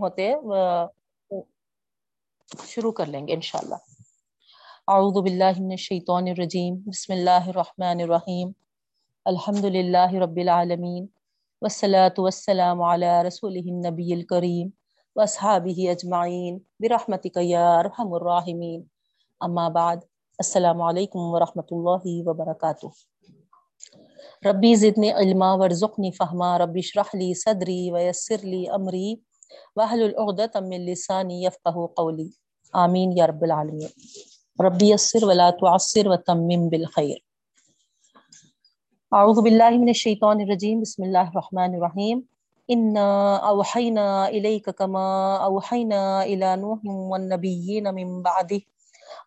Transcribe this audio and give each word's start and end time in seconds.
ہوتے 0.00 0.34
شروع 2.66 2.92
کر 2.92 3.06
لیں 3.06 3.28
گے 3.28 3.34
انشاءاللہ۔ 3.34 3.74
اعوذ 4.88 5.22
باللہ 5.22 5.60
من 5.60 5.70
الشیطان 5.70 6.28
الرجیم، 6.28 6.74
بسم 6.74 7.12
اللہ 7.12 7.46
الرحمن 7.46 8.00
الرحیم۔ 8.00 8.50
الحمد 9.24 9.64
للہ 9.64 10.12
رب 10.12 10.36
العالمین، 10.36 11.06
والصلاة 11.62 12.14
والسلام 12.18 12.82
علی 12.82 13.06
رسولہ 13.28 13.58
النبی 13.58 14.12
الکریم 14.12 14.70
واصحابہ 15.16 15.90
اجمعین۔ 15.90 16.58
برحمتک 16.78 17.38
یا 17.40 17.74
ارحم 17.74 18.14
الراحمین۔ 18.14 18.84
اما 19.40 19.68
بعد، 19.68 19.96
السلام 20.38 20.82
علیکم 20.82 21.18
ورحمۃ 21.18 21.68
اللہ 21.70 22.28
وبرکاتہ۔ 22.28 22.86
ربی 24.46 24.74
زدنی 24.74 25.12
علما، 25.12 25.54
ورزقنی 25.54 26.10
فہما۔ 26.10 26.58
ربی 26.58 26.80
اشرح 26.84 27.16
لی 27.16 27.34
صدری 27.34 27.90
ویسر 27.92 28.36
لی 28.42 28.68
امری۔ 28.68 29.14
وحل 29.76 30.02
العقدۃ 30.02 30.60
من 30.62 30.80
لسانی 30.86 31.44
یفقہ 31.44 31.86
قولی 31.96 32.28
آمین 32.72 33.12
یا 33.16 33.26
رب 33.26 33.42
العالمین. 33.42 33.88
ربی 34.58 34.90
یسر 34.90 35.24
ولا 35.24 35.50
تعسر 35.60 36.06
وتمم 36.08 36.68
بالخیر. 36.68 37.16
اعوذ 39.12 39.38
باللہ 39.44 39.70
من 39.70 39.88
الشیطان 39.88 40.40
الرجیم. 40.40 40.80
بسم 40.80 41.02
اللہ 41.02 41.28
الرحمن 41.32 41.74
الرحیم. 41.74 42.20
انا 42.68 43.08
اوحینا 43.48 44.06
الیک 44.24 44.68
کما 44.78 45.34
اوحینا 45.34 46.00
الی 46.20 46.54
نوح 46.60 46.80
والنبیین 47.10 47.84
من 47.94 48.22
بعده 48.22 48.58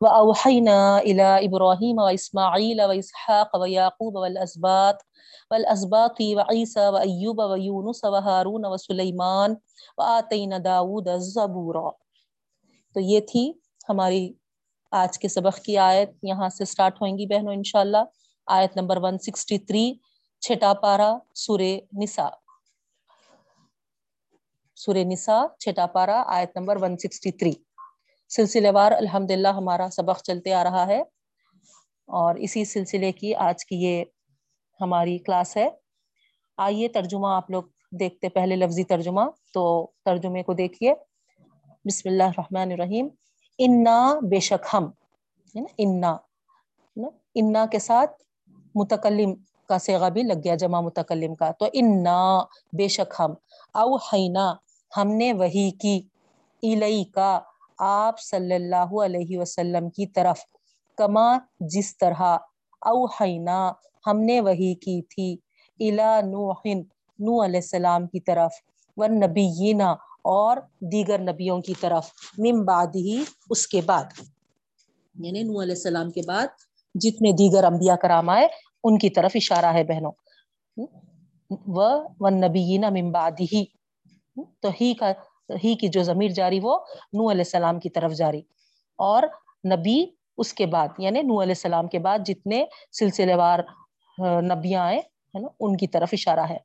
وأوحينا 0.01 0.97
إلى 0.97 1.45
إبراهيم 1.45 1.97
وإسماعيل 1.97 2.81
وإسحاق 2.81 3.57
ويعقوب 3.57 4.15
والأسباط 4.15 5.05
والأسباط 5.51 6.21
وعيسى 6.21 6.87
وأيوب 6.87 7.39
ويونس 7.39 8.05
وهارون 8.05 8.65
وسليمان 8.65 9.57
وآتينا 9.97 10.57
داود 10.57 11.07
الزبورا 11.07 11.89
تو 12.93 12.99
یہ 12.99 13.19
تھی 13.19 13.53
ہماری 13.89 14.33
آج 14.91 15.19
کے 15.19 15.27
سبق 15.27 15.59
کی 15.63 15.77
آیت. 15.77 16.09
یہاں 16.23 16.49
سے 16.49 16.65
سٹارٹ 16.65 17.01
ہوئیں 17.01 17.17
گی 17.17 17.25
بہنوں 17.25 17.53
انشاءاللہ. 17.53 18.03
آیت 18.47 18.77
نمبر 18.77 18.97
163 18.97 19.93
چھٹا 20.41 20.73
پارا، 20.73 21.17
سورہ 21.35 21.77
نساء. 21.93 22.29
سورہ 24.75 24.97
نساء، 24.97 25.41
چھٹا 25.59 25.85
پارا، 25.85 26.23
آیت 26.27 26.57
نمبر 26.57 26.75
163 26.75 27.68
سلسلے 28.29 28.69
وار 28.69 28.91
الحمد 28.91 29.31
للہ 29.31 29.47
ہمارا 29.47 29.87
سبق 29.91 30.23
چلتے 30.23 30.53
آ 30.53 30.63
رہا 30.63 30.87
ہے 30.87 31.01
اور 32.07 32.35
اسی 32.35 32.65
سلسلے 32.65 33.11
کی 33.11 33.35
آج 33.35 33.65
کی 33.65 33.75
یہ 33.75 34.03
ہماری 34.81 35.17
کلاس 35.17 35.57
ہے۔ 35.57 35.69
آئیے 36.57 36.87
ترجمہ 36.87 37.27
آپ 37.27 37.51
لوگ 37.51 37.63
دیکھتے 37.91 38.29
پہلے 38.29 38.55
لفظی 38.55 38.83
ترجمہ، 38.83 39.21
تو 39.53 39.91
ترجمے 40.05 40.43
کو 40.43 40.53
دیکھیے۔ 40.53 40.93
بسم 41.85 42.09
اللہ 42.09 42.23
الرحمن 42.23 42.71
الرحیم۔ 42.71 43.07
انا 43.57 44.19
بے 44.29 44.39
شک 44.39 44.65
ہم 44.73 44.91
انا 45.77 46.17
انا 47.35 47.65
کے 47.71 47.79
ساتھ 47.79 48.11
متکلم 48.75 49.33
کا 49.69 49.79
سیغا 49.79 50.09
بھی 50.09 50.23
لگ 50.23 50.39
گیا، 50.43 50.55
جمع 50.55 50.81
متکلم 50.81 51.35
کا۔ 51.35 51.51
تو 51.51 51.65
انا 51.73 52.39
بے 52.73 52.87
شک 52.87 53.13
ہم۔ 53.19 53.33
او 53.73 53.95
حینا 53.95 54.53
ہم 54.97 55.07
نے 55.07 55.33
وہی 55.33 55.71
کی۔ 55.71 56.01
الئی 56.63 57.03
کا 57.03 57.39
آپ 57.79 58.19
صلی 58.19 58.55
اللہ 58.55 58.95
علیہ 59.05 59.37
وسلم 59.37 59.89
کی 59.89 60.07
طرف 60.07 60.39
کما 60.97 61.37
جس 61.59 61.97
طرح 61.97 62.37
اوحینا، 62.81 63.71
ہم 64.07 64.19
نے 64.19 64.41
وہی 64.41 64.73
کی 64.75 65.01
تھی 65.01 65.37
الا 65.79 66.21
نوح 66.21 66.61
نو 67.19 67.43
علیہ 67.43 67.59
السلام 67.59 68.07
کی 68.07 68.19
طرف 68.19 68.51
والنبیینا 68.97 69.91
اور 70.21 70.57
دیگر 70.79 71.19
نبیوں 71.19 71.61
کی 71.61 71.73
طرف، 71.79 72.09
من 72.37 72.65
بعد 72.65 72.95
ہی 72.95 73.23
اس 73.49 73.67
کے 73.67 73.81
بعد۔ 73.81 74.03
یعنی 75.15 75.43
نو 75.43 75.61
علیہ 75.61 75.75
السلام 75.75 76.11
کے 76.11 76.21
بعد 76.27 76.47
جتنے 76.95 77.31
دیگر 77.31 77.63
انبیاء 77.63 77.95
کرام 77.95 78.29
آئے، 78.29 78.47
ان 78.83 78.97
کی 78.97 79.09
طرف 79.09 79.31
اشارہ 79.35 79.73
ہے 79.73 79.83
بہنوں۔ 79.83 80.11
والنبیینا 82.19 82.89
من 82.89 83.11
بعد 83.11 83.31
ہی 83.53 83.65
تو 84.59 84.69
ہی 84.81 84.93
کا 84.93 85.11
ہی 85.63 85.75
کی 85.75 85.87
جو 85.87 86.03
ضمیر 86.03 86.31
جاری 86.31 86.59
وہ 86.63 86.77
نو 87.13 87.31
علیہ 87.31 87.41
السلام 87.41 87.79
کی 87.79 87.89
طرف 87.89 88.11
جاری۔ 88.11 88.41
اور 88.97 89.23
نبی 89.67 90.05
اس 90.37 90.53
کے 90.53 90.65
بعد 90.65 90.87
یعنی 90.97 91.21
نو 91.21 91.41
علیہ 91.41 91.51
السلام 91.51 91.87
کے 91.87 91.99
بعد 91.99 92.19
جتنے 92.25 92.65
سلسلے 92.99 93.33
وار 93.33 93.59
نبیاں 94.41 94.83
آئے، 94.83 94.97
ہے 94.97 95.39
نا، 95.39 95.47
ان 95.59 95.77
کی 95.77 95.87
طرف 95.87 96.09
اشارہ 96.13 96.39
ہے۔ 96.39 96.57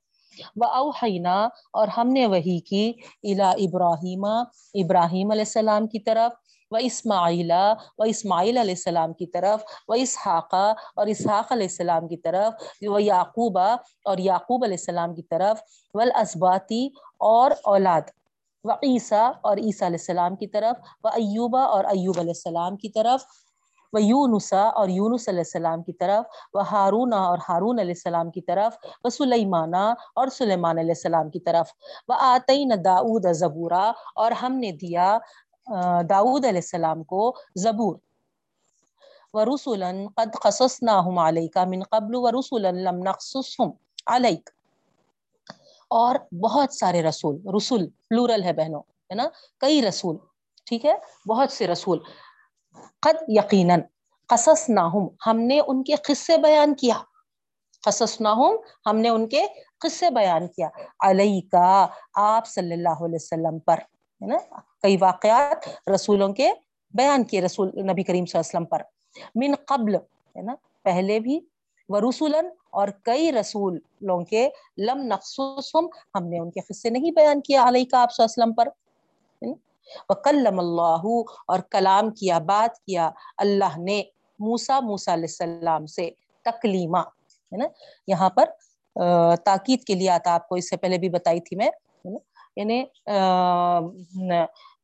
وہ 0.57 0.67
اوحینا 0.67 1.49
اور 1.73 1.89
ہم 1.89 2.09
نے 2.09 2.27
وہی 2.27 2.61
کی 2.61 2.93
الا 3.23 3.51
ابراہیم 3.51 4.25
ابراہیم 4.25 5.31
علیہ 5.31 5.41
السلام 5.41 5.87
کی 5.87 5.99
طرف 5.99 6.33
و 6.71 6.77
اسماعیلا 6.77 7.75
و 7.99 8.03
اسماعیل 8.03 8.59
علیہ 8.59 8.75
السلام 8.75 9.13
کی 9.13 9.27
طرف 9.27 9.63
و 9.89 9.93
اسحاقہ 9.93 10.75
اور 10.97 11.07
اسحاق 11.07 11.53
علیہ 11.53 11.67
السلام 11.67 12.09
کی 12.09 12.17
طرف 12.17 12.55
و 12.83 12.99
یعقوبہ 12.99 13.77
اور 14.05 14.19
یعقوب 14.19 14.65
علیہ 14.65 14.77
السلام 14.81 15.15
کی 15.15 15.23
طرف 15.23 15.61
والاسباتی 15.95 16.89
اور 17.19 17.51
اولاد۔ 17.65 18.03
و 18.65 18.71
عیسیٰ 18.73 19.33
اور 19.43 19.57
عیسیٰ 19.57 19.89
علیہ 19.89 19.99
السلام 20.01 20.37
کی 20.37 20.47
طرف، 20.47 20.77
و 21.05 21.09
ایوبا 21.09 21.63
اور 21.63 21.85
ایوب 21.85 22.21
علیہ 22.21 22.31
السلام 22.31 22.77
کی 22.77 22.89
طرف، 22.89 23.25
و 23.93 23.99
یونسا 23.99 24.63
اور 24.63 24.89
یونس 24.89 25.29
علیہ 25.29 25.41
السلام 25.41 25.83
کی 25.83 25.93
طرف، 25.93 26.25
و 26.53 26.61
ہارون 26.61 27.13
اور 27.13 27.39
ہارون 27.49 27.79
علیہ 27.79 27.95
السلام 27.95 28.31
کی 28.31 28.41
طرف، 28.41 28.77
و 29.05 29.11
سلیمانہ 29.11 29.95
اور 30.17 30.29
سلیمان 30.29 30.79
علیہ 30.79 30.91
السلام 30.91 31.31
کی 31.31 31.41
طرف۔ 31.41 31.71
و 32.09 32.13
آتین 32.13 32.73
داود 32.85 33.27
زبورا 33.35 33.93
اور 34.15 34.33
ہم 34.33 34.53
نے 34.53 34.73
دیا 34.73 35.19
داود 36.11 36.45
علیہ 36.45 36.65
السلام 36.65 37.03
کو 37.03 37.35
زبور۔ 37.55 37.97
و 39.35 39.45
رسولا 39.45 39.91
قد 40.17 40.37
قصصناہم 40.43 41.19
علیکا 41.19 41.65
من 41.65 41.83
قبل، 41.83 42.15
و 42.15 42.31
رسولا 42.31 42.71
لم 42.71 42.99
نقصصهم 42.99 43.71
علیک۔ 44.07 44.51
اور 45.95 46.15
بہت 46.43 46.73
سارے 46.73 47.03
رسول 47.03 47.41
رسول 47.57 47.89
پلورل 48.09 48.43
ہے 48.45 48.53
بہنوں، 48.53 48.81
ہے 48.81 49.15
نا؟ 49.15 49.29
کئی 49.59 49.83
رسول، 49.83 50.17
ٹھیک 50.67 50.87
ہے؟ 50.87 50.95
بہت 51.29 51.53
سے 51.53 51.67
رسول۔ 51.67 51.99
قد 53.01 53.25
یقیناً 53.29 53.81
قصص 54.29 54.71
ناہم 54.71 55.09
ہم 55.27 55.41
نے 55.41 55.61
ان 55.67 55.85
کے 55.85 55.95
قصے 55.95 56.37
بیان 56.39 56.75
کیا۔ 56.75 56.95
قصص 57.83 58.21
ناہم 58.21 58.57
ہم 58.87 58.97
نے 58.97 59.09
ان 59.09 59.29
کے 59.29 59.43
قصے 59.81 60.11
بیان 60.11 60.47
کیا۔ 60.47 60.69
علیہ 61.01 61.41
کا 61.53 61.87
آپ 62.15 62.47
صلی 62.47 62.73
اللہ 62.73 63.05
علیہ 63.05 63.15
وسلم 63.15 63.59
پر، 63.59 63.79
ہے 64.23 64.27
نا؟ 64.27 64.61
کئی 64.83 64.97
واقعات 65.01 65.89
رسولوں 65.95 66.33
کے 66.33 66.51
بیان 66.95 67.25
کیے، 67.25 67.41
رسول 67.41 67.69
نبی 67.69 68.03
کریم 68.03 68.27
صلی 68.27 68.39
اللہ 68.39 68.59
علیہ 68.59 68.61
وسلم 68.61 68.65
پر۔ 68.65 68.83
من 69.35 69.55
قبل، 69.67 69.95
ہے 70.37 70.43
نا؟ 70.43 70.55
پہلے 70.83 71.21
بھی، 71.21 71.41
و 71.89 72.11
رسولن 72.11 72.49
اور 72.75 72.89
کئی 73.05 73.31
رسولوں 73.33 74.21
کے 74.25 74.49
لم 74.79 75.03
نقصم 75.07 75.87
ہم 76.15 76.27
نے 76.29 76.39
ان 76.39 76.51
کے 76.51 76.61
قصے 76.69 76.91
نہیں 76.91 77.11
بیان 77.17 77.41
کیا 77.41 77.65
علیہ 77.69 77.85
کا 77.91 78.03
آپ 78.03 78.11
وسلم 78.19 78.53
پر 78.53 78.69
وکلم 80.11 80.59
اللہ 80.59 81.05
اور 81.49 81.59
کلام 81.71 82.11
کیا، 82.11 82.39
بات 82.47 82.79
کیا، 82.79 83.11
اللہ 83.39 83.79
نے 83.79 84.03
موسا 84.41 84.79
موسا 84.81 85.13
علیہ 85.15 85.27
السلام 85.31 85.87
سے 85.87 86.11
تکلیمہ، 86.47 86.99
ہے 87.53 87.57
نا؟ 87.57 87.67
یہاں 88.07 88.31
پر 88.37 88.47
تاکید 89.45 89.85
کے 89.85 89.95
لیے 89.95 90.11
آتا، 90.11 90.35
آپ 90.35 90.49
کو 90.49 90.55
اس 90.55 90.71
سے 90.71 90.77
پہلے 90.77 90.99
بھی 90.99 91.09
بتائی 91.09 91.41
تھی 91.41 91.57
میں 91.57 91.71
یعنی 92.57 92.83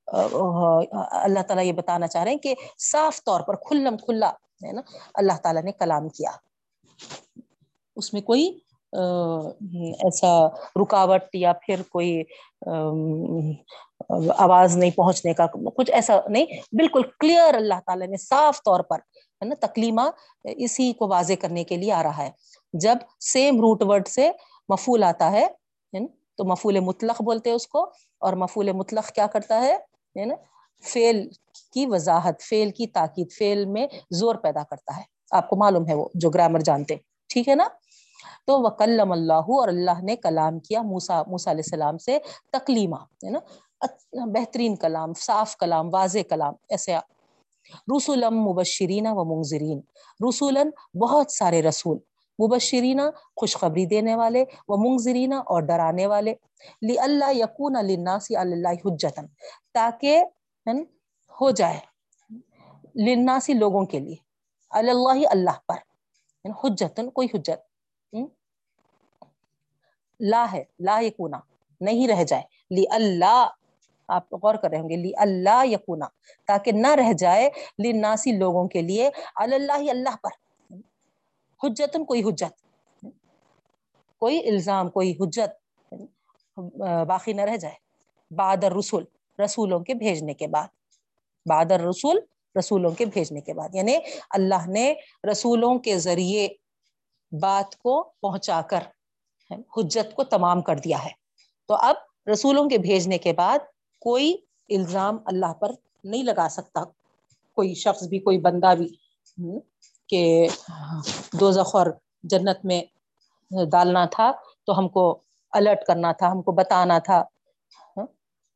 اللہ 0.08 1.42
تعالیٰ 1.48 1.64
یہ 1.64 1.72
بتانا 1.72 2.06
چاہ 2.06 2.22
رہے 2.24 2.30
ہیں 2.30 2.38
کہ 2.38 2.54
صاف 2.82 3.22
طور 3.24 3.40
پر، 3.40 3.56
کھلم 3.66 3.96
کھلا، 3.96 4.30
ہے 4.64 4.72
نا؟ 4.72 4.82
اللہ 5.14 5.36
تعالیٰ 5.42 5.62
نے 5.62 5.72
کلام 5.72 6.08
کیا۔ 6.10 6.30
اس 8.00 8.12
میں 8.12 8.22
کوئی 8.22 8.50
ایسا 8.92 10.30
رکاوٹ 10.82 11.34
یا 11.34 11.52
پھر 11.62 11.82
کوئی 11.90 12.22
آواز 14.38 14.76
نہیں 14.76 14.90
پہنچنے 14.90 15.32
کا، 15.34 15.46
کچھ 15.76 15.90
ایسا 15.90 16.18
نہیں، 16.28 16.46
بالکل 16.72 17.02
کلیئر 17.20 17.54
اللہ 17.54 17.80
تعالیٰ 17.86 18.06
نے 18.08 18.16
صاف 18.18 18.62
طور 18.64 18.80
پر، 18.80 18.98
ہے 19.42 19.44
نا، 19.44 19.54
تکلیمہ 19.60 20.08
اسی 20.56 20.92
کو 20.92 21.08
واضح 21.08 21.40
کرنے 21.40 21.64
کے 21.64 21.76
لیے 21.76 21.92
آ 21.92 22.02
رہا 22.02 22.24
ہے۔ 22.24 22.30
جب 22.74 22.96
سیم 23.24 23.60
روٹ 23.60 23.82
ورڈ 23.82 24.08
سے 24.08 24.30
مفول 24.68 25.02
آتا 25.02 25.30
ہے 25.32 25.46
تو 26.38 26.44
مفول 26.44 26.78
مطلق 26.80 27.20
بولتے 27.22 27.50
ہیں 27.50 27.56
اس 27.56 27.66
کو، 27.68 27.82
اور 28.22 28.32
مفول 28.42 28.72
مطلق 28.72 29.10
کیا 29.14 29.26
کرتا 29.26 29.60
ہے 29.62 29.76
نا 30.16 30.34
فیل 30.82 31.28
کی 31.74 31.86
وضاحت 31.86 32.42
فیل 32.42 32.70
کی 32.70 32.86
تاکید 32.88 33.32
فیل 33.32 33.64
میں 33.66 33.86
زور 34.10 34.34
پیدا 34.44 34.62
کرتا 34.62 34.96
ہے۔ 34.96 35.02
آپ 35.30 35.48
کو 35.48 35.56
معلوم 35.56 35.86
ہے 35.88 35.94
وہ، 35.94 36.08
جو 36.14 36.30
گرامر 36.30 36.60
جانتے 36.60 36.96
ٹھیک 37.30 37.48
ہے 37.48 37.54
نا؟ 37.54 37.66
تو 38.50 38.62
وکلم 38.62 39.12
اللہ 39.12 39.32
اور 39.32 39.68
اللہ 39.68 40.02
نے 40.02 40.16
کلام 40.16 40.58
کیا 40.58 40.82
موسا 40.82 41.22
موسا 41.26 41.50
علیہ 41.50 41.62
السلام 41.64 41.98
سے 41.98 42.18
تکلیمہ، 42.52 42.96
ہے 42.96 43.30
نا؟ 43.30 43.38
اچھا، 43.80 44.24
بہترین 44.24 44.76
کلام، 44.76 45.12
صاف 45.14 45.56
کلام، 45.56 45.94
واضح 45.94 46.18
کلام، 46.30 46.54
ایسے 46.68 46.96
رسولم 47.96 48.42
مبشرین 48.42 49.06
و 49.10 49.24
منظرین 49.24 49.80
رسولن 50.28 50.98
بہت 50.98 51.30
سارے 51.30 51.62
رسول۔ 51.62 51.96
مبشرینہ 52.38 53.02
خوشخبری 53.36 53.86
دینے 53.86 54.14
والے 54.14 54.44
وہ 54.68 54.76
منگزرینہ 54.76 55.34
اور 55.34 55.62
ڈرانے 55.62 56.06
والے۔ 56.06 56.34
لی 56.82 56.98
اللہ 56.98 57.32
یقون 57.32 57.72
لناسی 57.72 58.36
اللہ 58.36 58.68
حجتن 58.68 59.26
تاکہ 59.74 60.24
ہو 61.40 61.50
جائے۔ 61.50 61.78
لناسی 63.04 63.52
لوگوں 63.52 63.84
کے 63.84 63.98
لیے۔ 63.98 64.16
اللہ 64.70 65.28
اللہ 65.30 65.58
پر۔ 65.68 65.76
حجتن 66.64 67.10
کوئی 67.10 67.28
حجت۔ 67.34 67.70
لا 70.20 70.46
ہے، 70.52 70.64
لا 70.80 70.98
یکونا، 71.00 71.38
نہیں 71.80 72.08
رہ 72.08 72.24
جائے۔ 72.24 72.42
لی 72.70 72.84
اللہ، 72.90 73.48
آپ 74.08 74.34
غور 74.34 74.54
کر 74.54 74.70
رہے 74.70 74.80
ہوں 74.80 74.88
گے، 74.90 74.96
لی 74.96 75.12
اللہ 75.16 75.66
یقونا 75.66 76.06
تاکہ 76.46 76.72
نہ 76.72 76.94
رہ 76.94 77.12
جائے 77.12 77.50
لناسی 77.84 78.32
لوگوں 78.32 78.68
کے 78.68 78.82
لیے 78.82 79.10
اللہ 79.34 79.90
اللہ 79.90 80.16
پر۔ 80.22 80.30
حجتن 81.62 82.04
کوئی 82.04 82.22
حجت، 82.22 82.66
کوئی 84.18 84.48
الزام، 84.48 84.88
کوئی 84.90 85.14
حجت، 85.20 85.78
باقی 87.08 87.32
نہ 87.32 87.40
رہ 87.40 87.56
جائے۔ 87.56 87.74
بادر 88.30 88.72
رسول 88.72 89.04
رسولوں 89.44 89.80
کے 89.80 89.94
بھیجنے 89.94 90.34
کے 90.34 90.46
بعد۔ 90.46 90.66
بادر 91.46 91.80
رسول 91.80 92.20
رسولوں 92.58 92.90
کے 92.90 93.04
بھیجنے 93.04 93.40
کے 93.40 93.54
بعد۔ 93.54 93.74
یعنی 93.74 93.96
اللہ 94.30 94.68
نے 94.68 94.94
رسولوں 95.30 95.78
کے 95.78 95.98
ذریعے 95.98 96.48
بات 97.40 97.76
کو 97.76 98.02
پہنچا 98.02 98.60
کر 98.70 98.80
حجت 99.76 100.14
کو 100.14 100.24
تمام 100.24 100.62
کر 100.62 100.76
دیا 100.76 101.04
ہے۔ 101.04 101.10
تو 101.68 101.74
اب 101.74 101.94
رسولوں 102.32 102.68
کے 102.68 102.78
بھیجنے 102.78 103.18
کے 103.18 103.32
بعد 103.32 103.58
کوئی 104.02 104.36
الزام 104.68 105.16
اللہ 105.26 105.52
پر 105.52 105.70
نہیں 106.04 106.22
لگا 106.22 106.48
سکتا۔ 106.50 106.84
کوئی 107.56 107.74
شخص 107.74 108.02
بھی، 108.08 108.18
کوئی 108.18 108.38
بندہ 108.38 108.74
بھی 108.78 108.88
کہ 110.08 110.48
دو 111.32 111.50
اور 111.72 111.86
جنت 112.22 112.64
میں 112.64 112.82
ڈالنا 113.70 114.04
تھا 114.06 114.32
تو 114.66 114.78
ہم 114.78 114.88
کو 114.88 115.04
الرٹ 115.52 115.84
کرنا 115.86 116.12
تھا، 116.12 116.30
ہم 116.32 116.42
کو 116.42 116.52
بتانا 116.52 116.98
تھا۔ 116.98 117.22
ہاں، 117.96 118.06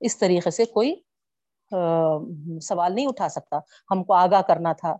اس 0.01 0.19
طریقے 0.19 0.51
سے 0.51 0.65
کوئی 0.65 0.95
سوال 2.61 2.95
نہیں 2.95 3.07
اٹھا 3.07 3.29
سکتا۔ 3.29 3.59
ہم 3.91 4.05
کو 4.05 4.13
آگاہ 4.15 4.43
کرنا 4.43 4.73
تھا۔ 4.73 4.97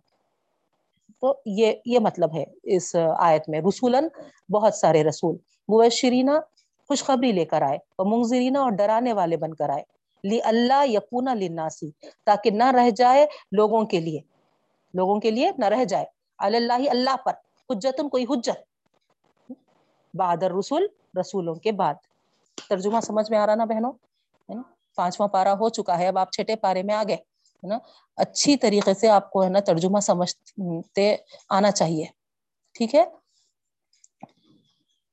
تو 1.21 1.41
یہ 1.45 1.73
یہ 1.85 1.99
مطلب 1.99 2.35
ہے 2.35 2.43
اس 2.63 2.95
آیت 3.17 3.49
میں۔ 3.49 3.61
رسولن 3.61 4.07
بہت 4.49 4.75
سارے 4.75 5.03
رسول۔ 5.03 5.35
مبشرینہ 5.69 6.31
خوشخبری 6.87 7.31
لے 7.31 7.45
کر 7.45 7.61
آئے 7.61 7.75
اور 7.75 8.05
منظرینہ 8.05 8.57
اور 8.57 8.71
ڈرانے 8.71 9.13
والے 9.13 9.37
بن 9.37 9.53
کر 9.53 9.69
آئے۔ 9.69 9.83
لی 10.23 10.39
اللہ 10.43 10.87
یقون 10.87 11.25
لناسی 11.37 11.91
تاکہ 12.25 12.49
نہ 12.51 12.71
رہ 12.71 12.89
جائے 12.89 13.25
لوگوں 13.51 13.85
کے 13.85 13.99
لیے۔ 13.99 14.19
لوگوں 14.93 15.19
کے 15.19 15.31
لیے 15.31 15.51
نہ 15.57 15.65
رہ 15.65 15.83
جائے۔ 15.83 16.05
اللہ 16.37 16.73
اللہ 16.73 17.15
پر 17.25 17.33
حجتن، 17.69 18.09
کوئی 18.09 18.25
حجت۔ 18.29 19.51
بہادر 20.13 20.51
رسول 20.51 20.87
رسولوں 21.19 21.55
کے 21.55 21.71
بعد۔ 21.71 21.93
ترجمہ 22.69 22.99
سمجھ 22.99 23.31
میں 23.31 23.39
آ 23.39 23.45
رہا 23.45 23.55
نا 23.55 23.65
بہنوں؟ 23.65 23.91
پانچواں 24.95 25.27
پارا 25.27 25.53
ہو 25.53 25.69
چکا 25.69 25.99
ہے، 25.99 26.07
اب 26.07 26.17
آپ 26.17 26.31
چھٹے 26.31 26.55
پارے 26.55 26.83
میں 26.83 26.95
آگے 26.95 27.15
ہے 27.65 27.69
نا، 27.69 27.77
اچھی 28.17 28.55
طریقے 28.57 28.93
سے 28.93 29.09
آپ 29.09 29.29
کو 29.31 29.43
ہے 29.43 29.49
نا 29.49 29.59
ترجمہ 29.65 29.99
سمجھتے 29.99 31.15
آنا 31.49 31.71
چاہیے، 31.71 32.05
ٹھیک 32.75 32.95
ہے؟ 32.95 33.03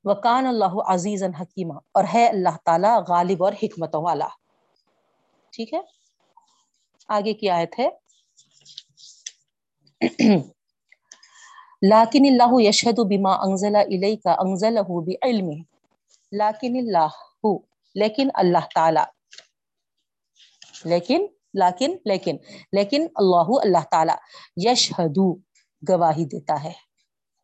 وکان 0.05 0.45
اللہ 0.47 0.73
عزیز 0.87 1.23
حکیمہ 1.39 1.73
اور 1.91 2.03
ہے 2.13 2.25
اللہ 2.27 2.55
تعالی 2.65 2.87
غالب 3.07 3.43
اور 3.43 3.53
حکمتوں 3.63 4.01
والا، 4.03 4.27
ٹھیک 5.53 5.73
ہے؟ 5.73 5.79
آگے 7.09 7.33
کی 7.33 7.49
آیت 7.49 7.79
ہے۔ 7.79 7.89
لاکن 11.81 12.25
اللہ 12.25 12.53
یشہد 12.61 12.99
بما 13.09 13.33
انزل 13.43 13.75
الیک، 13.75 14.27
انزلہ 14.27 14.79
بعلمہ، 15.07 15.61
لاکن 16.31 16.75
اللہ، 16.77 17.13
لیکن 17.95 18.29
اللہ 18.33 18.65
تعالی، 18.75 19.03
لیکن 20.85 21.25
لیکن 21.53 21.97
لیکن 22.05 22.37
لیکن 22.71 23.07
اللہ 23.15 23.59
اللہ 23.63 23.83
تعالی 23.91 24.13
یشہدو 24.69 25.33
گواہی 25.89 26.25
دیتا 26.25 26.63
ہے۔ 26.63 26.71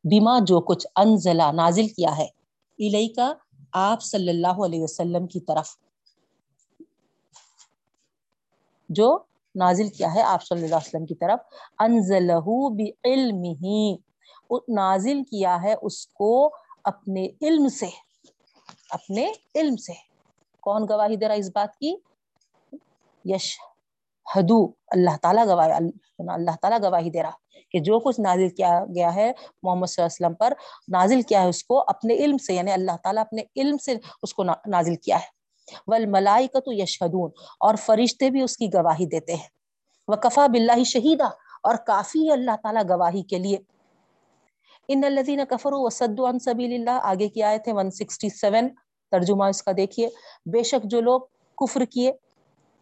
بیما 0.04 0.40
جو 0.40 0.62
کچھ 0.62 0.88
انزلہ 0.96 1.52
نازل 1.52 1.88
کیا 1.88 2.18
ہے۔ 2.18 2.26
الیکا 2.80 3.34
آپ 3.74 4.02
صلی 4.02 4.30
اللہ 4.30 4.66
علیہ 4.66 4.84
وسلم 4.84 5.28
کی 5.28 5.40
طرف۔ 5.40 5.70
جو 8.90 9.18
نازل 9.56 9.90
کیا 9.90 10.14
ہے 10.14 10.22
آپ 10.22 10.44
صلی 10.44 10.64
اللہ 10.64 10.76
علیہ 10.76 10.88
وسلم 10.88 11.06
کی 11.06 11.16
طرف۔ 11.16 11.40
انزلہ 11.80 12.40
بعلمہ۔ 12.70 13.98
نازل 14.70 15.24
کیا 15.24 15.58
ہے 15.64 15.74
اس 15.82 16.08
کو 16.08 16.56
اپنے 16.84 17.28
علم 17.42 17.68
سے۔ 17.68 17.88
اپنے 18.90 19.32
علم 19.56 19.76
سے۔ 19.76 19.94
کون 20.60 20.86
گواہی 20.90 21.16
دے 21.16 21.28
رہا 21.28 21.36
اس 21.36 21.50
بات 21.56 21.78
کی؟ 21.78 21.96
یش 23.26 23.58
حدو، 24.36 24.66
اللہ 24.88 25.18
تعالیٰ 25.22 25.46
گواہ، 25.48 25.78
اللہ 26.34 26.56
تعالیٰ 26.62 26.80
گواہی 26.84 27.10
دے 27.10 27.22
رہا 27.24 27.38
کہ 27.72 27.80
جو 27.80 28.00
کچھ 28.00 28.20
نازل 28.20 28.50
کیا 28.50 28.80
گیا 28.96 29.14
ہے 29.16 29.32
محمد 29.64 29.88
صلی 29.88 30.04
اللہ 30.04 30.08
علیہ 30.08 30.26
وسلم 30.26 30.34
پر، 30.34 30.54
نازل 30.88 31.22
کیا 31.22 31.42
ہے 31.42 31.50
اس 31.50 31.64
کو 31.64 31.80
اپنے 31.88 32.14
علم 32.16 32.38
سے 32.38 32.54
یعنی 32.54 32.72
اللہ 32.72 32.98
تعالیٰ 33.04 33.24
اپنے 33.24 33.44
علم 33.56 33.78
سے 33.78 33.96
اس 34.24 34.34
کو 34.34 34.44
نازل 34.44 34.96
کیا 34.96 35.18
ہے۔ 35.18 35.38
والملائکت 35.88 36.68
یشہدون، 36.68 37.32
اور 37.60 37.76
فرشتے 37.76 38.30
بھی 38.30 38.42
اس 38.42 38.58
کی 38.58 38.68
گواہی 38.74 39.06
دیتے 39.06 39.36
ہیں۔ 39.36 39.48
وکفا 40.08 40.48
باللہ 40.48 40.84
شہیدہ، 40.84 41.30
اور 41.64 41.76
کافی 41.88 42.28
ہے 42.28 42.34
اللہ 42.34 42.56
تعالیٰ 42.64 42.84
گواہی 42.90 43.24
کے 43.24 43.40
لیے۔ 43.40 43.58
ان 44.88 45.04
الذین 45.04 45.42
کفروا 45.50 45.80
وصدوا 45.80 46.30
عن 46.30 46.40
سبیل 46.40 46.74
اللہ 46.74 47.00
آگے 47.04 47.28
کی 47.30 47.44
آیت 47.44 47.68
ہے۔ 47.68 47.74
167 47.74 48.68
ترجمہ 49.12 49.44
اس 49.44 49.62
کا 49.64 49.72
دیکھیے۔ 49.78 50.10
بے 50.52 50.64
شک 50.64 50.84
جو 50.84 51.02
لوگ 51.02 51.22
کفر 51.58 51.86
کیے 51.86 52.12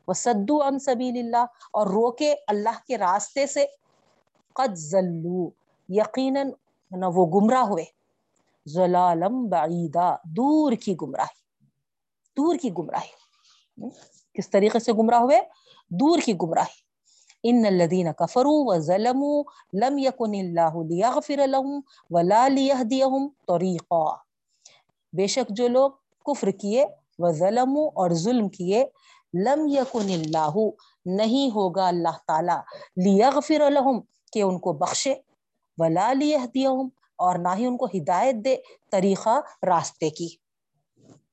وصدوا 0.07 0.67
عن 0.67 0.79
سبیل 0.79 1.17
اللہ 1.17 1.45
اور 1.73 1.87
روکے 1.87 2.35
اللہ 2.47 2.77
کے 2.87 2.97
راستے 2.97 3.47
سے 3.47 3.65
قد 4.53 4.75
ذلوا 4.75 5.49
یقیناً 5.89 6.51
وہ 6.91 7.25
گمراہ 7.25 7.63
ہوئے۔ 7.63 7.85
ضلالم 8.65 9.47
بعیدہ 9.47 10.15
دور 10.23 10.71
کی 10.71 10.95
گمراہی، 11.01 11.65
دور 12.37 12.55
کی 12.55 12.69
گمراہی۔ 12.77 13.27
کس 14.33 14.49
طریقے 14.49 14.79
سے 14.79 14.93
گمراہ 14.93 15.19
ہوئے؟ 15.19 15.41
دور 15.89 16.19
کی 16.25 16.33
گمراہی۔ 16.33 16.87
ان 17.43 17.65
الذين 17.65 18.13
كفروا 18.13 18.75
وظلموا 18.75 19.43
لم 19.73 19.97
يكن 19.97 20.35
الله 20.35 20.83
ليغفر 20.87 21.47
لهم 21.47 21.79
ولا 22.09 22.47
ليهديهم 22.47 23.27
طريقا 23.47 24.15
بے 25.13 25.27
شک 25.27 25.49
جو 25.49 25.67
لوگ 25.67 25.91
کفر 26.25 26.51
کیے، 26.51 26.85
وظلموا 27.19 27.87
اور 27.87 28.11
ظلم 28.11 28.49
کیے 28.49 28.85
لم 29.45 29.67
يكن 29.67 30.09
اللہ، 30.09 30.57
نہیں 31.05 31.55
ہوگا 31.55 31.87
اللہ 31.87 32.17
تعالی۔ 32.27 32.57
لیغفر 33.03 33.69
لهم 33.69 33.99
کہ 34.31 34.41
ان 34.41 34.59
کو 34.59 34.73
بخشے۔ 34.73 35.13
ولا 35.77 36.13
لیہدیہم، 36.13 36.87
اور 37.17 37.35
نہ 37.35 37.47
ہی 37.57 37.65
ان 37.65 37.77
کو 37.77 37.85
ہدایت 37.85 38.35
دے۔ 38.45 38.55
طریقہ 38.91 39.41
راستے 39.67 40.09
کی۔ 40.09 40.27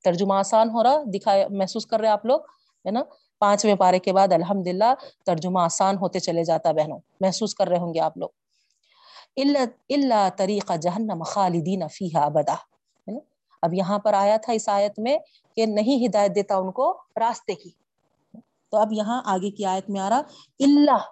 ترجمہ 0.04 0.34
آسان 0.34 0.70
ہو 0.70 0.82
رہا 0.82 1.02
دکھایا 1.06 1.46
محسوس 1.50 1.86
کر 1.86 2.00
رہے 2.00 2.08
آپ 2.08 2.26
لوگ، 2.26 2.40
ہے 2.86 2.90
نا؟ 2.90 3.02
پانچویں 3.38 3.74
پارے 3.74 3.98
کے 3.98 4.12
بعد 4.12 4.32
الحمد 4.32 4.66
للہ 4.66 4.94
ترجمہ 5.26 5.58
آسان 5.60 5.98
ہوتے 5.98 6.18
چلے 6.18 6.44
جاتا 6.44 6.72
بہنوں، 6.72 6.98
محسوس 7.20 7.54
کر 7.54 7.68
رہے 7.68 7.78
ہوں 7.78 7.94
گے 7.94 8.00
آپ 8.00 8.18
لوگ۔ 8.18 8.28
اللہ 9.36 10.28
طریقہ 10.36 10.76
جہنم 10.76 11.22
خالدین 11.22 11.88
فیحا 11.88 12.24
ابدا۔ 12.24 12.54
اب 13.62 13.74
یہاں 13.74 13.98
پر 13.98 14.12
آیا 14.12 14.36
تھا 14.36 14.52
اس 14.52 14.68
آیت 14.68 14.98
میں 14.98 15.18
کہ 15.56 15.66
نہیں 15.66 16.06
ہدایت 16.06 16.34
دیتا 16.34 16.56
ان 16.56 16.72
کو 16.72 16.98
راستے 17.20 17.54
کی۔ 17.54 17.83
تو 18.74 18.78
اب 18.78 18.92
یہاں 18.92 19.20
آگے 19.24 19.50
کی 19.50 19.64
آیت 19.64 19.90
میں 19.90 20.00
آ 20.00 20.08
رہا 20.10 20.20
اللہ 20.60 21.02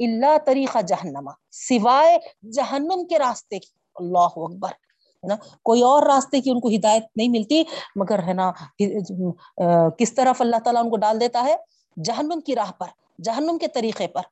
اللہ 0.00 0.36
طریقہ 0.46 0.78
جہنما 0.88 1.30
سوائے 1.50 2.18
جہنم 2.52 3.04
کے 3.10 3.18
راستے 3.18 3.58
کی۔ 3.58 3.70
اللہ 3.96 4.36
اکبر، 4.36 4.68
ہے 4.68 5.28
نا؟ 5.28 5.36
کوئی 5.62 5.82
اور 5.82 6.02
راستے 6.06 6.40
کی 6.40 6.50
ان 6.50 6.60
کو 6.60 6.68
ہدایت 6.68 7.04
نہیں 7.16 7.28
ملتی، 7.28 7.62
مگر 7.96 8.22
ہے 8.22 8.32
نا 8.32 8.50
کس 9.98 10.14
طرف 10.14 10.40
اللہ 10.40 10.56
تعالیٰ 10.64 10.82
ان 10.84 10.90
کو 10.90 10.96
ڈال 10.96 11.20
دیتا 11.20 11.44
ہے؟ 11.44 11.56
جہنم 11.96 12.40
کی 12.46 12.54
راہ 12.54 12.72
پر، 12.72 12.88
جہنم 13.22 13.58
کے 13.58 13.68
طریقے 13.68 14.06
پر۔ 14.06 14.22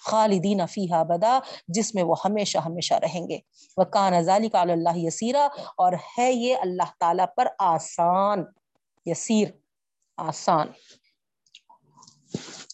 خالدین 0.00 0.60
فیحا 0.66 1.02
بدا 1.02 1.38
جس 1.68 1.94
میں 1.94 2.02
وہ 2.02 2.14
ہمیشہ 2.24 2.58
ہمیشہ 2.58 2.94
رہیں 2.94 3.28
گے۔ 3.28 3.38
وہ 3.76 3.84
کان 3.84 4.14
ازالی 4.14 4.48
کا 4.48 4.60
اللہ 4.60 4.96
یسیرا، 4.98 5.46
اور 5.76 5.92
ہے 6.18 6.32
یہ 6.32 6.56
اللہ 6.60 6.90
تعالیٰ 7.00 7.26
پر 7.36 7.46
آسان، 7.58 8.44
یسیر، 9.06 9.48
آسان۔ 10.18 10.66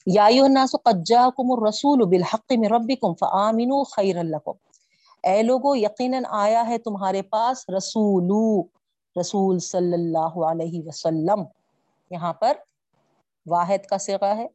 یا 0.06 0.24
الناس 0.24 0.76
قد 0.84 1.04
جاءکم 1.06 1.52
الرسول 1.52 2.04
بالحق 2.08 2.52
من 2.52 2.64
ربکم 2.64 3.14
فآمنوا 3.14 3.82
خیر 3.96 4.16
لکم 4.22 4.52
اے 5.22 5.42
لوگو، 5.42 5.76
یقیناً 5.76 6.22
آیا 6.28 6.68
ہے 6.68 6.78
تمہارے 6.78 7.22
پاس 7.22 7.68
رسول 7.68 8.62
رسول 9.20 9.58
صلی 9.58 9.92
اللہ 9.92 10.44
علیہ 10.44 10.82
وسلم۔ 10.86 11.42
یہاں 12.10 12.32
پر 12.32 12.52
واحد 13.46 13.86
کا 13.86 13.98
سگا 13.98 14.36
ہے، 14.36 14.46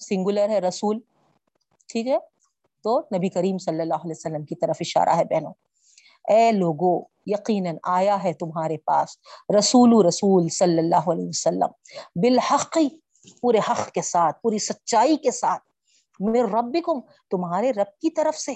سنگولر 0.00 0.48
ہے 0.48 0.58
رسول۔ 0.58 0.98
ٹھیک 1.88 2.06
ہے؟ 2.06 2.18
تو 2.84 3.00
نبی 3.00 3.28
کریم 3.28 3.58
صلی 3.58 3.80
اللہ 3.80 3.94
علیہ 3.94 4.14
وسلم 4.18 4.44
کی 4.44 4.54
طرف 4.54 4.76
اشارہ 4.80 5.08
ہے 5.08 5.24
بہنوں۔ 5.24 5.52
اے 6.28 6.52
لوگو، 6.52 7.00
یقیناً 7.26 7.76
آیا 7.82 8.24
ہے 8.24 8.32
تمہارے 8.32 8.76
پاس 8.76 9.08
رسول 9.58 10.06
رسول 10.06 10.48
صلی 10.48 10.78
اللہ 10.78 11.10
علیہ 11.10 11.28
وسلم۔ 11.28 11.68
بالحق 12.14 12.78
پورے 13.40 13.58
حق 13.58 13.90
کے 13.90 14.02
ساتھ، 14.02 14.42
پوری 14.42 14.58
سچائی 14.58 15.16
کے 15.16 15.30
ساتھ 15.30 15.62
میرے 16.20 16.42
ربکم، 16.42 17.00
تمہارے 17.30 17.70
رب 17.70 18.00
کی 18.00 18.10
طرف 18.10 18.38
سے۔ 18.38 18.52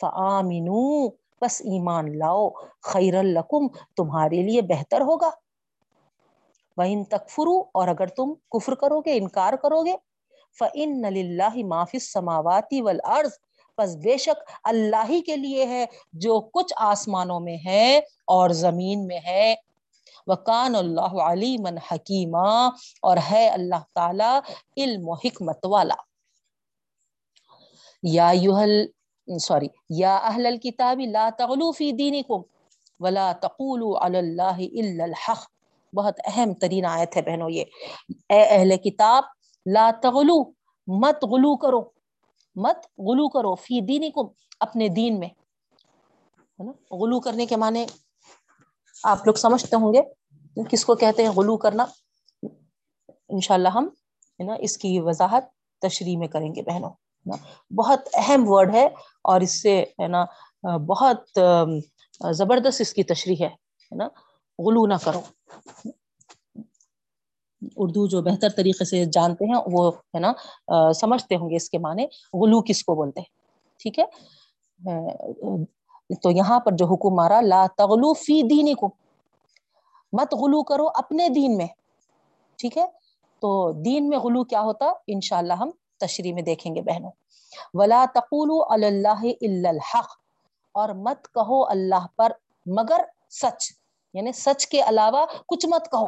فآمنو، 0.00 1.08
بس 1.42 1.60
ایمان 1.60 2.18
لاؤ 2.18 2.50
خیر 2.82 3.14
الکم 3.14 3.68
تمہارے 3.68 4.42
لیے 4.42 4.62
بہتر 4.62 5.00
ہوگا۔ 5.00 5.30
وَإِن 6.76 7.04
تکفرو، 7.04 7.60
اور 7.74 7.88
اگر 7.88 8.06
تم 8.06 8.34
کفر 8.50 8.74
کرو 8.74 9.00
گے 9.00 9.16
انکار 9.16 9.52
کرو 9.52 9.84
گے 9.84 9.92
فَإِنَّ 10.58 11.10
لِلَّهِ 11.10 11.62
مَا 11.62 11.84
فِي 11.84 11.98
السَّمَاوَاتِ 11.98 12.80
وَالْأَرْضِ 12.80 13.32
پس 13.76 13.96
بے 13.96 14.16
شک 14.16 14.50
اللہ 14.64 15.04
ہی 15.08 15.20
کے 15.20 15.36
لیے 15.36 15.66
ہے، 15.66 15.86
جو 16.12 16.40
کچھ 16.40 16.74
آسمانوں 16.76 17.40
میں 17.40 17.56
ہے 17.64 17.98
اور 18.26 18.50
زمین 18.50 19.06
میں 19.06 19.20
ہے۔ 19.26 19.54
وکان 20.26 20.74
اللہ 20.74 21.14
علیم 21.22 21.66
حکیمہ 21.66 22.70
اور 23.02 23.16
ہے 23.30 23.48
اللہ 23.48 23.82
تعالی 23.94 24.32
علم 24.76 25.08
و 25.08 25.12
حکمت 25.12 25.66
والا۔ 25.66 25.94
یا 28.02 28.30
یوہل 28.34 28.86
سوری، 29.38 29.66
یا 29.90 30.16
اہل 30.16 30.46
الكتاب 30.46 31.00
لا 31.12 31.28
تغلو 31.38 31.72
فی 31.72 31.92
دینکم 31.92 32.42
ولا 33.00 33.32
تقولوا 33.32 34.06
علی 34.06 34.18
اللہ 34.18 34.58
الا 34.58 35.04
الحق۔ 35.04 35.42
بہت 35.94 36.20
اہم 36.24 36.54
ترین 36.54 36.84
آیت 36.84 37.16
ہے 37.16 37.22
بہنوں 37.22 37.50
یہ۔ 37.50 37.64
اے 38.28 38.42
اہل 38.42 38.76
کتاب، 38.76 39.24
لا 39.66 39.90
تغلو، 40.02 40.50
مت 40.86 41.24
غلو 41.24 41.56
کرو۔ 41.56 41.80
مت 42.56 42.76
غلو 42.98 43.28
کرو 43.28 43.54
فی 43.54 43.80
دینکم، 43.80 44.26
اپنے 44.60 44.88
دین 44.88 45.20
میں۔ 45.20 45.28
غلو 46.90 47.20
کرنے 47.20 47.46
کے 47.46 47.56
معنی 47.56 47.84
آپ 49.04 49.26
لوگ 49.26 49.34
سمجھتے 49.34 49.76
ہوں 49.76 49.94
گے 49.94 50.02
کس 50.70 50.84
کو 50.84 50.94
کہتے 50.94 51.22
ہیں 51.22 51.30
غلو 51.30 51.56
کرنا۔ 51.56 51.86
انشاءاللہ 53.28 53.68
ہم، 53.68 53.88
ہے 54.40 54.44
نا، 54.44 54.54
اس 54.58 54.78
کی 54.78 55.00
وضاحت 55.00 55.44
تشریح 55.80 56.16
میں 56.18 56.28
کریں 56.28 56.54
گے 56.54 56.62
بہنوں 56.62 56.90
بہت 57.70 58.00
اہم 58.14 58.44
ورڈ 58.46 58.74
ہے 58.74 58.86
اور 59.24 59.40
اس 59.40 59.62
سے، 59.62 59.82
ہے 59.82 60.08
نا، 60.08 60.24
بہت 60.76 61.38
زبردست 62.30 62.80
اس 62.80 62.92
کی 62.92 63.02
تشریح 63.02 63.36
ہے 63.40 63.48
نا۔ 63.94 64.08
غلو 64.58 64.86
نہ 64.86 64.94
کرو۔ 65.04 65.20
اردو 67.76 68.06
جو 68.06 68.22
بہتر 68.22 68.48
طریقے 68.48 68.84
سے 68.84 69.04
جانتے 69.04 69.44
ہیں، 69.44 69.60
وہ، 69.66 69.92
ہے 70.14 70.18
نا 70.18 70.32
سمجھتے 70.92 71.36
ہوں 71.36 71.50
گے 71.50 71.56
اس 71.56 71.70
کے 71.70 71.78
معنی۔ 71.78 72.04
غلو 72.34 72.62
کس 72.62 72.84
کو 72.84 72.94
بولتے 72.94 73.20
ہیں؟ 73.20 73.32
ٹھیک 73.78 73.98
ہے؟ 73.98 74.04
تو 76.22 76.30
یہاں 76.30 76.58
پر 76.60 76.72
جو 76.72 76.86
حکم 76.86 77.14
مارا، 77.14 77.40
لا 77.40 77.66
تغلو 77.78 78.12
فی 78.14 78.42
دینی 78.42 78.74
کو 78.74 78.86
مت 80.12 80.34
غلو 80.34 80.62
کرو 80.62 80.86
اپنے 80.94 81.28
دین 81.28 81.56
میں، 81.56 81.66
ٹھیک 82.58 82.76
ہے؟ 82.78 82.86
تو 83.42 83.50
دین 83.84 84.08
میں 84.08 84.18
غلو 84.18 84.44
کیا 84.44 84.60
ہوتا؟ 84.60 84.86
انشاءاللہ 85.06 85.52
ہم 85.52 85.70
تشریح 86.00 86.34
میں 86.34 86.42
دیکھیں 86.42 86.74
گے 86.74 86.82
بہنوں۔ 86.82 87.10
ولا 87.74 88.04
تقول 88.14 88.50
اللہ 88.70 89.22
الحق، 89.40 90.08
اور 90.74 90.88
مت 90.96 91.26
کہو 91.34 91.64
اللہ 91.68 92.06
پر 92.16 92.32
مگر 92.66 93.00
سچ 93.30 93.70
یعنی 94.14 94.32
سچ 94.32 94.66
کے 94.66 94.80
علاوہ 94.80 95.24
کچھ 95.48 95.66
مت 95.66 95.90
کہو۔ 95.90 96.06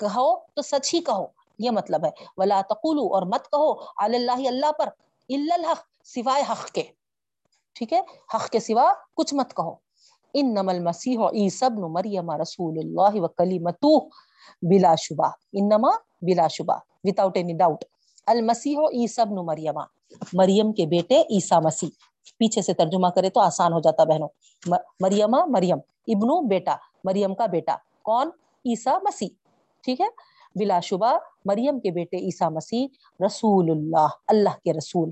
کہو 0.00 0.28
تو 0.54 0.62
سچ 0.62 0.94
ہی 0.94 1.00
کہو، 1.00 1.24
یہ 1.58 1.70
مطلب 1.70 2.04
ہے۔ 2.04 2.10
ولا 2.36 2.60
تقولو 2.68 3.06
اور 3.14 3.22
مت 3.22 3.50
کہو 3.50 3.72
اللہ 3.96 4.46
اللہ 4.48 4.72
پر 4.78 4.88
الحق، 5.28 5.80
سوائے 6.04 6.42
حق 6.50 6.64
کے۔ 6.70 6.82
ٹھیک 7.78 7.92
ہے؟ 7.92 8.00
حق 8.34 8.48
کے 8.48 8.60
سوا 8.60 8.92
کچھ 9.16 9.34
مت 9.34 9.56
کہو۔ 9.56 9.74
ان 10.34 10.54
نمل 10.54 10.80
مسیح 10.80 11.18
عیسی 11.18 11.64
ابن 11.64 11.80
مریم 11.80 12.30
رسول 12.30 12.78
اللہ 12.78 13.20
و 13.20 13.28
کلیمتو 13.28 13.98
بلا 14.62 14.94
شبہ۔ 14.94 15.28
انما 15.52 15.90
بلا 16.22 16.48
شبہ، 16.48 16.72
without 16.74 17.42
any 17.42 17.54
doubt. 17.54 17.76
المسیح 18.26 18.78
ابن 19.18 19.34
مریم 19.34 19.78
مریم 20.32 20.72
کے 20.72 20.86
بیٹے 20.86 21.20
عیسیٰ 21.20 21.62
مسیح۔ 21.62 21.88
پیچھے 22.38 22.62
سے 22.62 22.74
ترجمہ 22.74 23.08
کرے 23.08 23.30
تو 23.30 23.40
آسان 23.40 23.72
ہو 23.72 23.80
جاتا 23.80 24.04
بہنوں۔ 24.04 24.28
مریمہ 25.00 25.44
مریم 25.46 25.78
ابنو، 26.06 26.40
بیٹا۔ 26.40 26.76
مریم 27.04 27.34
کا 27.34 27.46
بیٹا۔ 27.46 27.76
کون؟ 28.02 28.26
عیسیٰ 28.64 28.98
مسیح۔ 29.02 29.28
ٹھیک 29.82 30.00
ہے؟ 30.00 30.06
بلا 30.54 30.80
شبہ، 30.80 31.18
مریم 31.44 31.80
کے 31.80 31.90
بیٹے 31.90 32.16
عیسیٰ 32.16 32.50
مسیح، 32.50 32.86
رسول 33.26 33.70
اللہ 33.70 34.06
اللہ 34.28 34.58
کے 34.64 34.72
رسول۔ 34.72 35.10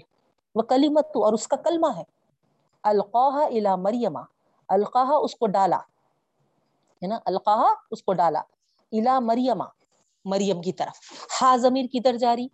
وہ 0.54 0.62
کلیمت 0.62 1.06
اور 1.06 1.32
اس 1.32 1.48
کا 1.48 1.56
کلمہ 1.56 1.86
ہے۔ 1.96 2.15
القاہ 2.90 3.36
الا 3.44 3.76
مریم 3.76 4.16
القاہ 4.68 5.10
اس 5.12 5.34
کو 5.34 5.46
ڈالا. 5.46 5.76
ہے 7.02 7.06
نا؟ 7.06 7.18
القاہ 7.24 7.62
اس 7.90 8.02
کو 8.02 8.12
ڈالا. 8.12 8.42
الا 8.92 9.18
مریم 9.20 9.62
مریم 10.24 10.60
کی 10.62 10.72
طرف. 10.72 11.00
ہا 11.40 11.54
ضمیر 11.56 11.86
کی 11.92 12.00
جاری 12.18 12.46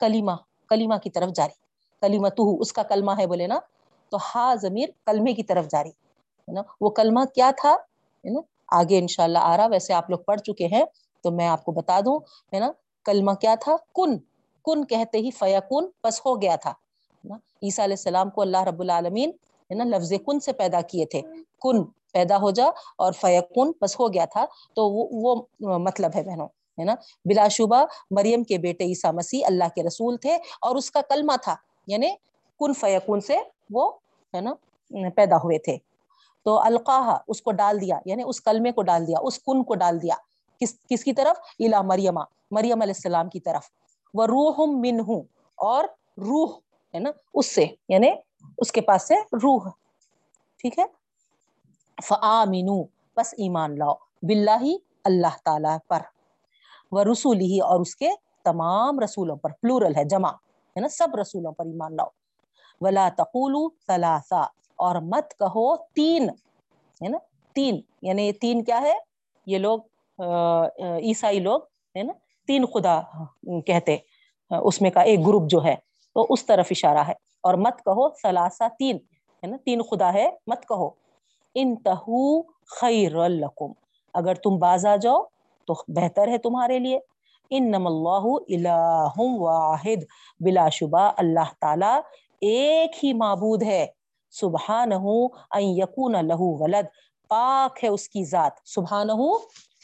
کلیمہ 0.00 0.32
کلیمہ 0.68 0.94
کی 1.02 1.10
طرف 1.10 1.30
جاری 1.36 1.58
کلیمت 2.02 2.40
اس 2.60 2.72
کا 2.72 2.82
کلمہ 2.82 3.12
ہے 3.18 3.26
بولے 3.26 3.46
نا؟ 3.46 3.58
تو 4.12 4.18
ہا 4.24 4.54
ضمیر 4.62 4.88
کلمے 5.06 5.32
کی 5.34 5.42
طرف 5.42 5.66
جاری 5.70 5.90
ہے 5.90 6.52
نا؟ 6.52 6.62
وہ 6.80 6.90
کلمہ 6.90 7.24
کیا 7.34 7.50
تھا؟ 7.56 7.72
ہے 8.24 8.30
نا؟ 8.30 8.40
آگے 8.78 8.98
انشاءاللہ 8.98 9.38
آ 9.42 9.56
رہا 9.56 9.66
ویسے 9.66 9.92
آپ 9.94 10.10
لوگ 10.10 10.18
پڑھ 10.18 10.40
چکے 10.40 10.66
ہیں، 10.66 10.84
تو 11.24 11.30
میں 11.30 11.48
آپ 11.48 11.64
کو 11.64 11.72
بتا 11.72 11.98
دوں، 12.00 12.18
ہے 12.54 12.58
نا؟ 12.60 12.70
کلمہ 13.06 13.32
کیا 13.40 13.54
تھا؟ 13.60 13.76
کن. 13.94 14.18
کن 14.64 14.84
کہتے 14.84 15.18
ہی 15.18 15.30
فیکون 15.30 15.90
بس 16.04 16.20
ہو 16.26 16.40
گیا 16.42 16.56
تھا. 16.56 16.72
عیسیٰ 17.62 17.84
علیہ 17.84 17.96
السلام 17.98 18.30
کو 18.30 18.40
اللہ 18.40 18.62
رب 18.62 18.80
العالمین 18.80 19.30
ہے 19.70 19.74
نا، 19.74 19.84
لفظ 19.84 20.12
کن 20.26 20.40
سے 20.40 20.52
پیدا 20.52 20.80
کیے 20.80 21.06
تھے؟ 21.06 21.22
کن 21.60 21.84
پیدا 21.84 22.36
ہو 22.36 22.50
جا 22.50 22.64
اور 22.98 23.12
فیکون 23.12 23.72
بس 23.80 24.00
ہو 24.00 24.12
گیا 24.12 24.24
تھا۔ 24.24 24.44
تو 24.74 24.90
وہ 24.90 25.08
وہ 25.60 25.78
مطلب 25.78 26.10
ہے 26.14 26.22
بہنوں، 26.22 26.46
ہے 26.78 26.84
نا؟ 26.84 26.94
بلا 27.24 27.48
شبہ 27.48 27.84
مریم 28.10 28.42
کے 28.44 28.58
بیٹے 28.58 28.84
عیسیٰ 28.84 29.12
مسیح 29.12 29.46
اللہ 29.46 29.64
کے 29.74 29.82
رسول 29.82 30.16
تھے 30.16 30.34
اور 30.34 30.76
اس 30.76 30.90
کا 30.90 31.00
کلمہ 31.08 31.32
تھا 31.42 31.54
یعنی 31.86 32.08
کن 32.60 32.72
فیکون 32.72 33.20
سے 33.20 33.36
وہ، 33.70 33.92
ہے 34.34 34.40
نا، 34.40 34.54
پیدا 35.14 35.36
ہوئے 35.36 35.58
تھے۔ 35.58 35.76
تو 36.44 36.58
القاہ 36.58 37.16
اس 37.28 37.42
کو 37.42 37.52
ڈال 37.52 37.80
دیا 37.80 37.98
یعنی 38.04 38.22
اس 38.26 38.40
کلمے 38.40 38.72
کو 38.72 38.82
ڈال 38.82 39.06
دیا، 39.06 39.18
اس 39.22 39.38
کن 39.38 39.64
کو 39.64 39.74
ڈال 39.74 40.02
دیا۔ 40.02 40.14
کس 40.60 40.74
کس 40.88 41.04
کی 41.04 41.12
طرف؟ 41.12 41.40
الا 41.58 41.82
مریم 41.82 42.18
مریم 42.50 42.82
علیہ 42.82 42.94
السلام 42.96 43.28
کی 43.28 43.40
طرف۔ 43.40 43.62
وہ 44.14 44.26
روح 44.26 44.66
من 44.66 45.00
ہوں 45.00 45.22
اور 45.56 45.84
روح 46.18 46.58
ہے 46.94 46.98
نا، 46.98 47.10
اس 47.34 47.54
سے 47.54 47.66
یعنی 47.88 48.10
اس 48.58 48.72
کے 48.72 48.80
پاس 48.80 49.06
سے 49.08 49.14
روح، 49.42 49.68
ٹھیک 50.60 50.78
ہے؟ 50.78 50.84
فآمنو، 51.98 52.82
بس 53.16 53.34
ایمان 53.38 53.78
لاؤ، 53.78 53.94
باللہ 54.26 54.64
اللہ 55.04 55.36
تعالی 55.44 55.76
پر 55.88 56.02
وہ 56.92 57.02
رسول 57.04 57.40
ہی 57.40 57.58
اور 57.60 57.80
اس 57.80 57.94
کے 57.96 58.08
تمام 58.44 59.00
رسولوں 59.00 59.36
پر، 59.36 59.50
پلورل 59.62 59.96
ہے، 59.96 60.04
جمع 60.04 60.30
ہے 60.76 60.80
نا 60.80 60.88
سب 60.88 61.14
رسولوں 61.20 61.52
پر 61.52 61.66
ایمان 61.66 61.96
لاؤ۔ 61.96 62.08
ولا 62.80 63.08
تقولوا 63.16 63.68
ثلاثہ 63.86 64.46
اور 64.78 64.96
مت 65.02 65.34
کہو 65.38 65.76
تین، 65.94 66.28
ہے 67.00 67.08
نا، 67.08 67.18
تین 67.56 67.80
یعنی 68.02 68.22
یہ 68.22 68.32
تین 68.40 68.62
کیا 68.64 68.80
ہے؟ 68.82 68.94
یہ 69.46 69.58
لوگ 69.58 69.78
عیسائی 71.02 71.40
لوگ، 71.40 71.60
ہے 71.96 72.02
نا، 72.02 72.12
تین 72.48 72.64
خدا 72.72 73.00
کہتے، 73.66 73.96
اس 74.50 74.80
میں 74.82 74.90
کا 74.90 75.00
ایک 75.00 75.26
گروپ 75.26 75.50
جو 75.50 75.64
ہے۔ 75.64 75.74
تو 76.14 76.26
اس 76.30 76.46
طرف 76.46 76.66
اشارہ 76.70 76.98
ہے۔ 76.98 77.12
اور 77.40 77.54
مت 77.54 77.78
کہو 77.78 78.14
سلاسا 78.14 78.68
تین، 78.78 78.96
ہے 79.42 79.46
نا؟ 79.46 79.56
تین 79.64 79.82
خدا 79.82 80.12
ہے، 80.12 80.30
مت 80.46 80.68
کہو۔ 80.68 80.90
انتہو 81.54 82.42
خیر 82.42 83.28
لکم۔ 83.28 83.72
اگر 84.14 84.34
تم 84.34 84.58
باز 84.58 84.86
آ 84.86 84.96
جاؤ 84.96 85.22
تو 85.66 85.74
بہتر 85.88 86.28
ہے 86.28 86.38
تمہارے 86.38 86.78
لیے۔ 86.78 86.98
انم 87.50 87.86
اللہ 87.86 88.26
الہ 88.48 89.18
واحد۔ 89.18 90.02
بلا 90.40 90.68
شبہ 90.68 91.12
اللہ 91.16 91.48
تعالی 91.60 92.00
ایک 92.40 93.04
ہی 93.04 93.12
معبود 93.12 93.62
ہے۔ 93.62 93.86
سبحانہ 94.30 94.94
ان 94.94 95.62
یکون 95.62 96.12
لہو 96.12 96.62
ولد۔ 96.62 96.86
پاک 97.28 97.84
ہے 97.84 97.88
اس 97.88 98.08
کی 98.08 98.24
ذات۔ 98.24 98.52
سبحانہ، 98.64 99.12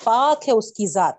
پاک 0.05 0.49
ہے 0.49 0.53
اس 0.53 0.73
کی 0.73 0.87
ذات۔ 0.87 1.15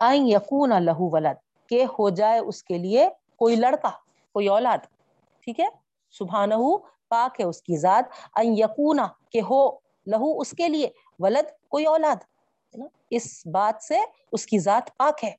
ان 0.00 0.28
یکون 0.28 0.70
لہو 0.70 1.10
ولد۔ 1.10 1.45
کہ 1.68 1.84
ہو 1.98 2.08
جائے 2.10 2.38
اس 2.38 2.62
کے 2.62 2.78
لیے 2.78 3.08
کوئی 3.38 3.56
لڑکا، 3.56 3.90
کوئی 4.34 4.48
اولاد، 4.48 4.86
ٹھیک 5.44 5.60
ہے؟ 5.60 5.66
سبحانہ 6.14 6.54
پاک 7.10 7.40
ہے 7.40 7.44
اس 7.44 7.60
کی 7.62 7.76
ذات۔ 7.76 8.04
ان 8.36 8.52
یکون 8.58 9.00
کہ 9.32 9.40
ہو 9.40 9.66
لہو 10.06 10.38
اس 10.40 10.50
کے 10.50 10.68
لیے، 10.68 10.88
ولد 11.18 11.50
کوئی 11.68 11.84
اولاد۔ 11.84 12.24
اس 13.10 13.46
بات 13.46 13.82
سے 13.82 13.98
اس 14.32 14.46
کی 14.46 14.58
ذات 14.58 14.96
پاک 14.96 15.24
ہے، 15.24 15.30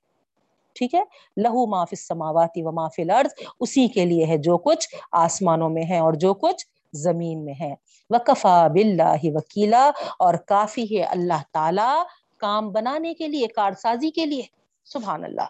ٹھیک 0.76 0.96
ہے؟ 0.96 1.04
لہو 1.38 1.66
معاف 1.66 1.94
سماواتی 1.98 2.62
و 2.64 2.72
معاف 2.72 2.96
الارض، 2.98 3.34
اسی 3.60 3.88
کے 3.88 4.06
لیے 4.06 4.26
ہے 4.26 4.38
جو 4.38 4.58
کچھ 4.58 4.88
آسمانوں 5.12 5.70
میں 5.70 5.84
ہے 5.84 6.00
اور 6.00 6.14
جو 6.14 6.34
کچھ 6.34 6.66
زمین 6.94 7.46
میں 7.46 7.54
ہے۔ 7.60 7.74
وکفا 8.10 8.68
باللہ 8.68 9.24
وکیلا، 9.24 9.90
اور 10.20 10.34
کافی 10.48 10.98
ہے 10.98 11.04
اللہ 11.04 11.42
تعالی 11.54 11.92
کام 12.38 12.72
بنانے 12.72 13.14
کے 13.14 13.28
لیے، 13.28 13.48
کارسازی 13.48 14.12
کے 14.12 14.26
لیے۔ 14.26 14.44
سبحان 14.88 15.24
اللہ 15.24 15.48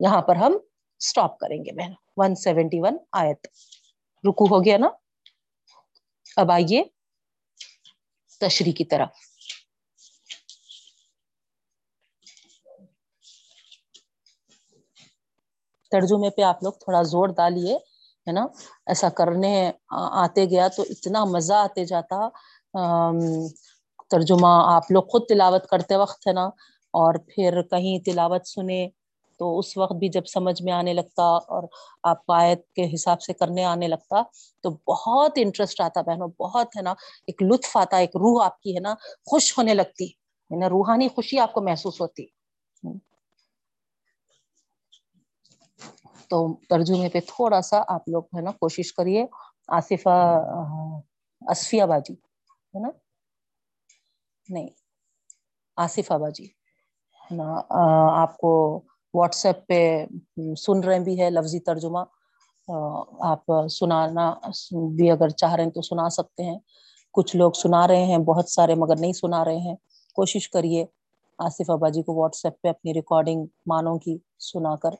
یہاں 0.00 0.22
پر 0.22 0.36
ہم 0.36 0.52
سٹاپ 1.00 1.38
کریں 1.38 1.58
گے 1.64 1.72
بہن۔ 1.72 1.92
171 2.16 2.96
آیت۔ 3.12 3.46
رکو 4.24 4.44
ہو 4.50 4.64
گیا 4.64 4.76
نا؟ 4.78 4.88
اب 6.36 6.50
آئیے 6.52 6.82
تشریح 8.40 8.72
کی 8.72 8.84
طرف۔ 8.84 9.10
ترجمے 15.92 16.30
پہ 16.30 16.42
آپ 16.42 16.62
لوگ 16.62 16.72
تھوڑا 16.72 17.02
زور 17.02 17.28
ڈالیے، 17.28 17.76
ہے 18.26 18.32
نا؟ 18.32 18.46
ایسا 18.86 19.08
کرنے 19.08 19.52
آتے 20.22 20.44
گیا 20.44 20.68
تو 20.68 20.82
اتنا 20.82 21.24
مزہ 21.24 21.54
آتے 21.54 21.84
جاتا۔ 21.84 22.28
ترجمہ 24.10 24.52
آپ 24.76 24.90
لوگ 24.90 25.02
خود 25.02 25.22
تلاوت 25.28 25.66
کرتے 25.66 25.96
وقت، 25.96 26.26
ہے 26.26 26.32
نا؟ 26.32 26.46
اور 26.94 27.14
پھر 27.28 27.62
کہیں 27.62 28.04
تلاوت 28.04 28.46
سنے 28.46 28.88
تو 29.40 29.58
اس 29.58 29.76
وقت 29.76 29.92
بھی 29.92 30.08
جب 30.08 30.26
سمجھ 30.26 30.62
میں 30.62 30.72
آنے 30.72 30.92
لگتا 30.94 31.24
اور 31.48 31.68
آپ 32.04 32.32
آیت 32.32 32.66
کے 32.72 32.84
حساب 32.94 33.22
سے 33.22 33.32
کرنے 33.32 33.64
آنے 33.64 33.88
لگتا 33.88 34.22
تو 34.64 34.70
بہت 34.88 35.32
انٹرسٹ 35.36 35.80
آتا 35.80 36.02
بہنوں، 36.02 36.28
بہت 36.40 36.76
ہے 36.76 36.82
نا، 36.82 36.94
ایک 37.28 37.42
لطف 37.42 37.76
آتا، 37.76 37.96
ایک 37.96 38.16
روح 38.16 38.44
آپ 38.44 38.60
کی 38.60 38.74
ہے 38.74 38.80
نا 38.80 38.94
خوش 39.30 39.52
ہونے 39.58 39.74
لگتی 39.74 40.06
ہے 40.06 40.58
نا 40.58 40.68
روحانی 40.68 41.08
خوشی 41.08 41.38
آپ 41.38 41.52
کو 41.52 41.60
محسوس 41.62 42.00
ہوتی۔ 42.00 42.26
تو 46.30 46.38
ترجمے 46.70 47.08
پہ 47.08 47.20
تھوڑا 47.26 47.60
سا 47.62 47.82
آپ 47.88 48.08
لوگ 48.08 48.22
ہے 48.36 48.40
نا 48.40 48.50
کوشش 48.60 48.92
کریے، 48.94 49.24
آصفہ 49.68 50.16
اصفیہ 51.42 51.84
باجی، 51.84 52.14
ہے 52.74 52.80
نا؟ 52.80 52.88
نہیں، 54.48 54.68
آصفہ 55.76 56.18
باجی، 56.18 56.46
ہے 57.20 57.36
نا، 57.36 57.48
آپ 58.22 58.36
کو 58.38 58.52
واٹس 59.16 59.46
ایپ 59.46 59.66
پہ 59.66 60.06
سن 60.58 60.80
رہے 60.80 61.00
بھی 61.00 61.20
ہے 61.20 61.30
لفظی 61.30 61.60
ترجمہ۔ 61.60 61.98
آپ 63.24 63.52
سنانا، 63.70 64.32
بھی 64.96 65.10
اگر 65.10 65.28
چاہ 65.28 65.54
رہے 65.54 65.64
ہیں 65.64 65.70
تو 65.70 65.82
سنا 65.82 66.08
سکتے 66.10 66.44
ہیں۔ 66.44 66.58
کچھ 67.14 67.36
لوگ 67.36 67.52
سنا 67.52 67.86
رہے 67.88 68.04
ہیں، 68.04 68.18
بہت 68.18 68.50
سارے 68.50 68.74
مگر 68.74 68.96
نہیں 68.96 69.12
سنا 69.12 69.44
رہے 69.44 69.58
ہیں۔ 69.58 69.74
کوشش 70.16 70.48
کریے 70.50 70.84
آصف 71.38 71.70
ابا 71.70 71.88
جی 71.88 72.02
کو 72.02 72.14
واٹس 72.14 72.44
ایپ 72.44 72.60
پہ 72.62 72.68
اپنی 72.68 72.94
ریکارڈنگ 72.94 73.46
مانوں 73.66 73.98
کی 73.98 74.16
سنا 74.40 74.74
کر 74.76 74.94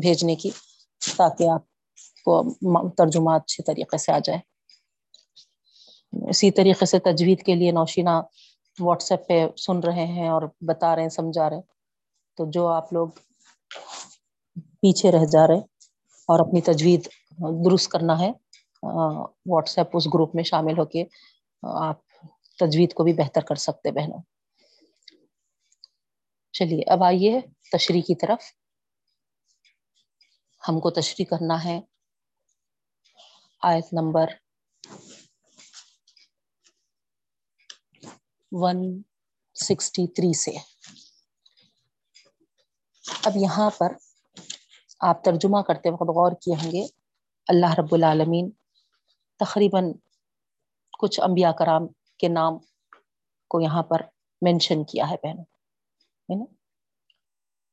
بھیجنے 0.00 0.34
کی، 0.34 0.50
تاکہ 1.16 1.48
آپ 1.48 1.62
کو 2.24 2.42
ترجمہ 2.88 3.30
اچھے 3.30 3.62
طریقے 3.62 3.98
سے 3.98 4.12
آ 4.12 4.18
جائے۔ 4.18 4.38
اسی 6.28 6.50
طریقے 6.50 6.86
سے 6.86 6.98
تجوید 6.98 7.42
کے 7.42 7.54
لیے 7.54 7.70
نوشینہ 7.72 8.20
واٹس 8.78 9.10
ایپ 9.12 9.26
پہ 9.28 9.46
سن 9.56 9.78
رہے 9.78 10.06
ہیں 10.06 10.28
اور 10.28 10.42
بتا 10.60 10.94
رہے 10.94 11.02
ہیں، 11.02 11.08
سمجھا 11.08 11.50
رہے 11.50 11.75
تو 12.38 12.50
جو 12.50 12.66
آپ 12.66 12.92
لوگ 12.92 13.08
پیچھے 14.80 15.12
رہ 15.12 15.24
جا 15.32 15.46
رہے 15.46 15.60
اور 16.28 16.40
اپنی 16.40 16.60
تجوید 16.60 17.08
درست 17.64 17.88
کرنا 17.90 18.18
ہے 18.18 18.30
واٹس 19.46 19.78
ایپ 19.78 19.96
اس 19.96 20.06
گروپ 20.06 20.34
میں 20.34 20.44
شامل 20.44 20.78
ہو 20.78 20.84
کے 20.84 21.04
آپ 21.62 21.98
تجوید 22.58 22.92
کو 22.94 23.04
بھی 23.04 23.12
بہتر 23.12 23.40
کر 23.40 23.54
سکتے 23.56 23.90
بہنوں۔ 23.90 24.22
چلیے، 26.54 26.90
اب 26.92 27.02
آئیے 27.04 27.40
تشریح 27.72 28.02
کی 28.06 28.14
طرف۔ 28.14 28.52
ہم 30.68 30.80
کو 30.80 30.90
تشریح 30.90 31.26
کرنا 31.30 31.64
ہے 31.64 31.80
آیت 33.62 33.92
نمبر 33.92 34.26
ون 38.52 38.78
سکسٹی 39.56 40.06
تھری 40.06 40.32
سے۔ 40.34 40.75
اب 43.26 43.36
یہاں 43.36 43.70
پر 43.78 43.92
آپ 45.00 45.24
ترجمہ 45.24 45.60
کرتے 45.62 45.90
وقت 45.90 46.08
غور 46.08 46.32
کیے 46.32 46.54
ہوں 46.54 46.72
گے، 46.72 46.86
اللہ 47.48 47.74
رب 47.78 47.94
العالمین 47.94 48.50
تقریباً 49.40 49.92
کچھ 50.98 51.20
انبیاء 51.20 51.50
کرام 51.50 51.86
کے 52.18 52.28
نام 52.28 52.58
کو 53.50 53.60
یہاں 53.60 53.82
پر 53.82 54.02
مینشن 54.42 54.84
کیا 54.84 55.10
ہے 55.10 55.16
بہنوں، 55.22 55.44
ہے 56.28 56.34
نا؟ 56.34 56.44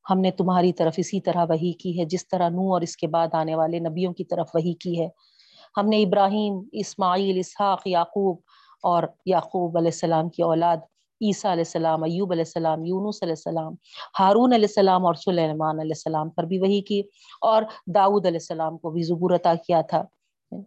ہم 0.09 0.19
نے 0.19 0.31
تمہاری 0.31 0.73
طرف 0.73 0.93
اسی 0.97 1.21
طرح 1.21 1.45
وہی 1.49 1.73
کی 1.73 1.99
ہے، 1.99 2.05
جس 2.05 2.27
طرح 2.27 2.49
نو 2.49 2.73
اور 2.73 2.81
اس 2.81 2.97
کے 2.97 3.07
بعد 3.07 3.27
آنے 3.33 3.55
والے 3.55 3.79
نبیوں 3.79 4.13
کی 4.13 4.23
طرف 4.23 4.49
وہی 4.53 4.73
کی 4.73 5.01
ہے۔ 5.01 5.07
ہم 5.77 5.87
نے 5.87 6.01
ابراہیم، 6.03 6.61
اسماعیل، 6.71 7.39
اسحاق، 7.39 7.87
یعقوب 7.87 8.37
اور 8.83 9.03
یعقوب 9.25 9.77
علیہ 9.77 9.91
السلام 9.93 10.29
کی 10.29 10.43
اولاد 10.43 10.77
عیسیٰ 11.21 11.51
علیہ 11.51 11.63
السلام، 11.67 12.03
ایوب 12.03 12.31
علیہ 12.31 12.43
السلام، 12.47 12.85
یونس 12.85 13.23
علیہ 13.23 13.33
السلام، 13.33 13.73
ہارون 14.19 14.53
علیہ 14.53 14.65
السلام 14.65 15.05
اور 15.05 15.13
سلیمان 15.13 15.79
علیہ 15.79 15.91
السلام 15.91 16.29
پر 16.29 16.43
بھی 16.43 16.59
وہی 16.59 16.81
کی 16.81 17.01
اور 17.41 17.63
داود 17.95 18.25
علیہ 18.25 18.39
السلام 18.39 18.77
کو 18.77 18.89
بھی 18.89 19.03
زبور 19.03 19.31
عطا 19.31 19.53
کیا 19.67 19.81
تھا۔ 19.81 20.03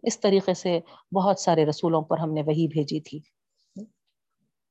اس 0.02 0.20
طریقے 0.20 0.54
سے 0.54 0.80
بہت 1.14 1.40
سارے 1.40 1.66
رسولوں 1.66 2.02
پر 2.02 2.18
ہم 2.18 2.32
نے 2.32 2.42
وہی 2.42 2.68
بھیجی 2.68 3.00
تھی۔ 3.00 3.20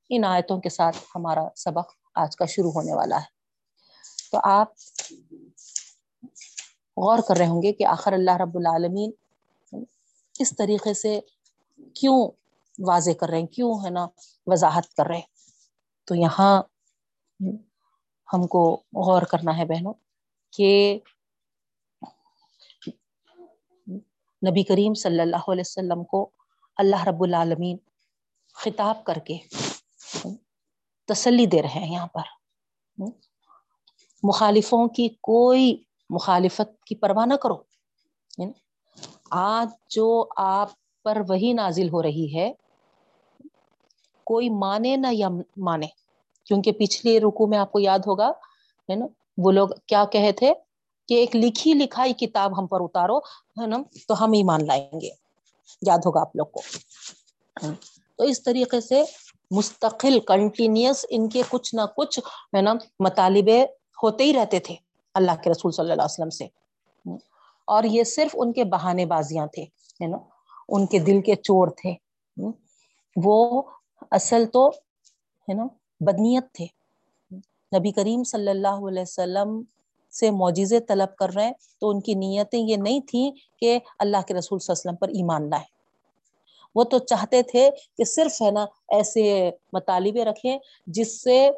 ان 0.10 0.24
آیتوں 0.24 0.60
کے 0.62 0.70
ساتھ 0.70 0.98
ہمارا 1.16 1.48
سبق 1.56 1.92
آج 2.16 2.36
کا 2.36 2.46
شروع 2.46 2.72
ہونے 2.72 2.94
والا 2.94 3.18
ہے۔ 3.18 3.36
تو 4.32 4.40
آپ 4.44 4.68
غور 6.98 7.20
کر 7.28 7.38
رہے 7.38 7.48
ہوں 7.48 7.62
گے 7.62 7.74
کہ 7.74 7.86
آخر 7.86 8.14
اللہ 8.14 8.38
رب 8.38 8.58
العالمین 8.58 9.12
اس 10.40 10.56
طریقے 10.58 10.94
سے 10.94 11.20
کیوں 11.94 12.32
واضح 12.88 13.12
کر 13.20 13.30
رہے 13.30 13.40
ہیں، 13.40 13.48
کیوں 13.48 13.86
ہے 13.86 13.90
نا 13.90 14.08
وضاحت 14.46 14.94
کر 14.94 15.06
رہے 15.06 15.16
ہیں؟ 15.16 15.35
تو 16.06 16.16
یہاں 16.16 16.62
ہم 18.34 18.48
کو 18.48 18.84
غور 18.96 19.22
کرنا 19.22 19.58
ہے 19.58 19.66
بہنوں 19.66 19.94
کہ 20.52 21.00
نبی 24.50 24.64
کریم 24.64 24.94
صلی 24.94 25.20
اللہ 25.20 25.52
علیہ 25.52 25.64
وسلم 25.66 26.04
کو 26.04 26.30
اللہ 26.78 27.04
رب 27.04 27.24
العالمین 27.24 27.78
خطاب 28.54 29.04
کر 29.04 29.20
کے 29.20 29.38
تسلی 31.06 31.46
دے 31.46 31.62
رہے 31.62 31.80
ہیں 31.80 31.94
یہاں 31.94 32.08
پر۔ 32.08 32.22
مخالفوں 34.24 34.88
کی 34.88 35.10
کوئی 35.22 35.84
مخالفت 36.10 36.84
کی 36.84 36.96
پرواہ 36.96 37.26
نہ 37.26 37.34
کرو۔ 37.34 37.56
یعنی 38.38 38.52
آج 39.32 39.70
جو 39.90 40.26
آپ 40.38 40.70
پر 41.04 41.18
وہی 41.30 41.54
نازل 41.54 41.90
ہو 41.90 42.04
رہی 42.04 42.36
ہے 42.36 42.54
کوئی 44.26 44.50
مانے 44.50 44.96
نہ 44.96 45.08
یا 45.12 45.30
مانے۔ 45.58 45.88
کیونکہ 46.46 46.72
پچھلے 46.72 47.20
رکو 47.20 47.48
میں 47.48 47.58
آپ 47.58 47.72
کو 47.72 47.80
یاد 47.80 48.00
ہوگا، 48.08 48.30
ہے 48.90 48.96
نا، 48.96 49.06
وہ 49.38 49.52
لوگ 49.52 49.68
کیا 49.86 50.06
کہے 50.06 50.32
تھے 50.32 50.54
کہ 51.08 51.14
ایک 51.14 51.36
لکھی 51.36 51.74
لکھائی 51.74 52.14
کتاب 52.14 52.60
ہم 52.60 52.68
پر 52.68 52.82
اتارو، 52.82 53.18
ہے 53.62 53.68
نا، 53.68 53.78
تو 54.08 54.24
ہم 54.24 54.34
ہی 54.34 54.44
مان 54.44 54.68
لائیں 54.68 55.02
گے۔ 55.02 55.10
یاد 55.88 55.98
ہوگا 56.06 56.22
آپ 56.22 56.36
لوگ 56.36 56.46
کو۔ 56.46 56.62
ہاں، 57.64 57.74
تو 58.18 58.24
اس 58.24 58.44
طریقے 58.44 58.82
سے 58.82 59.04
مستقل 59.52 60.20
کنٹینیوس 60.20 61.06
ان 61.10 61.30
کے 61.30 61.42
کچھ 61.50 61.76
نہ 61.76 61.82
کچھ، 61.98 62.20
ہے 62.56 62.62
نا، 62.62 62.74
مطالبے 63.00 63.64
ہوتے 64.04 64.24
ہی 64.24 64.34
رہتے 64.34 64.60
تھے 64.60 64.76
اللہ 65.14 65.32
کے 65.44 65.50
رسول 65.50 65.72
صلی 65.72 65.92
اللہ 65.92 65.94
علیہ 65.94 66.06
وسلم 66.06 66.30
سے۔ 66.30 66.46
اور 67.66 67.84
یہ 67.84 68.04
صرف 68.04 68.32
ان 68.34 68.54
کے 68.54 68.64
بہانے 68.64 69.06
بازیاں 69.06 69.48
تھے، 69.48 69.64
ہے 70.02 70.08
نا، 70.08 70.18
ان 70.70 70.86
کے 70.86 71.00
دل 71.00 71.22
کے 71.22 71.36
چور 71.36 71.68
تھے۔ 71.68 71.94
وہ 73.24 73.62
اصل 74.12 74.46
تو 74.46 74.68
ہے 75.48 75.54
نا 75.54 75.68
بدنیت 76.00 76.52
تھے۔ 76.54 76.66
نبی 77.78 77.92
کریم 77.92 78.24
صلی 78.24 78.50
اللہ 78.50 78.88
علیہ 78.88 79.02
وسلم 79.02 79.62
سے 80.12 80.32
معجزے 80.32 80.80
طلب 80.80 81.16
کر 81.16 81.30
رہے 81.36 81.46
ہیں 81.46 81.54
تو 81.80 81.90
ان 81.90 82.02
کی 82.02 82.14
نیتیں 82.14 82.60
یہ 82.60 82.76
نہیں 82.76 83.00
تھیں 83.00 83.32
کہ 83.60 83.80
اللہ 84.00 84.18
کے 84.28 84.34
رسول 84.34 84.60
صلی 84.60 84.74
اللہ 84.74 84.90
علیہ 84.90 84.92
وسلم 84.92 84.96
پر 84.96 85.08
ایمان 85.08 85.50
لائے۔ 85.50 85.64
وہ 86.76 86.84
تو 86.84 87.00
چاہتے 87.00 87.42
تھے 87.44 87.70
کہ 87.98 88.04
صرف 88.04 88.42
ہے 88.42 88.52
نا 88.52 88.66
ایسے 88.88 89.52
مطالبے 89.74 90.26
رکھیں 90.26 90.60
جس 90.88 91.24
سے 91.24 91.52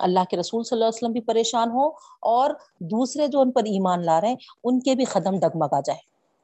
اللہ 0.00 0.24
کے 0.30 0.36
رسول 0.36 0.64
صلی 0.64 0.76
اللہ 0.76 0.84
علیہ 0.84 0.96
وسلم 0.96 1.12
بھی 1.12 1.20
پریشان 1.20 1.70
ہو 1.70 1.88
اور 2.20 2.50
دوسرے 2.80 3.26
جو 3.26 3.40
ان 3.40 3.50
پر 3.50 3.62
ایمان 3.62 4.04
لا 4.04 4.20
رہے 4.20 4.28
ہیں، 4.28 4.36
ان 4.64 4.80
کے 4.80 4.94
بھی 4.94 5.04
قدم 5.04 5.38
ڈگمگا 5.38 5.80
جائے، 5.80 5.98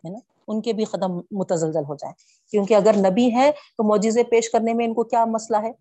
ہے 0.05 0.12
نا؟ 0.12 0.18
ان 0.48 0.62
کے 0.62 0.72
بھی 0.72 0.84
قدم 0.84 1.20
متزلزل 1.30 1.84
ہو 1.88 1.94
جائیں۔ 1.94 2.14
کیونکہ 2.50 2.74
اگر 2.74 2.96
نبی 2.96 3.34
ہے 3.34 3.50
تو 3.52 3.88
معجزے 3.88 4.24
پیش 4.24 4.50
کرنے 4.50 4.72
میں 4.72 4.87
ان 4.87 4.94
کو 4.94 5.04
کیا 5.04 5.24
مسئلہ 5.24 5.56
ہے؟ 5.56 5.72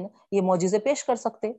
نا؟ 0.00 0.08
یہ 0.32 0.40
معجزے 0.40 0.78
پیش 0.78 1.04
کر 1.04 1.16
سکتے۔ 1.16 1.52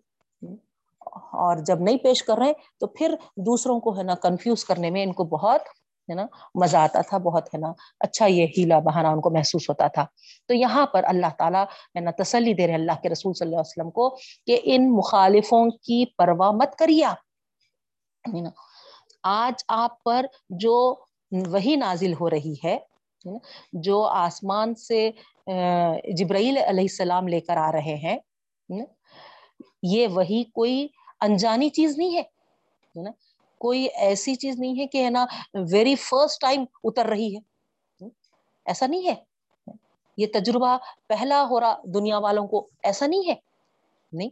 اور 1.16 1.58
جب 1.58 1.80
نہیں 1.80 1.98
پیش 1.98 2.24
کر 2.24 2.38
رہے 2.38 2.54
تو 2.80 2.88
پھر 2.88 3.16
دوسروں 3.38 3.80
کو 3.80 3.98
ہے 3.98 4.04
نا 4.04 4.16
کنفیوز 4.16 4.66
کرنے 4.66 4.90
میں 4.90 5.04
ان 5.04 5.14
کو 5.14 5.24
بہت 5.24 5.62
ہے 6.10 6.14
نا 6.14 6.26
مزہ 6.56 6.78
آتا 6.78 7.02
تھا، 7.02 7.18
بہت 7.18 7.54
ہے 7.54 7.60
نا 7.60 7.74
اچھا 8.00 8.26
یہ 8.26 8.48
ہیلا 8.58 8.80
بہانا 8.80 9.10
ان 9.10 9.22
کو 9.22 9.30
محسوس 9.30 9.70
ہوتا 9.70 9.88
تھا۔ 9.88 10.06
تو 10.48 10.54
یہاں 10.54 10.86
پر 10.86 11.04
اللہ 11.04 11.26
تعالیٰ 11.38 11.64
ہے 11.96 12.00
نا 12.00 12.12
تسلی 12.24 12.54
دے 12.54 12.68
رہے 12.68 12.74
اللہ 12.74 12.92
کے 13.04 13.10
رسول 13.10 13.34
صلی 13.34 13.46
اللہ 13.46 13.56
علیہ 13.56 13.70
وسلم 13.70 13.92
کو 13.92 14.18
کہ 14.46 14.60
ان 14.64 14.96
مخالفوں 14.96 15.66
کی 15.70 16.06
پرواہ 16.18 16.52
مت 16.52 16.76
کریے 16.76 17.06
آپ۔ 17.06 17.18
آج 19.24 19.64
آپ 19.68 20.04
پر 20.04 20.26
جو 20.50 20.96
وہی 21.48 21.76
نازل 21.76 22.14
ہو 22.14 22.30
رہی 22.30 22.54
ہے، 22.64 22.78
جو 23.74 24.04
آسمان 24.04 24.76
سے 24.76 25.12
جبرائیل 26.18 26.58
علیہ 26.58 26.84
السلام 26.84 27.28
لے 27.28 27.40
کر 27.40 27.58
آ 27.58 27.72
رہے 27.72 27.96
ہیں۔ 27.96 28.18
یہ 29.84 30.08
وہی 30.08 30.44
کوئی 30.44 30.88
انجانی 31.22 31.70
چیز 31.70 31.98
نہیں 31.98 32.18
ہے۔ 32.18 32.24
نا 32.96 33.12
کوئی 33.58 33.88
ایسی 33.96 34.36
چیز 34.36 34.60
نہیں 34.60 34.80
ہے 34.80 34.88
کہ 34.88 35.04
ہے 35.04 35.10
نا 35.10 35.26
ویری 35.72 35.96
فرسٹ 35.96 36.42
ٹائم 36.42 36.66
اتر 36.84 37.06
رہی 37.06 37.36
ہے۔ 37.36 37.56
ایسا 38.66 38.88
نہیں 38.88 39.08
ہے۔ 39.08 39.16
یہ 40.18 40.28
تجربہ 40.34 40.78
پہلا 41.08 41.46
ہو 41.50 41.60
رہا 41.60 41.76
دنیا 41.84 42.18
والوں 42.18 42.48
کو، 42.48 42.68
ایسا 42.84 43.08
نہیں 43.08 43.30
ہے۔ 43.30 43.36
نہیں۔ 44.12 44.30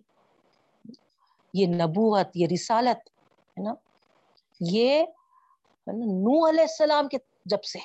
یہ 1.54 1.68
نبوت، 1.68 2.28
یہ 2.36 2.48
رسالت، 2.54 3.10
ہے 3.60 3.64
نا۔ 3.64 3.74
یہ 4.60 5.04
نو 5.88 6.48
علیہ 6.50 6.62
السلام 6.62 7.08
کے 7.08 7.18
جب 7.46 7.64
سے 7.64 7.80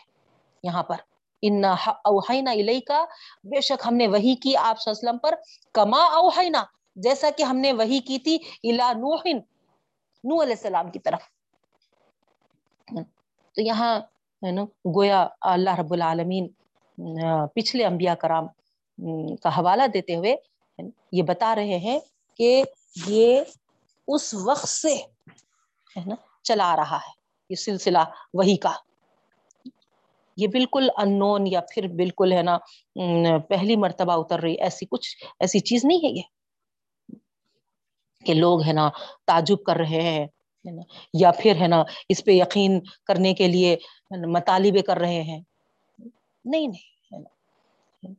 یہاں 0.63 0.83
پر۔ 0.83 0.97
اوہینا 1.43 2.53
علیہ 2.53 2.81
کا 2.87 3.05
بے 3.45 3.61
شک 3.61 3.87
ہم 3.87 3.95
نے 3.95 4.07
وہی 4.09 4.35
کی 4.35 4.57
آپ 4.57 4.77
وسلم 4.87 5.19
پر۔ 5.19 5.35
کما 5.75 6.05
اوہینا 6.17 6.65
جیسا 6.97 7.29
کہ 7.37 7.43
ہم 7.43 7.57
نے 7.57 7.73
وہی 7.73 7.99
کی 8.01 8.19
تھی 8.19 8.39
الا 8.71 8.93
نوح 8.93 9.23
نو 10.25 10.43
علیہ 10.43 10.55
السلام 10.55 10.91
کی 10.91 10.99
طرف۔ 10.99 11.23
تو 13.55 13.61
یہاں 13.63 13.99
ہے 14.43 14.51
نا، 14.51 14.63
گویا 14.97 15.27
اللہ 15.41 15.79
رب 15.79 15.93
العالمین 15.93 16.49
پچھلے 17.55 17.85
انبیاء 17.85 18.15
کرام 18.15 18.47
کا 19.43 19.49
حوالہ 19.59 19.87
دیتے 19.95 20.15
ہوئے 20.17 20.35
یہ 21.13 21.23
بتا 21.23 21.55
رہے 21.55 21.79
ہیں 21.79 21.99
کہ 22.37 22.63
یہ 23.07 23.41
اس 24.09 24.35
وقت 24.45 24.69
سے 24.69 24.95
ہے 25.97 26.03
نا، 26.07 26.15
چلا 26.43 26.75
رہا 26.77 26.97
ہے۔ 26.97 27.18
یہ 27.51 27.55
سلسلہ، 27.55 27.99
وہی 28.35 28.57
کا۔ 28.57 28.73
یہ 30.37 30.47
بالکل 30.49 30.89
ان 30.97 31.19
نون 31.19 31.47
یا 31.47 31.61
پھر 31.61 31.89
بالکل 31.89 32.33
ہے 32.33 32.43
نا 32.43 32.59
پہلی 33.39 33.77
مرتبہ 33.77 34.13
اتر 34.13 34.41
رہی، 34.41 34.55
ایسی 34.55 34.87
کچھ، 34.87 35.25
ایسی 35.41 35.61
چیز 35.61 35.85
نہیں 35.85 35.99
ہے 35.99 36.09
یہ۔ 36.09 36.23
کہ 38.27 38.35
لوگ 38.35 38.65
ہے 38.65 38.73
نا 38.73 38.91
تعجب 39.27 39.63
کر 39.67 39.77
رہے 39.77 40.01
ہیں 40.03 40.27
یا 41.13 41.31
پھر 41.31 41.55
ہے 41.61 41.69
نا 41.69 41.85
اس 42.09 42.25
پہ 42.25 42.31
یقین 42.31 42.81
کرنے 43.07 43.35
کے 43.35 43.49
لیے 43.49 43.77
مطالبے 44.11 44.83
کر 44.83 44.97
رہے 44.97 45.23
ہیں۔ 45.23 45.41
نہیں 46.45 46.67
نہیں 46.67 48.13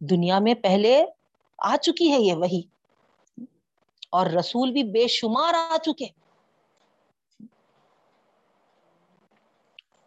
دنیا 0.00 0.38
میں 0.38 0.54
پہلے 0.54 1.04
آ 1.58 1.76
چکی 1.76 2.12
ہے 2.12 2.20
یہ 2.20 2.32
وہی۔ 2.32 2.62
اور 4.10 4.26
رسول 4.26 4.72
بھی 4.72 4.84
بے 4.84 5.06
شمار 5.08 5.54
آ 5.54 5.76
چکے۔ 5.82 6.21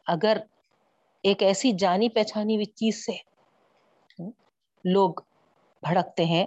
اگر 0.08 0.38
ایک 1.24 1.44
ایسی 1.44 1.72
جانی 1.72 2.10
پہچانی 2.10 2.56
ہوئی 2.56 2.66
چیز 2.66 3.06
سے 3.06 3.18
لوگ 4.86 5.14
بھڑکتے 5.84 6.26
ہیں 6.26 6.46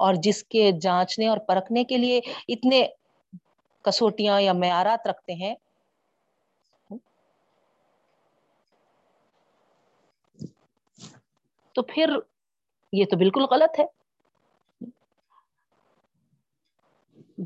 اور 0.00 0.14
جس 0.14 0.42
کے 0.44 0.70
جانچنے 0.72 1.26
اور 1.28 1.38
پرکھنے 1.38 1.84
کے 1.84 1.96
لیے 1.96 2.20
اتنے 2.48 2.82
کسوٹیاں 3.84 4.40
یا 4.40 4.52
معیارات 4.52 5.06
رکھتے 5.06 5.34
ہیں، 5.34 5.54
تو 11.74 11.82
پھر 11.82 12.10
یہ 12.92 13.04
تو 13.04 13.16
بالکل 13.16 13.44
غلط 13.50 13.78
ہے۔ 13.78 13.84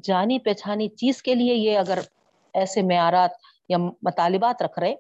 جانی 0.03 0.39
پہچانی 0.39 0.89
چیز 0.89 1.23
کے 1.23 1.35
لیے 1.35 1.55
یہ 1.55 1.79
اگر 1.79 1.99
ایسے 2.55 2.83
معیارات 2.83 3.31
یا 3.69 3.79
مطالبات 3.79 4.63
رکھ 4.63 4.79
رہے 4.79 4.95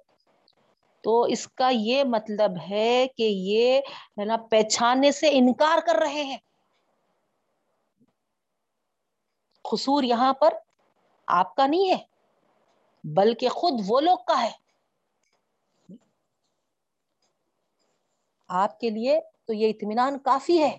تو 1.04 1.22
اس 1.22 1.48
کا 1.48 1.70
یہ 1.72 2.04
مطلب 2.04 2.50
ہے 2.70 3.06
کہ 3.16 3.22
یہ 3.22 3.80
ہے 4.20 4.24
نا 4.24 4.36
پہچاننے 4.36 5.12
سے 5.12 5.28
انکار 5.28 5.78
کر 5.86 5.94
رہے 5.94 6.22
ہیں۔ 6.22 6.36
قصور 9.62 10.02
یہاں 10.02 10.32
پر 10.32 10.54
آپ 11.26 11.54
کا 11.54 11.66
نہیں 11.66 11.90
ہے، 11.90 12.04
بلکہ 13.04 13.48
خود 13.48 13.72
وہ 13.86 14.00
لوگ 14.00 14.18
کا 14.26 14.42
ہے۔ 14.42 14.50
آپ 18.48 18.80
کے 18.80 18.90
لیے 18.90 19.20
تو 19.44 19.52
یہ 19.52 19.68
اطمینان 19.68 20.18
کافی 20.18 20.62
ہے۔ 20.62 20.78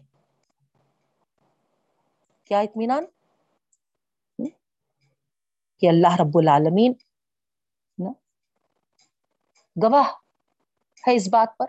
کیا 2.45 2.59
اطمینان؟ 2.59 3.05
کہ 5.77 5.89
اللہ 5.89 6.15
رب 6.19 6.37
العالمین 6.37 6.93
گواہ 9.83 10.11
ہے 11.07 11.15
اس 11.15 11.27
بات 11.27 11.57
پر۔ 11.57 11.65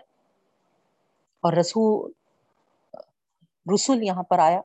اور 1.39 1.53
رسول 1.53 2.11
رسول 3.73 4.03
یہاں 4.03 4.23
پر 4.23 4.39
آیا۔ 4.39 4.61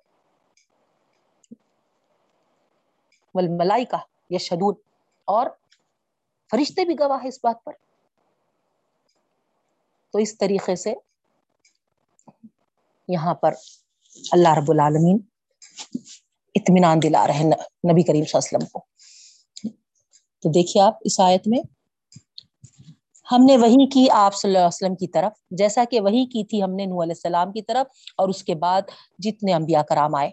ملائی 3.35 3.85
یا 4.31 4.38
شدود 4.38 4.76
اور 5.24 5.46
فرشتے 6.50 6.85
بھی 6.85 6.94
گواہ 7.00 7.18
ہے 7.22 7.28
اس 7.28 7.38
بات 7.42 7.64
پر۔ 7.64 7.72
تو 10.12 10.18
اس 10.18 10.38
طریقے 10.38 10.76
سے 10.76 10.94
یہاں 13.09 13.35
پر 13.35 13.52
اللہ 14.33 14.48
رب 14.48 14.70
العالمین 14.70 15.18
اطمینان 16.55 17.02
دلا 17.02 17.26
رہے 17.26 17.44
نبی 17.44 18.02
کریم 18.02 18.24
صلی 18.24 18.38
اللہ 18.38 18.57
علیہ 18.57 18.57
وسلم 18.57 18.66
کو۔ 18.66 18.81
تو 20.42 20.48
دیکھیے 20.48 20.83
آپ 20.83 20.94
اس 21.00 21.20
آیت 21.20 21.42
میں 21.46 21.82
ہم 23.33 23.45
نے 23.45 23.57
وہی 23.57 23.87
کی 23.87 24.11
آپ 24.11 24.35
صلی 24.35 24.49
اللہ 24.49 24.59
علیہ 24.59 24.66
وسلم 24.66 24.95
کی 24.95 25.07
طرف، 25.07 25.33
جیسا 25.51 25.85
کہ 25.90 26.01
وہی 26.01 26.27
کی 26.27 26.45
تھی 26.45 26.62
ہم 26.62 26.71
نے 26.71 26.87
نو 26.87 27.03
علیہ 27.03 27.12
السلام 27.12 27.53
کی 27.53 27.62
طرف، 27.62 27.87
اور 28.16 28.29
اس 28.29 28.45
کے 28.45 28.55
بعد 28.55 28.83
جتنے 29.18 29.55
انبیاء 29.55 29.83
کرام 29.83 30.14
آئے۔ 30.14 30.31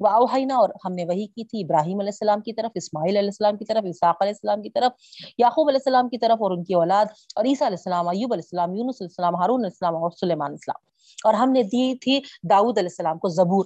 وہ 0.00 0.08
اوہینا 0.08 0.54
اور 0.54 0.68
ہم 0.84 0.92
نے 0.92 1.04
وہی 1.04 1.26
کی 1.26 1.44
تھی 1.44 1.62
ابراہیم 1.62 1.98
علیہ 1.98 2.08
السلام 2.08 2.40
کی 2.40 2.52
طرف، 2.52 2.70
اسماعیل 2.74 3.16
علیہ 3.16 3.28
السلام 3.28 3.56
کی 3.56 3.64
طرف 3.64 3.84
اساق 3.88 4.16
علیہ 4.20 4.32
السلام 4.32 4.62
کی 4.62 4.70
طرف، 4.70 4.92
یعقوب 5.38 5.68
علیہ 5.68 5.80
السلام 5.86 6.08
کی 6.08 6.18
طرف، 6.18 6.42
اور 6.42 6.50
ان 6.50 6.64
کی 6.64 6.74
اولاد، 6.74 7.06
اور 7.36 7.44
عیسیٰ 7.44 7.66
علیہ 7.66 7.76
السلام، 7.76 8.08
ایوب 8.08 8.32
علیہ 8.32 8.44
السلام، 8.44 8.74
یونس 8.74 9.00
علیہ 9.00 9.08
السلام، 9.10 9.34
ہارون 9.34 9.60
علیہ 9.60 9.70
السلام، 9.70 9.96
اور 9.96 10.10
سلیمان 10.10 10.46
علیہ 10.46 10.58
السلام۔ 10.60 10.82
اور 11.24 11.34
ہم 11.34 11.52
نے 11.52 11.62
دی 11.62 11.94
تھی 11.94 12.20
داؤد 12.50 12.78
علیہ 12.78 12.88
السلام 12.88 13.18
کو 13.18 13.28
زبور۔ 13.28 13.64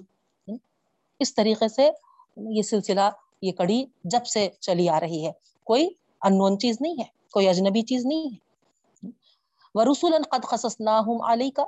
اس 1.20 1.35
طریقے 1.35 1.68
سے 1.68 1.90
یہ 2.37 2.62
سلسلہ، 2.62 3.11
یہ 3.42 3.53
کڑی 3.53 3.85
جب 4.05 4.27
سے 4.27 4.48
چلی 4.61 4.88
آ 4.88 5.01
رہی 5.01 5.27
ہے۔ 5.27 5.33
کوئی 5.64 5.88
انون 6.22 6.59
چیز 6.59 6.77
نہیں 6.81 6.94
ہے، 6.98 7.05
کوئی 7.33 7.48
اجنبی 7.48 7.83
چیز 7.83 8.07
نہیں 8.07 8.25
ہے۔ 8.25 8.51
وہ 9.74 9.85
رسول 9.85 10.12
قد 10.30 10.44
خصصناہم 10.44 11.22
علی 11.22 11.50
کا 11.50 11.64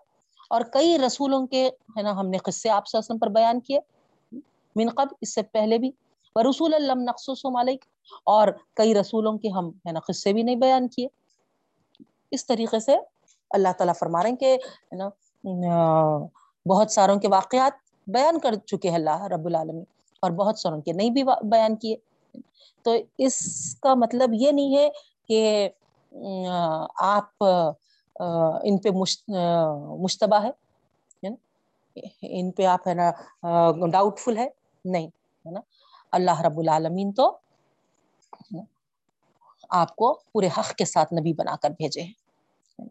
اور 0.50 0.60
کئی 0.72 0.98
رسولوں 0.98 1.46
کے، 1.46 1.66
ہے 1.96 2.02
نا، 2.02 2.10
ہم 2.20 2.26
نے 2.28 2.38
قصے 2.38 2.68
آپ 2.70 2.86
صلی 2.86 2.98
اللہ 2.98 3.04
علیہ 3.04 3.14
وسلم 3.14 3.18
پر 3.18 3.28
بیان 3.40 3.60
کیے 3.60 3.80
من 4.76 4.88
قبل، 4.90 5.14
اس 5.20 5.34
سے 5.34 5.42
پہلے 5.42 5.78
بھی۔ 5.78 5.90
وہ 6.36 6.42
رسول 6.42 6.74
اللہ 6.74 6.94
نقصم 7.02 7.56
علیک۔ 7.56 7.84
اور 8.26 8.48
کئی 8.74 8.94
رسولوں 8.94 9.36
کے 9.38 9.48
ہم، 9.48 9.68
ہے 9.86 9.92
نا، 9.92 10.00
قصے 10.06 10.32
بھی 10.32 10.42
نہیں 10.42 10.56
بیان 10.56 10.88
کیے۔ 10.88 11.06
اس 12.30 12.46
طریقے 12.46 12.80
سے 12.80 12.96
اللہ 13.50 13.72
تعالیٰ 13.78 13.94
فرما 13.98 14.22
رہے 14.22 14.30
ہیں 14.30 14.36
کہ، 14.36 14.54
ہے 14.92 14.96
نا 14.96 15.08
بہت 16.66 16.90
ساروں 16.90 17.16
کے 17.20 17.28
واقعات 17.28 17.72
بیان 18.06 18.38
کر 18.40 18.54
چکے 18.66 18.88
ہیں 18.88 18.96
اللہ 18.96 19.22
رب 19.32 19.46
العالمین، 19.46 19.84
اور 20.22 20.30
بہت 20.30 20.58
ساروں 20.58 20.80
کے 20.82 20.92
نہیں 20.92 21.10
بھی 21.10 21.22
بیان 21.24 21.76
کیے۔ 21.76 21.96
تو 22.84 22.92
اس 23.18 23.36
کا 23.76 23.94
مطلب 23.94 24.34
یہ 24.34 24.52
نہیں 24.52 24.76
ہے 24.76 24.88
کہ 25.28 25.68
آپ 26.98 27.44
ان 28.16 28.78
پہ 28.78 28.88
مشتبہ 30.02 30.42
ہے 30.44 30.50
ان 32.22 32.50
پہ 32.50 32.64
آپ، 32.66 32.86
ہے 32.88 32.94
نا 32.94 33.10
ڈاؤٹ 33.92 34.18
فل 34.18 34.36
ہے؟ 34.38 34.48
نہیں، 34.84 35.06
ہے 35.44 35.50
نا؟ 35.50 35.60
اللہ 36.12 36.40
رب 36.42 36.58
العالمین 36.58 37.12
تو 37.12 37.26
آپ 39.72 39.94
کو 39.96 40.12
پورے 40.32 40.48
حق 40.58 40.74
کے 40.78 40.84
ساتھ 40.84 41.14
نبی 41.14 41.32
بنا 41.34 41.54
کر 41.62 41.70
بھیجے 41.78 42.02
ہیں 42.02 42.86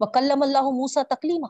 وہ 0.00 0.06
کلم 0.14 0.42
اللہ 0.42 0.70
موسا 0.72 1.02
تکلیمہ، 1.10 1.46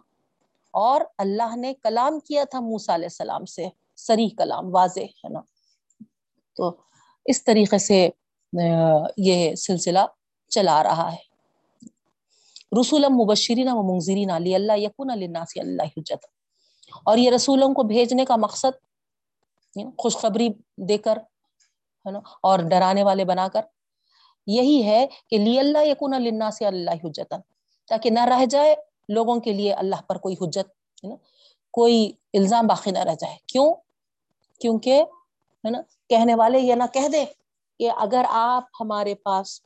اور 0.74 1.00
اللہ 1.18 1.56
نے 1.56 1.72
کلام 1.82 2.18
کیا 2.20 2.44
تھا 2.50 2.60
موسا 2.62 2.94
علیہ 2.94 3.06
السلام 3.06 3.44
سے، 3.46 3.68
سری 3.98 4.28
کلام، 4.38 4.74
واضح، 4.74 5.06
ہے 5.24 5.28
نا؟ 5.28 5.40
تو 6.56 6.74
اس 7.26 7.44
طریقے 7.44 7.78
سے 7.78 8.08
یہ 9.18 9.54
سلسلہ 9.56 10.04
چلا 10.50 10.82
رہا 10.82 11.10
ہے۔ 11.12 11.24
رسول 12.80 13.04
مبشرین 13.08 13.68
و 13.68 13.82
منظرین 13.82 14.30
علی 14.30 14.54
اللہ 14.54 14.78
یقن 14.78 15.10
الناس 15.10 15.56
اللہ 15.56 15.82
حجت. 15.96 16.24
اور 17.06 17.18
یہ 17.18 17.30
رسولوں 17.30 17.72
کو 17.74 17.82
بھیجنے 17.82 18.24
کا 18.24 18.36
مقصد 18.36 18.84
خوشخبری 19.98 20.48
دے 20.88 20.98
کر 20.98 21.16
ہے 22.06 22.10
نا 22.10 22.20
اور 22.42 22.58
ڈرانے 22.58 23.02
والے 23.02 23.24
بنا 23.24 23.48
کر. 23.48 23.62
یہی 24.46 24.82
ہے 24.84 25.06
کہ 25.30 25.38
لی 25.38 25.58
اللہ 25.58 25.84
یقن 25.84 26.14
الناس 26.14 26.62
اللہ 26.62 27.04
حجت 27.04 27.34
تاکہ 27.88 28.10
نہ 28.10 28.24
رہ 28.24 28.44
جائے 28.44 28.74
لوگوں 29.08 29.40
کے 29.40 29.52
لیے 29.52 29.72
اللہ 29.72 30.00
پر 30.08 30.18
کوئی 30.18 30.34
حجت 30.40 30.68
ہے 31.04 31.08
نا 31.08 31.16
کوئی 31.70 32.12
الزام 32.32 32.66
باقی 32.66 32.90
نہ 32.90 32.98
رہ 32.98 33.14
جائے. 33.14 33.36
کیوں؟ 33.46 33.74
کیونکہ 34.60 35.02
ہے 35.64 35.70
نا 35.70 35.80
کہنے 36.08 36.34
والے 36.34 36.60
یہ 36.60 36.74
نہ 36.74 36.84
کہہ 36.92 37.08
دے 37.08 37.24
کہ 37.80 37.90
اگر 37.90 38.24
آپ 38.28 38.64
ہمارے 38.80 39.14
پاس 39.14 39.60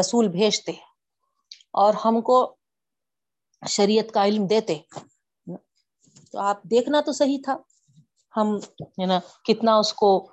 رسول 0.00 0.28
بھیجتے 0.28 0.72
اور 1.72 1.94
ہم 2.04 2.20
کو 2.20 2.56
شریعت 3.68 4.14
کا 4.14 4.24
علم 4.24 4.46
دیتے۔ 4.46 4.78
تو 6.32 6.38
آپ 6.38 6.62
دیکھنا 6.62 7.00
تو 7.00 7.12
صحیح 7.12 7.38
تھا۔ 7.44 7.56
ہم 8.36 8.56
ہے 8.82 9.06
نا 9.06 9.20
کتنا 9.44 9.76
اس 9.76 9.92
کو 9.92 10.32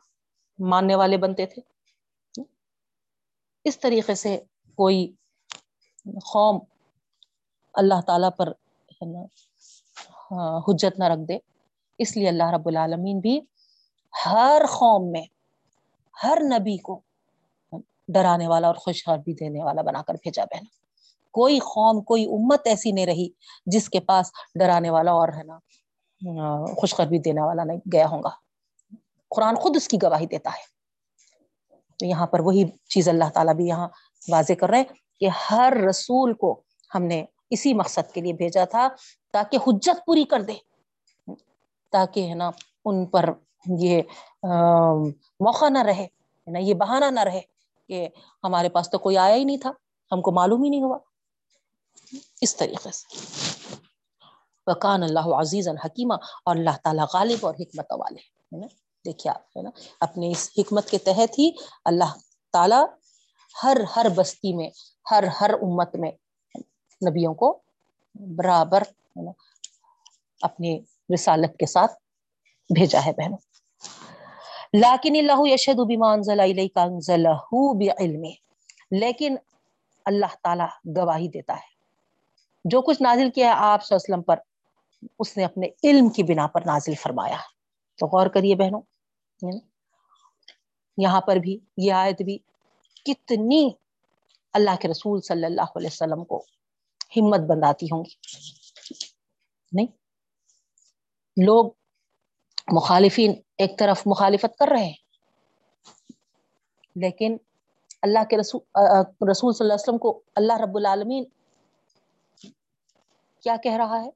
ماننے 0.60 0.96
والے 0.96 1.18
بنتے 1.18 1.46
تھے۔ 1.46 1.62
اس 3.64 3.80
طریقے 3.80 4.16
سے 4.16 4.40
کوئی 4.76 5.14
قوم 6.34 6.60
اللہ 7.74 8.02
تعالی 8.08 8.28
پر 8.38 8.52
ہاں، 10.32 10.60
حجت 10.60 11.00
نہ 11.00 11.04
رکھ 11.04 11.28
دے۔ 11.28 11.38
اس 11.98 12.18
لیے 12.18 12.28
اللہ 12.28 12.50
رب 12.54 12.68
العالمین 12.68 13.20
بھی 13.20 13.42
ہر 14.26 14.62
قوم 14.80 15.12
میں 15.12 15.26
ہر 16.24 16.38
نبی 16.42 16.78
کو 16.78 17.02
ڈرانے 18.08 18.48
والا 18.48 18.68
اور 18.68 18.76
خوشحال 18.76 19.20
دینے 19.26 19.64
والا 19.64 19.82
بنا 19.82 20.02
کر 20.02 20.14
بھیجا 20.14 20.46
بہنا۔ 20.46 20.89
کوئی 21.32 21.60
قوم 21.60 22.02
کوئی 22.02 22.26
امت 22.26 22.62
ایسی 22.66 22.92
نہیں 22.92 23.06
رہی 23.06 23.30
جس 23.66 23.90
کے 23.90 24.00
پاس 24.00 24.32
ڈرانے 24.60 24.90
والا 24.90 25.12
اور 25.12 25.28
ہے 25.28 25.44
نا 25.44 25.58
خوشخبری 26.66 27.18
دینے 27.18 27.42
والا 27.42 27.64
نہیں 27.64 27.80
گیا 27.94 28.08
ہوں 28.08 28.24
گا۔ 28.24 28.30
قرآن 29.30 29.56
خود 29.56 29.76
اس 29.76 29.88
کی 29.88 29.98
گواہی 30.04 30.26
دیتا 30.26 30.50
ہے۔ 30.50 30.80
تو 31.98 32.06
یہاں 32.06 32.28
پر 32.28 32.40
وہی 32.40 32.64
چیز 32.90 33.10
اللہ 33.10 33.30
تعالیٰ 33.34 33.54
بھی 33.54 33.68
یہاں 33.68 33.88
واضح 34.32 34.54
کر 34.54 34.70
رہے 34.70 34.78
ہیں 34.78 35.20
کہ 35.20 35.30
ہر 35.52 35.74
رسول 35.90 36.34
کو 36.34 36.62
ہم 36.96 37.04
نے 37.04 37.26
اسی 37.50 37.74
مقصد 37.74 38.14
کے 38.14 38.22
لیے 38.22 38.34
بھیجا 38.34 38.66
تھا 38.66 38.88
تاکہ 39.34 39.58
حجت 39.68 40.06
پوری 40.06 40.24
کر 40.24 40.42
دے۔ 40.42 40.54
تاکہ 41.92 42.30
ہے 42.30 42.34
نا 42.34 42.52
ان 42.86 43.06
پر 43.06 43.30
یہ 43.80 44.02
موقع 45.40 45.70
نہ 45.70 45.80
رہے 45.80 46.08
نا، 46.48 46.60
یہ 46.60 46.74
بہانہ 46.74 47.06
نہ 47.06 47.20
رہے 47.20 47.42
کہ 47.88 48.08
ہمارے 48.44 48.70
پاس 48.70 48.90
تو 48.90 48.98
کوئی 49.00 49.18
آیا 49.18 49.36
ہی 49.36 49.44
نہیں 49.44 49.58
تھا، 49.58 49.72
ہم 50.12 50.22
کو 50.22 50.32
معلوم 50.32 50.64
ہی 50.64 50.70
نہیں 50.70 50.84
ہوا۔ 50.84 50.98
اس 52.42 52.56
طریقے 52.56 52.92
سے۔ 52.92 53.18
وکان 54.68 55.04
اللہ 55.04 55.20
عزیز 55.20 55.68
الحکیمہ 55.68 56.14
اور 56.46 56.56
اللہ 56.56 56.70
تعالیٰ 56.84 57.06
غالب 57.14 57.46
اور 57.46 57.54
حکمت 57.54 57.86
والے 57.92 58.16
ہے 58.16 58.58
نا؟ 58.58 58.68
دیکھیے 59.06 59.32
آپ، 59.32 59.58
ہے 59.58 59.62
نا؟ 59.62 59.70
اپنے 60.02 60.32
اس 60.32 60.50
حکمت 60.58 60.90
کے 60.90 60.98
تحت 60.98 61.40
ہی 61.40 61.52
اللہ 61.86 62.14
تعالیٰ 62.54 62.86
ہر 63.64 63.78
ہر 63.96 64.06
بستی 64.16 64.54
میں، 64.54 64.70
ہر 65.12 65.24
ہر 65.42 65.54
امت 65.54 65.96
میں 65.96 66.12
نبیوں 67.10 67.34
کو 67.34 67.60
برابر 68.16 68.84
اپنی 70.42 70.80
رسالت 71.14 71.58
کے 71.58 71.66
ساتھ 71.66 71.92
بھیجا 72.74 73.06
ہے، 73.06 73.12
بہنوں۔ 73.12 73.38
لاکن 74.74 75.16
اللہ 75.16 75.54
یشد 75.54 75.76
بعلم 75.76 78.22
لیکن 78.92 79.36
اللہ 80.06 80.36
تعالی 80.44 80.98
گواہی 80.98 81.28
دیتا 81.28 81.54
ہے۔ 81.54 81.69
جو 82.66 82.82
کچھ 82.82 83.02
نازل 83.02 83.30
کیا 83.32 83.48
ہے 83.48 83.54
آپ 83.56 83.82
وسلم 83.92 84.22
پر، 84.22 84.40
اس 85.20 85.36
نے 85.38 85.46
اپنے 85.46 85.68
علم 85.84 86.10
کی 86.10 86.24
بنا 86.24 86.48
پر 86.48 86.62
نازل 86.66 86.94
فرمایا۔ 86.94 87.38
تو 88.00 88.08
غور 88.08 88.28
کریے 88.28 88.56
بہنوں 88.56 88.82
یہاں 90.98 91.22
پر 91.22 91.36
بھی، 91.36 91.58
یہ 91.78 91.94
آیت 91.94 92.22
بھی 92.22 92.38
کتنی 93.06 93.70
اللہ 94.54 94.76
کے 94.82 94.88
رسول 94.88 95.22
صلی 95.22 95.46
اللہ 95.46 95.76
علیہ 95.76 95.90
وسلم 95.92 96.24
کو 96.24 96.44
ہمت 97.18 97.40
بنداتی 97.40 97.86
ہوں 97.86 98.04
گی۔ 98.06 98.16
نہیں؟ 99.72 99.88
لوگ 101.38 101.72
مخالفین 102.72 103.34
ایک 103.58 103.78
طرف 103.80 104.02
مخالفت 104.06 104.58
کر 104.58 104.68
رہے 104.72 104.86
ہیں، 104.86 104.94
لیکن 106.96 107.38
اللہ 108.02 108.24
کے 108.30 108.38
رسول 108.38 108.62
رسول 109.32 109.54
صلی 109.54 109.64
اللہ 109.64 109.74
علیہ 109.74 109.84
وسلم 109.84 109.98
کو 109.98 110.22
اللہ 110.36 110.60
رب 110.62 110.78
العالمین 110.78 111.24
کیا 113.42 113.56
کہہ 113.64 113.78
رہا 113.78 114.02
ہے؟ 114.02 114.10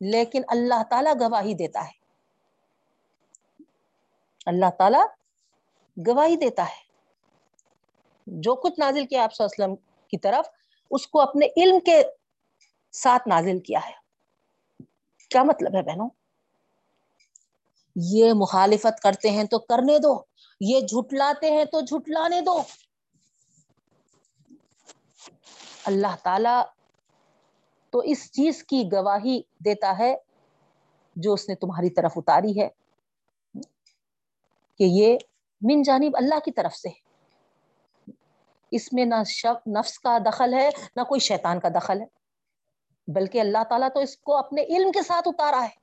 لیکن 0.00 0.42
اللہ 0.48 0.82
تعالی 0.90 1.10
گواہی 1.20 1.54
دیتا 1.54 1.84
ہے۔ 1.84 2.04
اللہ 4.46 4.70
تعالی 4.78 4.98
گواہی 6.06 6.36
دیتا 6.36 6.64
ہے۔ 6.64 6.84
جو 8.26 8.54
کچھ 8.54 8.80
نازل 8.80 9.06
کیا 9.06 9.24
آپ 9.24 9.30
وسلم 9.38 9.74
کی 10.08 10.18
طرف، 10.18 10.48
اس 10.90 11.06
کو 11.06 11.20
اپنے 11.20 11.46
علم 11.56 11.80
کے 11.80 12.02
ساتھ 12.92 13.28
نازل 13.28 13.60
کیا 13.60 13.80
ہے۔ 13.88 13.94
کیا 15.30 15.42
مطلب 15.42 15.76
ہے 15.76 15.82
بہنوں؟ 15.82 16.08
یہ 17.96 18.32
مخالفت 18.32 19.02
کرتے 19.02 19.30
ہیں 19.30 19.44
تو 19.44 19.58
کرنے 19.58 19.98
دو، 19.98 20.22
یہ 20.60 20.80
جھٹلاتے 20.80 21.50
ہیں 21.50 21.64
تو 21.64 21.80
جھٹلانے 21.80 22.40
دو۔ 22.40 22.62
اللہ 25.84 26.16
تعالی 26.22 26.83
تو 27.94 28.00
اس 28.00 28.32
چیز 28.32 28.64
کی 28.64 28.88
گواہی 28.92 29.42
دیتا 29.64 29.98
ہے 29.98 30.16
جو 31.16 31.32
اس 31.32 31.48
نے 31.48 31.54
تمہاری 31.54 31.90
طرف 31.90 32.12
اتاری 32.16 32.60
ہے۔ 32.60 32.68
کہ 34.78 34.84
یہ 34.84 35.18
من 35.60 35.82
جانب 35.82 36.16
اللہ 36.16 36.34
کی 36.44 36.52
طرف 36.52 36.74
سے 36.74 36.88
اس 38.70 38.92
میں 38.92 39.04
نہ 39.04 39.14
نفس 39.78 39.98
کا 39.98 40.18
دخل 40.18 40.54
ہے، 40.54 40.70
نہ 40.96 41.02
کوئی 41.02 41.20
شیطان 41.20 41.60
کا 41.60 41.68
دخل 41.68 42.00
ہے۔ 42.00 42.06
بلکہ 43.08 43.40
اللہ 43.40 43.64
تعالیٰ 43.68 43.88
تو 43.94 44.00
اس 44.00 44.16
کو 44.16 44.36
اپنے 44.36 44.62
علم 44.62 44.92
کے 44.92 45.02
ساتھ 45.02 45.28
اتارا 45.28 45.62
ہے۔ 45.62 45.76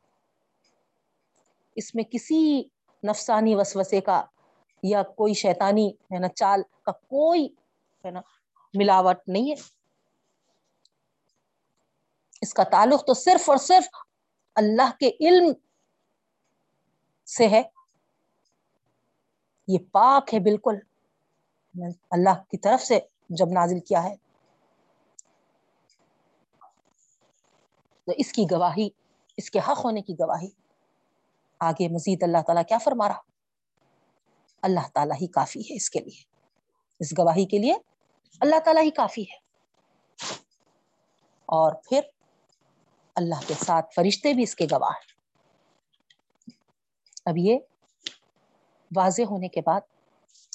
اس 1.76 1.96
میں 1.96 2.04
کسی 2.04 2.64
نفسانی 3.04 3.56
وسوسے 3.56 4.02
کا 4.02 4.24
یا 4.84 5.04
کوئی 5.04 5.34
شیطانی 5.34 5.90
ہے 5.90 6.20
نا 6.20 6.28
چال 6.28 6.62
کا 6.82 6.92
کوئی 6.92 7.48
ہے 8.06 8.12
نا 8.12 8.22
ملاوٹ 8.74 9.18
نہیں 9.28 9.52
ہے۔ 9.52 9.81
اس 12.42 12.54
کا 12.54 12.64
تعلق 12.64 13.06
تو 13.08 13.14
صرف 13.14 13.50
اور 13.50 13.58
صرف 13.58 13.88
اللہ 14.56 14.92
کے 15.00 15.30
علم 15.30 15.54
سے 17.26 17.48
ہے۔ 17.48 17.62
یہ 19.68 19.78
پاک 19.92 20.34
ہے 20.34 20.40
بالکل۔ 20.40 20.76
اللہ 22.12 22.44
کی 22.52 22.58
طرف 22.58 22.84
سے 22.84 23.00
جب 23.30 23.46
نازل 23.46 23.80
کیا 23.80 24.04
ہے۔ 24.04 24.16
تو 28.06 28.12
اس 28.18 28.34
کی 28.34 28.46
گواہی، 28.52 28.90
اس 29.38 29.52
کے 29.52 29.60
حق 29.60 29.86
ہونے 29.86 30.02
کی 30.02 30.14
گواہی۔ 30.14 30.50
آگے 31.60 31.88
مزید 31.88 32.24
اللہ 32.24 32.38
تعالیٰ 32.48 32.64
کیا 32.68 32.78
فرما 32.78 33.08
رہا؟ 33.08 33.22
اللہ 34.62 34.88
تعالیٰ 34.94 35.16
ہی 35.22 35.28
کافی 35.28 35.60
ہے 35.60 35.76
اس 35.76 35.90
کے 35.90 36.00
لیے۔ 36.00 36.24
اس 37.00 37.14
گواہی 37.20 37.46
کے 37.46 37.58
لیے 37.58 37.74
اللہ 38.40 38.60
تعالیٰ 38.60 38.84
ہی 38.84 38.92
کافی 38.92 39.22
ہے۔ 39.22 39.38
اور 41.46 41.72
پھر 41.90 42.02
اللہ 43.22 43.48
کے 43.48 43.54
ساتھ 43.54 43.94
فرشتے 43.96 44.34
بھی 44.34 44.44
اس 44.44 44.56
کے 44.56 44.66
گواہ 44.72 44.94
اب 47.26 47.38
یہ 47.38 47.60
واضح 48.96 49.22
ہونے 49.22 49.48
کے 49.48 49.62
بعد 49.66 49.82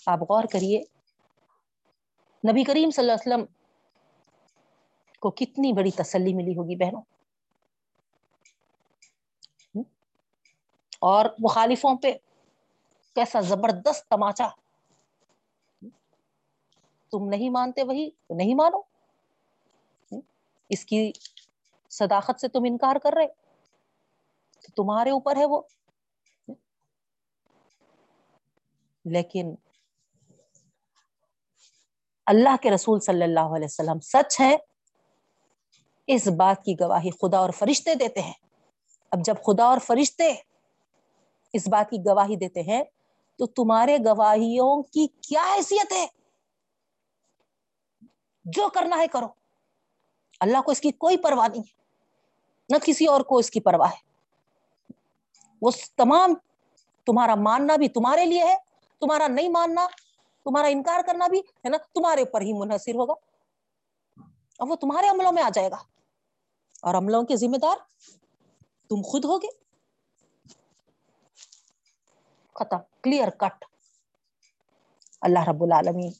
آپ 0.06 0.18
غور 0.22 0.44
کریے، 0.52 0.82
نبی 2.50 2.64
کریم 2.64 2.90
صلی 2.90 3.10
اللہ 3.10 3.12
علیہ 3.12 3.34
وسلم 3.34 3.54
کو 5.20 5.30
کتنی 5.30 5.72
بڑی 5.72 5.90
تسلی 5.90 6.34
ملی 6.34 6.56
ہوگی 6.56 6.76
بہنوں۔ 6.76 7.02
اور 11.00 11.26
مخالفوں 11.38 11.96
پہ 11.96 12.12
کیسا 13.14 13.40
زبردست 13.40 14.08
تماچا۔ 14.08 14.48
تم 17.10 17.28
نہیں 17.28 17.50
مانتے 17.50 17.82
وہی، 17.82 18.10
تو 18.10 18.34
نہیں 18.34 18.54
مانو۔ 18.54 18.80
اس 20.68 20.84
کی 20.84 21.12
صداقت 21.98 22.40
سے 22.40 22.48
تم 22.48 22.60
انکار 22.66 22.96
کر 22.96 23.10
رہے 23.16 23.26
تو 24.60 24.82
تمہارے 24.82 25.10
اوپر 25.10 25.36
ہے 25.36 25.44
وہ۔ 25.44 25.62
لیکن 29.04 29.54
اللہ 32.26 32.56
کے 32.62 32.70
رسول 32.70 33.00
صلی 33.00 33.22
اللہ 33.22 33.40
علیہ 33.40 33.64
وسلم 33.64 34.00
سچ 34.00 34.40
ہے، 34.40 34.56
اس 36.06 36.26
بات 36.26 36.64
کی 36.64 36.74
گواہی 36.80 37.10
خدا 37.10 37.38
اور 37.38 37.50
فرشتے 37.50 37.94
دیتے 37.94 38.20
ہیں۔ 38.20 38.32
اب 39.10 39.18
جب 39.24 39.34
خدا 39.46 39.64
اور 39.64 39.78
فرشتے 39.78 40.34
اس 41.52 41.68
بات 41.68 41.90
کی 41.90 41.96
گواہی 41.96 42.36
دیتے 42.36 42.62
ہیں 42.62 42.84
تو 43.38 43.46
تمہارے 43.46 43.98
گواہیوں 43.98 44.82
کی 44.82 45.06
کیا 45.06 45.54
حیثیت 45.56 45.92
ہے؟ 45.92 46.06
جو 48.44 48.68
کرنا 48.68 48.96
ہے 48.98 49.08
کرو۔ 49.08 49.26
اللہ 50.40 50.62
کو 50.62 50.70
اس 50.70 50.80
کی 50.80 50.90
کوئی 50.90 51.16
پرواہ 51.16 51.48
نہیں 51.48 51.60
ہے۔ 51.60 51.75
نہ 52.68 52.76
کسی 52.84 53.06
اور 53.06 53.20
کو 53.20 53.38
اس 53.38 53.50
کی 53.50 53.60
پرواہ 53.60 53.90
ہے۔ 53.90 54.06
وہ 55.62 55.70
تمام 55.96 56.34
تمہارا 57.06 57.34
ماننا 57.34 57.76
بھی 57.76 57.88
تمہارے 57.88 58.24
لیے 58.24 58.44
ہے، 58.44 58.56
تمہارا 59.00 59.28
نہیں 59.28 59.48
ماننا، 59.48 59.86
تمہارا 60.44 60.66
انکار 60.66 61.00
کرنا 61.06 61.28
بھی 61.28 61.38
ہے 61.38 61.68
نا، 61.68 61.76
تمہارے 61.76 62.20
اوپر 62.20 62.40
ہی 62.40 62.52
منحصر 62.52 62.94
ہوگا۔ 62.94 63.12
اب 64.58 64.70
وہ 64.70 64.76
تمہارے 64.76 65.08
عملوں 65.08 65.32
میں 65.32 65.42
آ 65.42 65.48
جائے 65.54 65.70
گا۔ 65.70 65.76
اور 66.82 66.94
عملوں 66.94 67.22
کے 67.22 67.36
ذمہ 67.36 67.56
دار 67.56 67.76
تم 68.88 69.02
خود 69.02 69.24
ہوگے۔ 69.24 69.48
ختم 72.54 72.76
کلیئر 73.02 73.30
کٹ 73.30 73.64
اللہ 75.20 75.38
رب 75.38 75.62
العالمین۔ 75.62 76.12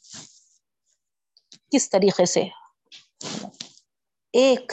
کس 1.73 1.91
طریقے 1.91 2.25
سے؟ 2.25 2.45
ایک 4.33 4.73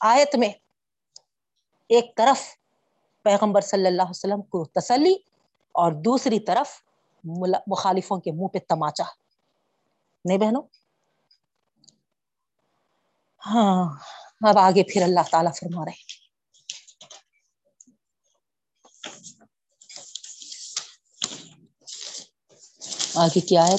آیت 0.00 0.36
میں 0.36 0.67
ایک 1.90 2.16
طرف 2.16 2.38
پیغمبر 3.22 3.60
صلی 3.60 3.86
اللہ 3.86 4.02
علیہ 4.02 4.10
وسلم 4.10 4.42
کو 4.42 4.64
تسلی 4.64 5.14
اور 5.74 5.92
دوسری 5.92 6.40
طرف 6.40 6.68
مخالفوں 7.66 8.20
کے 8.20 8.32
منہ 8.32 8.46
پہ 8.46 8.58
تماچا۔ 8.68 9.04
نہیں 10.24 10.38
بہنوں؟ 10.38 10.62
ہاں 13.46 13.84
اب 14.40 14.58
آگے 14.58 14.82
پھر 14.82 15.02
اللہ 15.02 15.20
تعالیٰ 15.30 15.52
فرما 15.54 15.84
رہے 15.84 15.92
ہیں۔ 15.92 16.16
آگے 23.14 23.40
کیا 23.40 23.66
ہے 23.66 23.76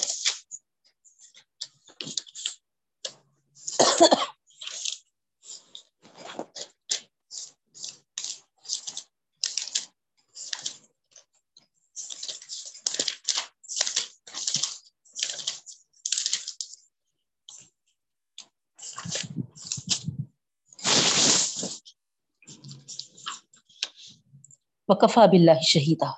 وکفا 25.02 25.26
بلّہ 25.26 25.60
شہیدہ۔ 25.62 26.10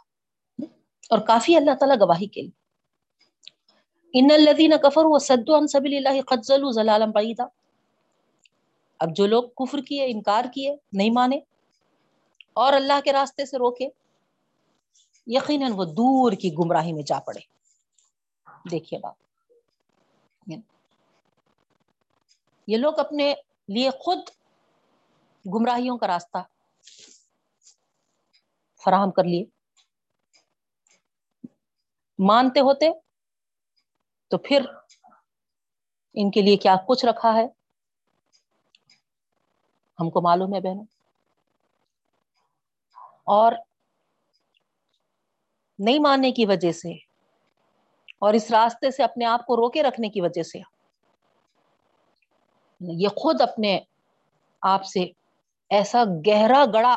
اور 1.10 1.20
کافی 1.20 1.56
اللہ 1.56 1.72
تعالیٰ 1.80 1.96
گواہی 2.02 2.28
کے 2.28 2.41
لیے۔ 2.41 2.62
ان 4.13 4.28
الذين 4.32 4.72
كفروا 4.84 5.15
وصدوا 5.15 5.58
عن 5.58 5.67
سبيل 5.67 5.98
الله 5.98 6.20
قد 6.26 6.46
ضلوا 6.46 6.72
ضلالا 6.72 7.06
بعيدا 7.06 7.44
اب 9.00 9.15
جو 9.15 9.28
لوگ 9.28 9.44
کفر 9.44 9.82
کیے، 9.82 10.06
انکار 10.06 10.46
کیے، 10.54 10.76
نہیں 10.94 11.10
مانے، 11.10 11.39
اور 12.54 12.74
اللہ 12.74 13.00
کے 13.04 13.13
راستے 13.13 13.46
سے 13.46 13.58
روکے، 13.58 13.88
یقیناً 15.28 15.72
وہ 15.76 15.86
دور 15.86 16.32
کی 16.32 16.54
گمراہی 16.54 16.94
میں 16.94 17.04
جا 17.04 17.20
پڑے۔ 17.20 17.39
دیکھیے 18.72 19.00
گا 19.04 19.13
یہ 22.67 22.78
لوگ 22.78 23.00
اپنے 23.00 23.34
لیے 23.67 23.89
خود 23.89 24.20
گمراہیوں 25.48 25.98
کا 25.98 26.08
راستہ 26.08 26.38
فراہم 28.84 29.12
کر 29.12 29.24
لیے۔ 29.24 29.46
مانتے 32.20 32.60
ہوتے 32.60 32.89
تو 34.28 34.38
پھر 34.38 34.65
ان 36.13 36.32
کے 36.32 36.41
لیے 36.41 36.58
کیا 36.58 36.76
کچھ 36.88 37.06
رکھا 37.06 37.34
ہے؟ 37.34 37.46
ہم 40.00 40.10
کو 40.10 40.22
معلوم 40.22 40.56
ہے 40.56 40.60
بہنوں۔ 40.60 40.86
اور 43.24 43.54
نہیں 45.80 46.00
ماننے 46.00 46.32
کی 46.32 46.46
وجہ 46.46 46.72
سے 46.72 46.94
اور 48.20 48.34
اس 48.34 48.52
راستے 48.52 48.91
سے 48.91 49.04
اپنے 49.04 49.26
آپ 49.26 49.46
کو 49.46 49.56
روکے 49.56 49.84
رکھنے 49.84 50.10
کی 50.10 50.22
وجہ 50.22 50.44
سے 50.44 50.60
یہ 52.82 53.08
خود 53.08 53.41
اپنے 53.41 53.80
آپ 54.62 54.86
سے 54.86 55.00
ایسا 55.70 56.04
گہرا 56.28 56.65
گڑا 56.74 56.96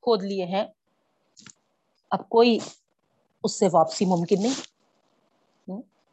کھود 0.00 0.22
لیے 0.22 0.44
ہیں 0.44 0.66
اب 2.10 2.28
کوئی 2.28 2.58
اس 3.44 3.58
سے 3.58 3.68
واپسی 3.72 4.04
ممکن 4.06 4.42
نہیں۔ 4.42 4.78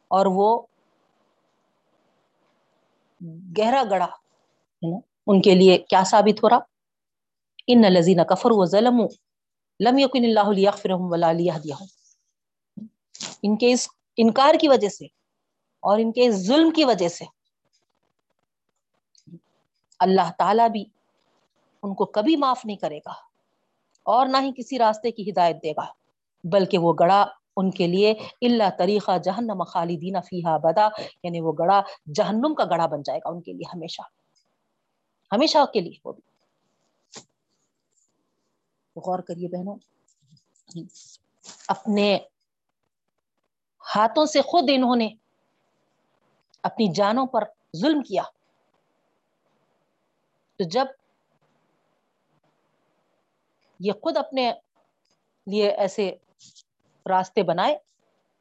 اور 0.08 0.26
وہ 0.26 0.62
گہرا 3.58 3.82
گڑا 3.90 4.06
ان 5.26 5.42
کے 5.42 5.54
لیے 5.54 5.78
کیا 5.78 6.02
ثابت 6.06 6.42
ہو 6.42 6.48
رہا؟ 6.48 6.58
ان 7.66 7.82
لذین 7.82 8.24
کفر 8.24 8.50
و 8.52 8.64
ظلم 8.64 9.00
لم 9.80 9.98
یقن 9.98 10.24
اللہ 10.24 10.70
فرحم 10.70 11.12
ولا 11.12 11.32
دیا 11.32 11.74
ان 13.42 13.56
کے 13.56 13.72
اس 13.72 13.88
انکار 14.16 14.54
کی 14.60 14.68
وجہ 14.68 14.88
سے 14.88 15.04
اور 15.80 15.98
ان 15.98 16.12
کے 16.12 16.26
اس 16.26 16.34
ظلم 16.34 16.70
کی 16.70 16.84
وجہ 16.84 17.08
سے 17.08 17.24
اللہ 19.98 20.32
تعالی 20.38 20.68
بھی 20.72 20.84
ان 21.82 21.94
کو 21.94 22.04
کبھی 22.04 22.36
معاف 22.36 22.66
نہیں 22.66 22.76
کرے 22.76 22.98
گا۔ 22.98 23.25
اور 24.06 24.26
نہ 24.26 24.36
ہی 24.40 24.50
کسی 24.56 24.78
راستے 24.78 25.10
کی 25.10 25.30
ہدایت 25.30 25.62
دے 25.62 25.72
گا، 25.72 25.86
بلکہ 26.44 26.78
وہ 26.78 26.92
گڑا 27.00 27.26
ان 27.56 27.70
کے 27.70 27.86
لیے 27.86 28.12
اللہ 28.42 28.70
طریقہ 28.78 29.18
جہنم 29.18 29.62
خالدین 29.62 30.16
فیحا 30.20 30.56
بدا 30.56 30.88
یعنی 31.22 31.40
وہ 31.40 31.52
گڑا 31.58 31.82
جہنم 32.14 32.54
کا 32.54 32.64
گڑا 32.64 32.86
بن 32.86 33.02
جائے 33.02 33.18
گا 33.18 33.28
ان 33.28 33.40
کے 33.40 33.52
لیے 33.52 33.70
ہمیشہ۔ 33.74 34.02
ہمیشہ 35.32 35.58
کے 35.72 35.80
لیے 35.80 35.92
وہ 36.04 36.12
بھی۔ 36.12 36.22
غور 38.96 39.18
کریے 39.18 39.48
بہنوں، 39.48 39.76
اپنے 41.68 42.18
ہاتھوں 43.96 44.26
سے 44.26 44.42
خود 44.42 44.64
انہوں 44.68 44.96
نے 44.96 45.08
اپنی 46.62 46.92
جانوں 46.94 47.26
پر 47.26 47.44
ظلم 47.76 48.02
کیا۔ 48.02 48.22
تو 50.56 50.64
جب 50.64 50.86
یہ 53.80 53.92
خود 53.92 54.16
اپنے 54.16 54.52
لیے 55.46 55.70
ایسے 55.70 56.14
راستے 57.08 57.42
بنائے 57.42 57.78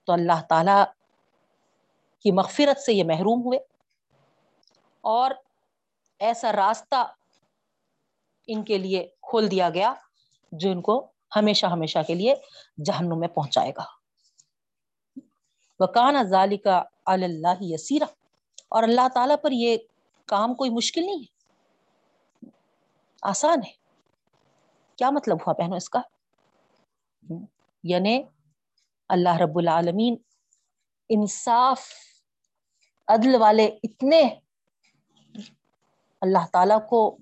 تو 0.03 0.13
اللہ 0.13 0.41
تعالی 0.49 0.83
کی 2.19 2.31
مغفرت 2.31 2.79
سے 2.79 2.93
یہ 2.93 3.03
محروم 3.03 3.41
ہوئے 3.41 3.59
اور 5.01 5.31
ایسا 6.19 6.51
راستہ 6.51 7.11
ان 8.47 8.63
کے 8.63 8.77
لیے 8.77 9.09
کھول 9.21 9.51
دیا 9.51 9.69
گیا 9.69 9.93
جو 10.51 10.71
ان 10.71 10.81
کو 10.81 11.11
ہمیشہ 11.35 11.65
ہمیشہ 11.65 11.99
کے 12.07 12.13
لیے 12.13 12.35
جہنم 12.85 13.19
میں 13.19 13.27
پہنچائے 13.27 13.71
گا۔ 13.77 13.83
وکان 15.79 16.23
ظالی 16.23 16.57
کا 16.57 16.83
اللہ 17.05 17.47
یسیرا۔ 17.59 18.05
اور 18.69 18.83
اللہ 18.83 19.07
تعالیٰ 19.13 19.35
پر 19.41 19.51
یہ 19.51 19.77
کام 20.25 20.53
کوئی 20.53 20.69
مشکل 20.69 21.01
نہیں 21.01 21.19
ہے۔ 21.19 21.35
آسان 23.21 23.59
ہے۔ 23.67 23.84
کیا 24.95 25.09
مطلب 25.09 25.37
ہوا 25.41 25.53
بہنوں 25.53 25.77
اس 25.77 25.89
کا؟ 25.89 26.01
یعنی 27.83 28.23
اللہ 29.09 29.35
رب 29.35 29.57
العالمین 29.57 30.15
انصاف، 31.09 31.89
عدل 33.07 33.35
والے 33.35 33.65
اتنے 33.83 34.21
اللہ 36.21 36.45
تعالی 36.53 36.73
کو 36.89 37.17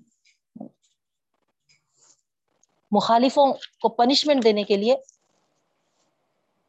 مخالفوں 2.90 3.52
کو 3.52 3.88
پنشمنٹ 3.88 4.44
دینے 4.44 4.64
کے 4.64 4.76
لیے 4.76 4.96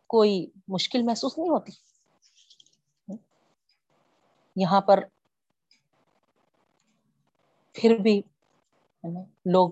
کوئی 0.08 0.48
مشکل 0.68 1.02
محسوس 1.04 1.38
نہیں 1.38 1.50
ہوتی۔ 1.50 1.72
یہاں 4.56 4.82
پر 4.82 5.04
پھر 7.74 7.98
بھی 7.98 8.22
لوگ 9.46 9.72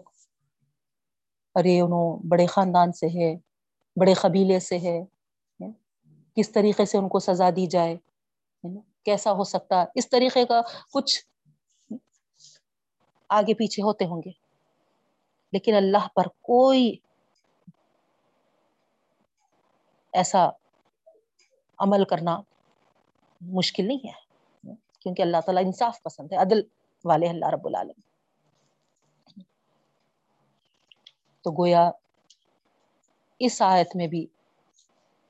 ارے 1.56 1.80
انہوں 1.80 2.28
بڑے 2.28 2.46
خاندان 2.46 2.92
سے 2.92 3.08
ہے، 3.08 3.36
بڑے 3.96 4.14
قبیلے 4.14 4.60
سے 4.60 4.78
ہے، 4.80 5.00
کس 6.38 6.52
طریقے 6.52 6.86
سے 6.86 6.98
ان 6.98 7.08
کو 7.10 7.20
سزا 7.20 7.50
دی 7.56 7.66
جائے، 7.68 7.96
کیسا 9.06 9.32
ہو 9.32 9.44
سکتا، 9.44 9.84
اس 9.96 10.10
طریقے 10.10 10.46
کا 10.46 10.62
کچھ 10.94 11.20
آگے 13.30 13.54
پیچھے 13.54 13.84
ہوتے 13.84 14.06
ہوں 14.06 14.22
گے۔ 14.26 14.32
لیکن 15.54 15.76
اللہ 15.76 16.08
پر 16.16 16.28
کوئی 16.42 16.96
ایسا 20.14 20.50
عمل 21.80 22.06
کرنا 22.06 22.42
مشکل 23.42 23.88
نہیں 23.88 24.08
ہے، 24.08 24.74
کیونکہ 25.00 25.22
اللہ 25.22 25.38
تعالیٰ 25.46 25.64
انصاف 25.66 26.02
پسند 26.04 26.32
ہے، 26.32 26.38
عدل 26.38 26.62
والے 27.06 27.30
اللہ 27.30 27.50
رب 27.50 27.68
العالم 27.68 28.13
تو 31.44 31.52
گویا 31.52 31.92
اس 33.40 33.62
آیت 33.62 33.96
میں 33.96 34.08
بھی 34.08 34.28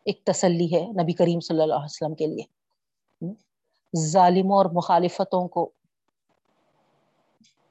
ایک 0.03 0.23
تسلی 0.23 0.75
ہے 0.75 1.03
نبی 1.03 1.13
کریم 1.13 1.39
صلی 1.39 1.61
اللہ 1.61 1.73
علیہ 1.73 1.85
وسلم 1.85 2.15
کے 2.15 2.27
لیے۔ 2.27 2.43
ظالموں 3.97 4.57
اور 4.57 4.65
مخالفتوں 4.65 5.47
کو 5.47 5.71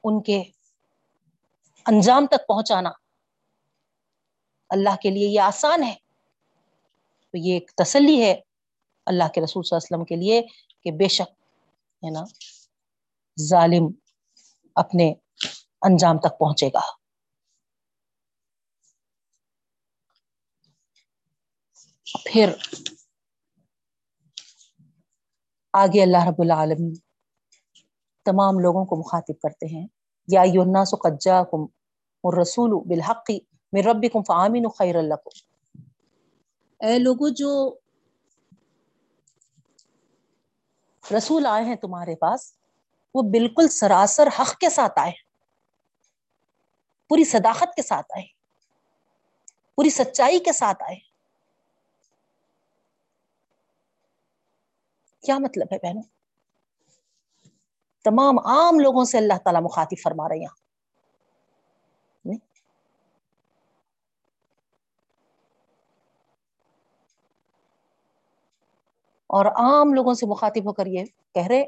ان 0.03 0.23
کے 0.23 0.43
انجام 1.85 2.27
تک 2.27 2.47
پہنچانا 2.47 2.89
اللہ 4.69 4.95
کے 5.01 5.09
لیے 5.09 5.27
یہ 5.27 5.39
آسان 5.39 5.83
ہے۔ 5.83 5.95
تو 7.31 7.37
یہ 7.37 7.53
ایک 7.53 7.71
تسلی 7.75 8.21
ہے 8.21 8.41
اللہ 9.05 9.23
کے 9.33 9.41
رسول 9.41 9.63
صلی 9.63 9.75
اللہ 9.75 9.95
علیہ 9.95 10.03
وسلم 10.03 10.05
کے 10.05 10.15
لیے 10.15 10.41
کہ 10.83 10.91
بے 10.91 11.07
شک 11.07 11.31
ہے 12.05 12.09
نا، 12.09 12.23
ظالم 13.39 13.91
اپنے 14.75 15.13
انجام 15.81 16.19
تک 16.19 16.39
پہنچے 16.39 16.67
گا۔ 16.67 17.02
پھر 22.15 22.49
آگے 25.73 26.01
اللہ 26.01 26.27
رب 26.27 26.41
العالمین 26.41 26.93
تمام 28.25 28.59
لوگوں 28.59 28.85
کو 28.85 28.95
مخاطب 28.95 29.41
کرتے 29.41 29.65
ہیں، 29.67 29.85
یا 30.27 30.41
الناس 30.41 30.93
قد 31.03 31.21
جاءکم 31.21 31.65
الرسول 32.23 32.71
بالحق 32.89 33.31
من 33.73 33.85
ربکم 33.85 34.23
فآمنوا 34.23 34.71
خیر 34.77 35.01
لکم۔ 35.01 35.39
اے 36.81 36.97
لوگوں 36.99 37.29
جو 37.37 37.51
رسول 41.03 41.45
آئے 41.45 41.63
ہیں 41.65 41.75
تمہارے 41.75 42.15
پاس، 42.15 42.53
وہ 43.15 43.21
بالکل 43.31 43.67
سراسر 43.69 44.27
حق 44.39 44.57
کے 44.59 44.69
ساتھ 44.69 44.99
آئے 44.99 45.11
پوری 47.09 47.23
صداقت 47.23 47.75
کے 47.75 47.81
ساتھ 47.81 48.17
آئے 48.17 48.25
پوری 49.75 49.89
سچائی 49.89 50.39
کے 50.39 50.53
ساتھ 50.53 50.83
آئے 50.83 50.95
کیا 55.23 55.37
مطلب 55.37 55.67
ہے 55.71 55.77
بہنوں؟ 55.77 56.03
تمام 58.05 58.39
عام 58.39 58.79
لوگوں 58.79 59.05
سے 59.05 59.17
اللہ 59.17 59.37
تعالیٰ 59.43 59.61
مخاطب 59.61 60.03
فرما 60.03 60.29
رہے 60.29 60.39
ہیں 60.39 60.47
اور 69.27 69.45
عام 69.45 69.93
لوگوں 69.93 70.13
سے 70.13 70.25
مخاطب 70.25 70.67
ہو 70.67 70.73
کر 70.73 70.85
یہ 70.85 71.05
کہہ 71.33 71.47
رہے 71.47 71.63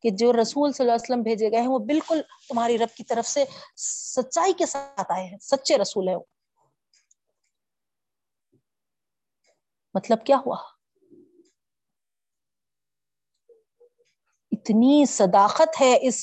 کہ 0.00 0.10
جو 0.10 0.32
رسول 0.32 0.72
صلی 0.72 0.84
اللہ 0.84 0.92
علیہ 0.92 1.04
وسلم 1.04 1.22
بھیجے 1.22 1.50
گئے 1.50 1.60
ہیں، 1.60 1.68
وہ 1.68 1.78
بالکل 1.78 2.20
تمہاری 2.48 2.78
رب 2.78 2.96
کی 2.96 3.04
طرف 3.04 3.26
سے 3.26 3.44
سچائی 3.76 4.52
کے 4.52 4.66
ساتھ 4.66 5.12
آئے 5.12 5.24
ہیں، 5.24 5.38
سچے 5.38 5.78
رسول 5.78 6.08
ہے 6.08 6.14
وہ۔ 6.14 6.22
مطلب 9.94 10.24
کیا 10.24 10.36
ہوا؟ 10.46 10.77
اتنی 14.58 15.04
صداقت 15.06 15.80
ہے 15.80 15.96
اس 16.02 16.16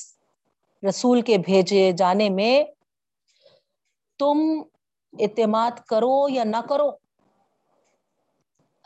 رسول 0.84 1.22
کے 1.22 1.38
بھیجے 1.38 1.92
جانے 1.92 2.30
میں، 2.30 2.64
تم 4.20 4.38
اعتماد 5.14 5.72
کرو 5.88 6.30
یا 6.30 6.44
نہ 6.44 6.62
کرو، 6.70 6.90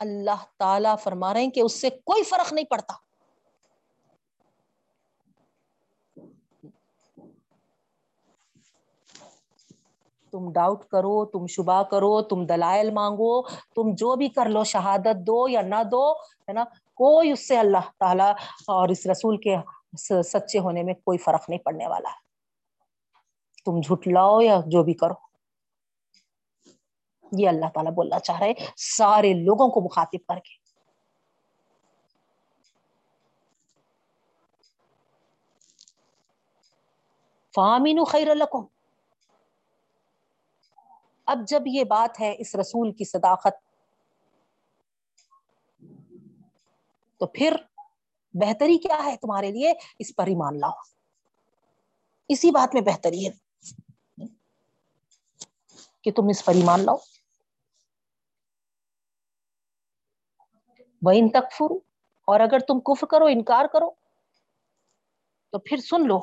اللہ 0.00 0.44
تعالی 0.58 0.88
فرما 1.02 1.32
رہے 1.34 1.42
ہیں 1.42 1.50
کہ 1.50 1.60
اس 1.60 1.80
سے 1.80 1.90
کوئی 1.90 2.22
فرق 2.22 2.52
نہیں 2.52 2.64
پڑتا۔ 2.64 2.94
تم 10.32 10.52
ڈاؤٹ 10.52 10.84
کرو، 10.84 11.24
تم 11.24 11.46
شبہ 11.46 11.82
کرو، 11.82 12.22
تم 12.22 12.46
دلائل 12.46 12.90
مانگو، 12.90 13.42
تم 13.74 13.94
جو 13.94 14.16
بھی 14.16 14.28
کر 14.28 14.48
لو، 14.48 14.64
شہادت 14.64 15.26
دو 15.26 15.48
یا 15.48 15.62
نہ 15.62 15.82
دو، 15.90 16.12
ہے 16.12 16.52
نا؟ 16.52 16.64
کوئی 17.00 17.32
اس 17.32 17.48
سے 17.48 17.58
اللہ 17.58 17.90
تعالی 17.98 18.30
اور 18.66 18.88
اس 18.88 19.06
رسول 19.06 19.36
کے 19.36 19.56
سچے 20.22 20.58
ہونے 20.58 20.82
میں 20.82 20.94
کوئی 20.94 21.18
فرق 21.18 21.48
نہیں 21.48 21.58
پڑنے 21.58 21.86
والا 21.86 22.08
ہے۔ 22.08 22.30
تم 23.64 23.80
جھٹ 23.80 24.08
لاؤ 24.08 24.40
یا 24.40 24.60
جو 24.66 24.82
بھی 24.82 24.94
کرو۔ 24.94 25.14
یہ 27.38 27.48
اللہ 27.48 27.66
تعالیٰ 27.74 27.92
بولنا 27.92 28.18
چاہ 28.18 28.38
رہے 28.38 28.52
سارے 28.76 29.32
لوگوں 29.34 29.68
کو 29.68 29.80
مخاطب 29.80 30.28
کر 30.28 30.36
کے۔ 30.36 30.60
فامین 37.54 38.04
خیر 38.04 38.30
الکم 38.30 38.64
اب 41.26 41.38
جب 41.46 41.62
یہ 41.66 41.84
بات 41.84 42.20
ہے 42.20 42.36
اس 42.38 42.54
رسول 42.54 42.92
کی 42.92 43.04
صداقت 43.04 43.69
تو 47.20 47.26
پھر 47.26 47.56
بہتری 48.32 48.78
کیا 48.78 49.04
ہے 49.04 49.16
تمہارے 49.16 49.50
لیے؟ 49.50 49.72
اس 49.98 50.16
پر 50.16 50.26
ایمان 50.26 50.60
لاؤ۔ 50.60 50.70
اسی 52.28 52.50
بات 52.50 52.74
میں 52.74 52.82
بہتری 52.82 53.28
ہے 53.28 53.30
کہ 56.02 56.12
تم 56.12 56.22
اس 56.28 56.44
پر 56.44 56.54
ایمان 56.54 56.80
لاؤ۔ 56.80 56.96
وہ 61.02 61.10
ان 61.14 61.28
تکفر 61.28 61.72
اور 62.26 62.40
اگر 62.40 62.58
تم 62.58 62.80
کفر 62.80 63.06
کرو، 63.06 63.24
انکار 63.24 63.64
کرو، 63.72 63.90
تو 65.50 65.58
پھر 65.58 65.76
سن 65.76 66.06
لو۔ 66.06 66.20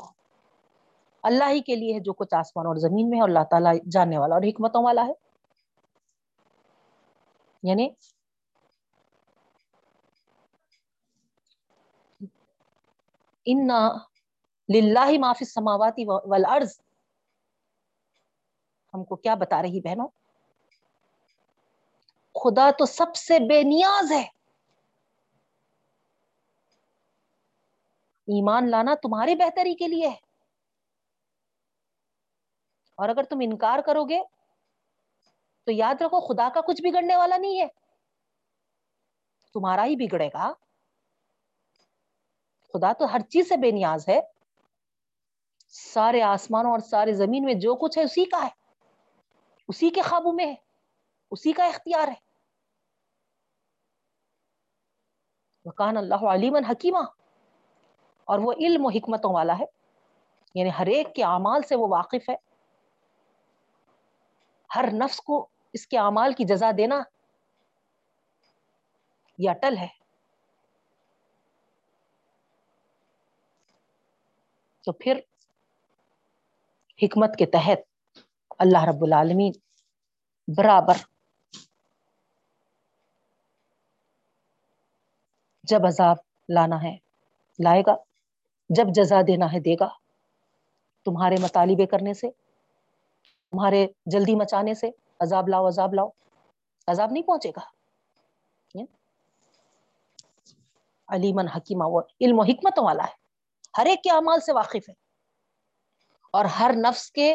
اللہ 1.23 1.43
ہی 1.49 1.61
کے 1.61 1.75
لیے 1.75 1.93
ہے 1.93 1.99
جو 1.99 2.13
کچھ 2.13 2.35
آسمان 2.35 2.65
اور 2.65 2.75
زمین 2.75 3.09
میں 3.09 3.17
ہے 3.17 3.23
اللہ 3.23 3.43
تعالیٰ 3.51 3.73
جاننے 3.91 4.17
والا 4.17 4.35
اور 4.35 4.43
حکمتوں 4.43 4.83
والا 4.83 5.05
ہے۔ 5.05 5.13
یعنی 7.63 7.89
ان 13.47 13.67
للہ 14.69 15.09
معافی 15.19 15.45
سماواتی 15.45 16.05
والارض 16.05 16.79
ہم 18.93 19.03
کو 19.03 19.15
کیا 19.17 19.35
بتا 19.35 19.61
رہی 19.61 19.79
بہنوں 19.81 20.07
خدا 22.35 22.69
تو 22.79 22.85
سب 22.87 23.15
سے 23.15 23.39
بے 23.47 23.61
نیاز 23.65 24.11
ہے 24.11 24.23
ایمان 28.27 28.69
لانا 28.69 28.93
تمہاری 29.01 29.35
بہتری 29.35 29.73
کے 29.75 29.87
لیے 29.87 30.07
ہے 30.07 30.25
اور 32.97 33.09
اگر 33.09 33.23
تم 33.23 33.39
انکار 33.41 33.79
کرو 33.85 34.03
گے 34.05 34.19
تو 35.67 35.71
یاد 35.71 36.01
رکھو 36.01 36.19
خدا 36.23 36.47
کا 36.49 36.61
کچھ 36.61 36.81
بگڑنے 36.81 37.15
والا 37.15 37.37
نہیں 37.37 37.59
ہے 37.59 37.67
تمہارا 39.55 39.85
ہی 39.85 39.95
بگڑے 39.95 40.27
گا 40.27 40.51
خدا 42.77 42.93
تو 42.93 43.13
ہر 43.13 43.19
چیز 43.19 43.49
سے 43.49 43.57
بے 43.57 43.71
نیاز 43.71 44.09
ہے۔ 44.09 44.19
سارے 45.69 46.21
آسمانوں 46.21 46.71
اور 46.71 46.79
سارے 46.79 47.13
زمین 47.13 47.45
میں 47.45 47.53
جو 47.53 47.75
کچھ 47.75 47.97
ہے 47.97 48.03
اسی 48.03 48.25
کا 48.25 48.43
ہے۔ 48.43 48.49
اسی 49.67 49.89
کے 49.89 50.01
قابو 50.01 50.31
میں 50.31 50.45
ہے۔ 50.45 50.55
اسی 51.31 51.51
کا 51.51 51.63
اختیار 51.63 52.07
ہے۔ 52.07 52.13
وکان 55.65 55.97
اللہ 55.97 56.25
علیمن 56.33 56.65
حکیمہ 56.65 56.99
اور 58.25 58.39
وہ 58.39 58.53
علم 58.53 58.85
و 58.85 58.89
حکمتوں 58.89 59.33
والا 59.33 59.59
ہے۔ 59.59 59.65
یعنی 60.55 60.69
ہر 60.79 60.85
ایک 60.85 61.15
کے 61.15 61.23
اعمال 61.23 61.61
سے 61.61 61.75
وہ 61.75 61.87
واقف 61.89 62.29
ہے۔ 62.29 62.35
ہر 64.75 64.85
نفس 64.93 65.19
کو 65.19 65.47
اس 65.73 65.87
کے 65.87 65.97
اعمال 65.97 66.33
کی 66.33 66.43
جزا 66.43 66.71
دینا 66.77 67.01
یہ 69.37 69.49
اٹل 69.49 69.77
ہے۔ 69.77 70.06
تو 74.87 74.93
پھر 74.93 75.19
حکمت 77.03 77.35
کے 77.39 77.45
تحت 77.45 77.79
اللہ 78.59 78.83
رب 78.83 79.03
العالمین 79.03 79.51
برابر 80.57 80.93
جب 85.63 85.85
عذاب 85.85 86.17
لانا 86.49 86.83
ہے، 86.83 86.97
لائے 87.63 87.81
گا، 87.87 87.95
جب 88.69 88.87
جزا 88.95 89.21
دینا 89.27 89.53
ہے 89.53 89.59
دے 89.59 89.75
گا 89.79 89.89
تمہارے 91.05 91.35
مطالبے 91.41 91.85
کرنے 91.85 92.13
سے، 92.13 92.31
تمہارے 93.51 93.87
جلدی 94.05 94.35
مچانے 94.35 94.73
سے، 94.73 94.89
عذاب 95.19 95.47
لاؤ 95.47 95.67
عذاب 95.67 95.93
لاؤ، 95.93 96.09
عذاب 96.87 97.11
نہیں 97.11 97.23
پہنچے 97.23 97.49
گا۔ 97.49 97.67
علیمن 101.07 101.47
حکیمہ 101.47 101.83
وہ 101.87 102.01
علم 102.21 102.39
و 102.39 102.43
حکمتوں 102.43 102.83
والا 102.83 103.03
ہے۔ 103.03 103.26
ہر 103.77 103.85
ایک 103.85 104.03
کے 104.03 104.11
اعمال 104.11 104.39
سے 104.39 104.53
واقف 104.53 104.89
ہے۔ 104.89 104.93
اور 106.31 106.45
ہر 106.45 106.71
نفس 106.75 107.11
کے 107.11 107.33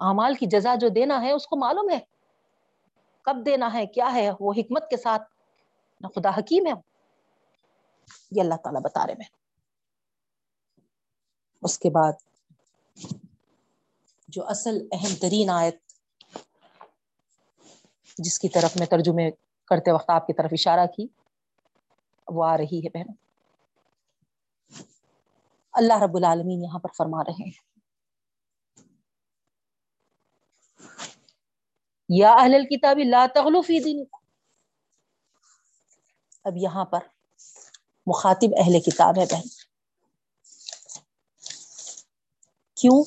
اعمال 0.00 0.34
کی 0.34 0.46
جزا 0.46 0.74
جو 0.74 0.88
دینا 0.88 1.22
ہے، 1.22 1.32
اس 1.32 1.46
کو 1.46 1.56
معلوم 1.56 1.90
ہے۔ 1.90 1.98
کب 3.22 3.36
دینا 3.46 3.72
ہے، 3.72 3.86
کیا 3.86 4.12
ہے، 4.14 4.30
وہ 4.40 4.52
حکمت 4.56 4.90
کے 4.90 4.96
ساتھ۔ 4.96 5.22
نہ 6.00 6.08
خدا 6.08 6.30
حکیم 6.30 6.66
ہے۔ 6.66 6.72
یہ 8.30 8.40
اللہ 8.40 8.54
تعالیٰ 8.54 8.80
بتا 8.80 9.06
رہے 9.06 9.14
میں 9.14 9.26
اس 11.62 11.78
کے 11.78 11.90
بعد 11.90 12.12
جو 14.28 14.48
اصل 14.48 14.86
اہم 14.92 15.14
ترین 15.20 15.50
آیت 15.50 15.76
جس 18.18 18.38
کی 18.38 18.48
طرف 18.48 18.76
میں 18.76 18.86
ترجمے 18.86 19.30
کرتے 19.66 19.92
وقت 19.92 20.10
آپ 20.10 20.26
کی 20.26 20.32
طرف 20.32 20.50
اشارہ 20.52 20.86
کی، 20.86 21.06
وہ 22.28 22.44
آ 22.44 22.56
رہی 22.56 22.80
ہے 22.84 22.98
بہن 22.98 23.23
اللہ 25.74 26.02
رب 26.02 26.16
العالمین 26.16 26.62
یہاں 26.62 26.78
پر 26.78 26.88
فرما 26.96 27.24
رہے 27.24 27.44
ہیں۔ 27.44 27.50
یا 32.08 32.32
اہل 32.32 32.54
الکتاب 32.54 32.98
لا 32.98 33.26
تغلو 33.34 33.62
فی 33.62 33.80
دینکم۔ 33.80 34.26
اب 36.44 36.56
یہاں 36.56 36.84
پر 36.84 36.98
مخاطب 38.06 38.48
اہل 38.58 38.80
کتاب 38.80 39.18
ہے 39.18 39.24
بہن۔ 39.30 39.42
کیوں؟ 42.74 43.04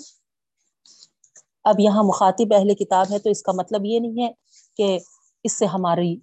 اب 1.63 1.75
یہاں 1.79 2.03
مخاطب 2.03 2.53
اہل 2.53 2.75
کتاب 2.75 3.05
ہے 3.11 3.19
تو 3.19 3.29
اس 3.29 3.43
کا 3.43 3.51
مطلب 3.51 3.85
یہ 3.85 3.99
نہیں 3.99 4.23
ہے 4.23 4.31
کہ 4.77 4.99
اس 5.43 5.59
سے 5.59 5.65
ہماری 5.65 6.15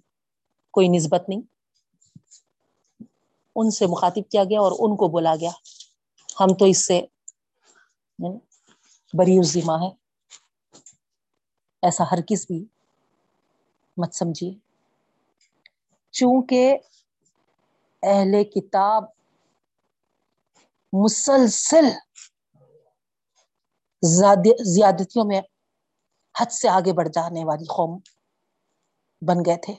کوئی 0.71 0.87
نسبت 0.87 1.29
نہیں۔ 1.29 1.41
ان 3.55 3.71
سے 3.71 3.85
مخاطب 3.87 4.31
کیا 4.31 4.43
گیا 4.43 4.59
اور 4.59 4.71
ان 4.71 4.97
کو 4.97 5.07
بولا 5.07 5.35
گیا۔ 5.35 5.51
ہم 6.37 6.53
تو 6.59 6.65
اس 6.65 6.85
سے 6.87 6.99
بری 9.13 9.35
ذمہ 9.43 9.77
ہے 9.83 9.89
ایسا 11.83 12.03
ہر 12.11 12.19
کس 12.29 12.45
بھی 12.47 12.59
مت 13.97 14.13
سمجھیے۔ 14.15 14.51
چونکہ 16.13 16.63
اہل 18.03 18.43
کتاب 18.55 19.03
مسلسل 20.93 21.85
زیادتیوں 24.73 25.25
میں 25.25 25.41
حد 26.35 26.51
سے 26.51 26.67
آگے 26.69 26.93
بڑھ 26.93 27.09
جانے 27.09 27.43
والی 27.45 27.65
قوم 27.65 27.97
بن 29.21 29.37
گئے 29.45 29.57
تھے۔ 29.57 29.73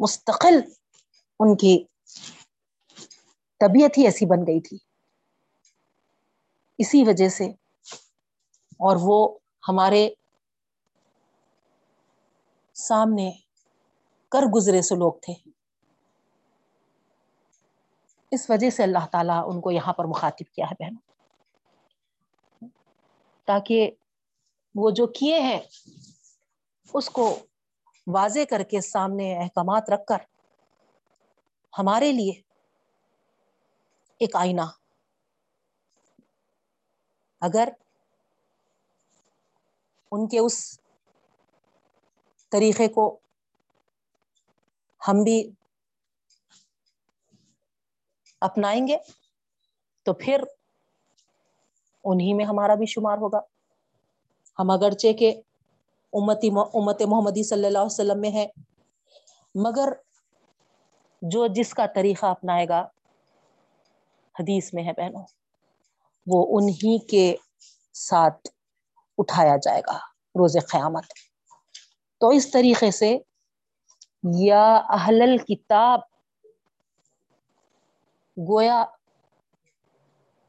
مستقل 0.00 0.56
ان 1.40 1.56
کی 1.56 1.74
طبیعت 3.60 3.98
ہی 3.98 4.04
ایسی 4.04 4.26
بن 4.26 4.46
گئی 4.46 4.60
تھی۔ 4.60 4.76
اسی 6.78 7.02
وجہ 7.02 7.28
سے 7.28 7.44
اور 8.80 8.96
وہ 9.00 9.38
ہمارے 9.68 10.08
سامنے 12.74 13.30
کر 14.28 14.42
گزرے 14.54 14.82
سے 14.82 14.94
لوگ 14.94 15.12
تھے۔ 15.12 15.34
اس 18.32 18.50
وجہ 18.50 18.70
سے 18.70 18.82
اللہ 18.82 19.06
تعالیٰ 19.12 19.42
ان 19.46 19.60
کو 19.60 19.70
یہاں 19.70 19.92
پر 19.92 20.04
مخاطب 20.04 20.54
کیا 20.54 20.66
ہے 20.66 20.74
بہن 20.80 20.94
تاکہ 23.44 23.90
وہ 24.74 24.90
جو 24.90 25.06
کیے 25.06 25.40
ہیں، 25.40 25.60
اس 26.94 27.10
کو 27.10 27.38
واضح 28.06 28.40
کر 28.50 28.62
کے 28.62 28.80
سامنے 28.80 29.36
احکامات 29.38 29.90
رکھ 29.90 30.06
کر 30.06 30.16
ہمارے 31.78 32.12
لیے 32.12 32.32
ایک 34.20 34.36
آئینہ 34.36 34.62
اگر 37.40 37.68
ان 40.12 40.28
کے 40.28 40.38
اس 40.38 40.80
طریقے 42.50 42.88
کو 42.88 43.18
ہم 45.08 45.22
بھی 45.22 45.50
اپنائیں 48.40 48.86
گے، 48.88 48.96
تو 50.02 50.12
پھر 50.12 50.42
انہی 52.04 52.34
میں 52.34 52.44
ہمارا 52.44 52.74
بھی 52.74 52.86
شمار 52.86 53.18
ہوگا۔ 53.18 53.40
ہم 54.58 54.70
اگرچہ 54.70 55.12
کہ 55.12 55.40
امتی 56.12 56.48
امت 56.74 57.02
محمدی 57.02 57.42
صلی 57.42 57.66
اللہ 57.66 57.78
عیہ 57.78 57.86
وسلم 57.86 58.20
میں 58.20 58.30
ہے 58.30 58.46
مگر 59.54 59.92
جو 61.22 61.46
جس 61.46 61.74
کا 61.74 61.86
طریقہ 61.86 62.26
اپنائے 62.26 62.68
گا، 62.68 62.88
حدیث 64.38 64.74
میں 64.74 64.84
ہے 64.84 64.92
بہنوں۔ 64.92 65.22
وہ 66.26 66.58
انہی 66.58 66.98
کے 67.06 67.36
ساتھ 67.94 68.48
اٹھایا 69.18 69.56
جائے 69.56 69.80
گا 69.80 69.96
روز 70.34 70.56
قیامت۔ 70.72 71.04
تو 72.20 72.28
اس 72.28 72.50
طریقے 72.50 72.90
سے 72.90 73.18
یا 74.38 74.76
اہل 74.76 75.22
الکتاب 75.22 76.00
گویا 78.36 78.84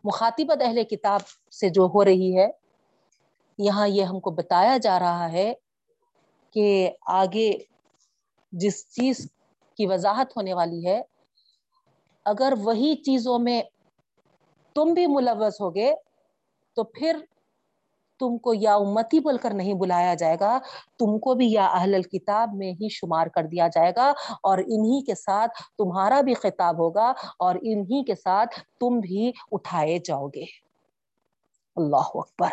مخاطبت 0.04 0.62
اہل 0.62 0.84
کتاب 0.84 1.22
سے 1.52 1.70
جو 1.70 1.84
ہو 1.84 2.06
رہی 2.06 2.38
ہے، 2.38 2.48
یہاں 3.58 3.88
یہ 3.88 4.04
ہم 4.04 4.20
کو 4.20 4.32
بتایا 4.32 4.78
جا 4.78 5.00
رہا 5.00 5.32
ہے 5.32 5.54
کہ 6.54 6.92
آگے 7.08 7.52
جس 8.52 8.90
چیز 8.90 9.32
کی 9.78 9.86
وضاحت 9.86 10.38
ہونے 10.38 10.54
والی 10.54 10.88
ہے، 10.88 11.02
اگر 12.26 12.54
وہی 12.58 12.96
چیزوں 12.96 13.40
میں 13.40 13.62
تم 14.78 14.94
بھی 14.94 15.06
ملوث 15.08 15.62
ہوگے 15.62 15.92
تو 16.78 16.84
پھر 16.84 17.20
تم 18.20 18.38
کو 18.38 18.54
یا 18.54 18.76
امتی 18.76 19.20
بول 19.20 19.38
کر 19.38 19.54
نہیں 19.54 19.74
بلایا 19.74 20.14
جائے 20.14 20.38
گا، 20.40 20.58
تم 21.00 21.20
کو 21.20 21.34
بھی 21.34 21.52
یا 21.52 21.66
اہل 21.68 21.96
الکتاب 21.96 22.50
میں 22.54 22.72
ہی 22.72 22.90
شمار 22.90 23.28
کر 23.28 23.44
دیا 23.44 23.68
جائے 23.68 23.92
گا 23.96 24.10
اور 24.44 24.58
انہی 24.58 25.04
کے 25.06 25.16
ساتھ 25.16 25.62
تمہارا 25.78 26.22
بھی 26.22 26.34
خطاب 26.34 26.80
ہوگا 26.80 27.14
اور 27.40 27.56
انہی 27.56 28.04
کے 28.04 28.16
ساتھ 28.16 28.60
تم 28.80 29.00
بھی 29.00 29.32
اٹھائے 29.52 29.98
جاؤ 30.06 30.28
گے۔ 30.28 30.46
اللہ 31.78 32.10
اکبر۔ 32.14 32.50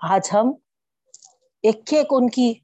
آج 0.00 0.30
ہم 0.32 0.52
ایک 1.64 1.92
ایک 1.92 2.06
ان 2.10 2.30
کی 2.30 2.54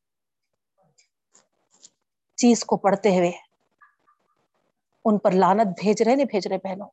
چیز 2.38 2.64
کو 2.64 2.76
پڑھتے 2.76 3.16
ہوئے 3.18 3.30
ان 5.04 5.18
پر 5.18 5.32
لانت 5.32 5.66
بھیج 5.80 6.02
رہے 6.02 6.14
نہیں 6.14 6.26
بھیج 6.26 6.46
رہے 6.46 6.58
بہنوں۔ 6.58 6.88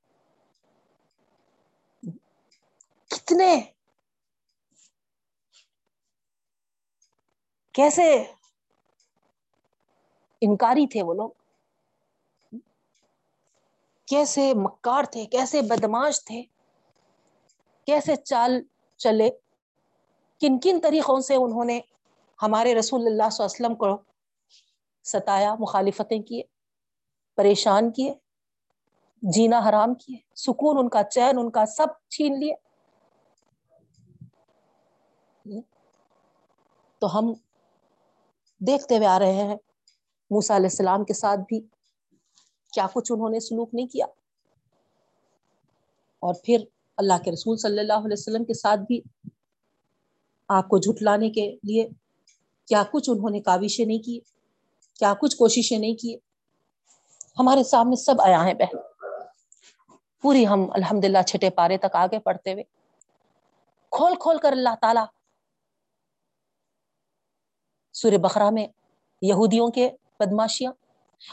کتنے 3.25 3.61
کیسے 7.71 8.23
انکاری 10.41 10.87
تھے 10.87 11.03
وہ 11.03 11.13
لوگ؟ 11.13 11.29
کیسے 14.05 14.53
مکار 14.53 15.03
تھے؟ 15.03 15.25
کیسے 15.25 15.61
بدماش 15.61 16.25
تھے؟ 16.25 16.43
کیسے 17.85 18.15
چال 18.15 18.61
چلے؟ 18.97 19.29
کن 20.39 20.59
کن 20.59 20.79
طریقوں 20.83 21.19
سے 21.19 21.35
انہوں 21.35 21.65
نے 21.65 21.79
ہمارے 22.41 22.75
رسول 22.75 23.01
اللہ 23.05 23.29
صلی 23.29 23.43
اللہ 23.43 23.55
علیہ 23.55 23.65
وسلم 23.65 23.75
کو 23.75 24.03
ستایا، 25.03 25.55
مخالفتیں 25.59 26.21
کیے، 26.21 26.43
پریشان 27.35 27.91
کیے، 27.91 28.13
جینا 29.21 29.59
حرام 29.69 29.95
کیے، 29.95 30.17
سکون 30.35 30.77
ان 30.79 30.89
کا، 30.89 31.03
چین 31.03 31.39
ان 31.39 31.51
کا، 31.51 31.65
سب 31.65 31.87
چھین 32.09 32.39
لیے؟ 32.39 32.64
تو 37.05 37.19
ہم 37.19 37.33
دیکھتے 38.61 38.97
ہوئے 38.97 39.07
آ 39.07 39.19
رہے 39.19 39.33
ہیں 39.33 39.55
موسا 40.31 40.55
علیہ 40.55 40.65
السلام 40.65 41.03
کے 41.03 41.13
ساتھ 41.13 41.39
بھی۔ 41.39 41.59
کیا 42.73 42.87
کچھ 42.93 43.11
انہوں 43.11 43.29
نے 43.29 43.39
سلوک 43.39 43.69
نہیں 43.73 43.87
کیا؟ 43.87 44.05
اور 46.19 46.33
پھر 46.43 46.57
اللہ 46.97 47.13
کے 47.25 47.31
رسول 47.31 47.57
صلی 47.57 47.79
اللہ 47.79 47.93
علیہ 47.93 48.13
وسلم 48.13 48.43
کے 48.43 48.53
ساتھ 48.53 48.79
بھی 48.79 49.01
آپ 50.47 50.67
کو 50.67 50.77
جھٹلانے 50.77 51.29
کے 51.29 51.55
لیے 51.63 51.87
کیا 52.67 52.83
کچھ 52.91 53.09
انہوں 53.09 53.29
نے 53.29 53.39
کاوشیں 53.39 53.85
نہیں 53.85 53.99
کی؟ 53.99 54.19
کیا 54.93 55.13
کچھ 55.21 55.37
کوششیں 55.37 55.77
نہیں 55.77 55.95
کی؟ 55.95 56.17
ہمارے 57.39 57.63
سامنے 57.63 57.95
سب 57.95 58.21
آیا 58.21 58.45
ہیں 58.45 58.53
بہن۔ 58.53 58.77
پوری 60.21 60.47
ہم 60.47 60.71
الحمد 60.71 61.05
للہ 61.05 61.21
چھٹے 61.27 61.49
پارے 61.49 61.77
تک 61.77 61.95
آگے 61.95 62.19
پڑھتے 62.19 62.53
ہوئے۔ 62.53 62.63
کھول 63.91 64.13
کھول 64.19 64.37
کر 64.37 64.51
اللہ 64.51 64.75
تعالی 64.81 64.99
سور 67.95 68.11
بخرا 68.11 68.49
میں 68.49 68.67
یہودیوں 69.21 69.67
کے 69.67 69.89
بدماشیاں 70.19 70.71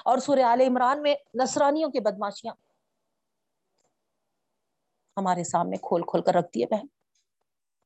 اور 0.04 0.18
سورہ 0.18 0.40
عال 0.40 0.60
عمران 0.60 1.02
میں 1.02 1.14
نسرانیوں 1.42 1.90
کے 1.90 2.00
بدماشیاں۔ 2.00 2.54
ہمارے 5.16 5.44
سامنے 5.44 5.76
کھول 5.76 6.02
کھول 6.02 6.22
کر 6.22 6.34
رکھ 6.34 6.46
دیے 6.54 6.66
بہن۔ 6.66 6.86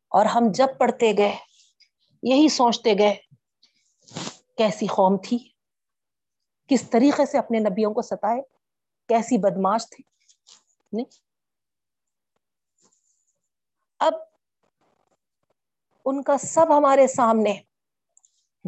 اور 0.09 0.27
ہم 0.27 0.45
جب 0.55 0.67
پڑھتے 0.79 1.13
گئے، 1.19 1.37
یہی 2.23 2.49
سوچتے 2.49 2.95
گئے، 2.99 3.17
کیسی 4.57 4.87
قوم 4.87 5.17
تھی؟ 5.17 5.39
کس 6.69 6.91
طریقے 6.91 7.27
سے 7.27 7.39
اپنے 7.39 7.59
نبیوں 7.59 7.95
کو 7.95 8.03
ستائے؟ 8.03 8.41
کیسی 9.09 9.39
بدماش 9.39 9.91
تھی؟ 9.91 10.05
اب 13.99 14.13
ان 16.05 16.23
کا 16.23 16.39
سب 16.39 16.67
ہمارے 16.79 17.07
سامنے 17.07 17.55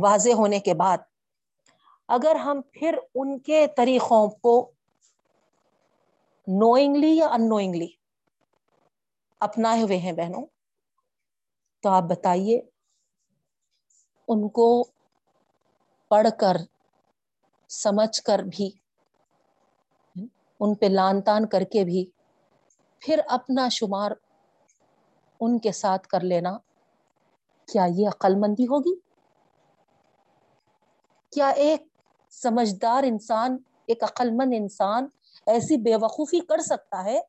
واضح 0.02 0.34
ہونے 0.34 0.60
کے 0.60 0.74
بعد 0.74 0.98
اگر 2.08 2.36
ہم 2.36 2.60
پھر 2.72 2.98
ان 3.14 3.38
کے 3.38 3.66
طریقوں 3.76 4.26
کو 4.28 4.72
نوئنگلی 6.46 7.16
یا 7.16 7.26
ان 7.26 7.48
نوئنگلی 7.48 7.88
اپنائے 9.40 9.82
ہوئے 9.82 9.96
ہیں 9.96 10.12
بہنوں، 10.12 10.46
تو 11.82 11.88
آپ 11.88 12.02
بتائیے 12.02 12.60
ان 14.28 14.48
کو 14.48 14.68
پڑھ 16.10 16.28
کر، 16.40 16.56
سمجھ 17.70 18.22
کر 18.22 18.38
بھی، 18.38 18.70
ان 20.60 20.74
پہ 20.74 20.86
لان 20.86 21.20
تان 21.22 21.48
کر 21.48 21.62
کے 21.62 21.84
بھی 21.84 22.04
پھر 23.02 23.20
اپنا 23.28 23.68
شمار 23.68 24.10
ان 25.40 25.58
کے 25.58 25.72
ساتھ 25.72 26.08
کر 26.08 26.20
لینا 26.20 26.56
کیا 27.68 27.86
یہ 27.94 28.08
عقل 28.08 28.34
مندی 28.34 28.66
ہوگی؟ 28.66 29.07
کیا 31.32 31.48
ایک 31.48 31.86
سمجھدار 32.30 33.02
انسان، 33.02 33.56
ایک 33.86 34.04
عقل 34.04 34.30
مند 34.30 34.52
انسان 34.56 35.08
ایسی 35.46 35.76
بے 35.76 35.96
وقوفی 35.96 36.40
کر 36.40 36.58
سکتا 36.58 37.04
ہے؟ 37.04 37.20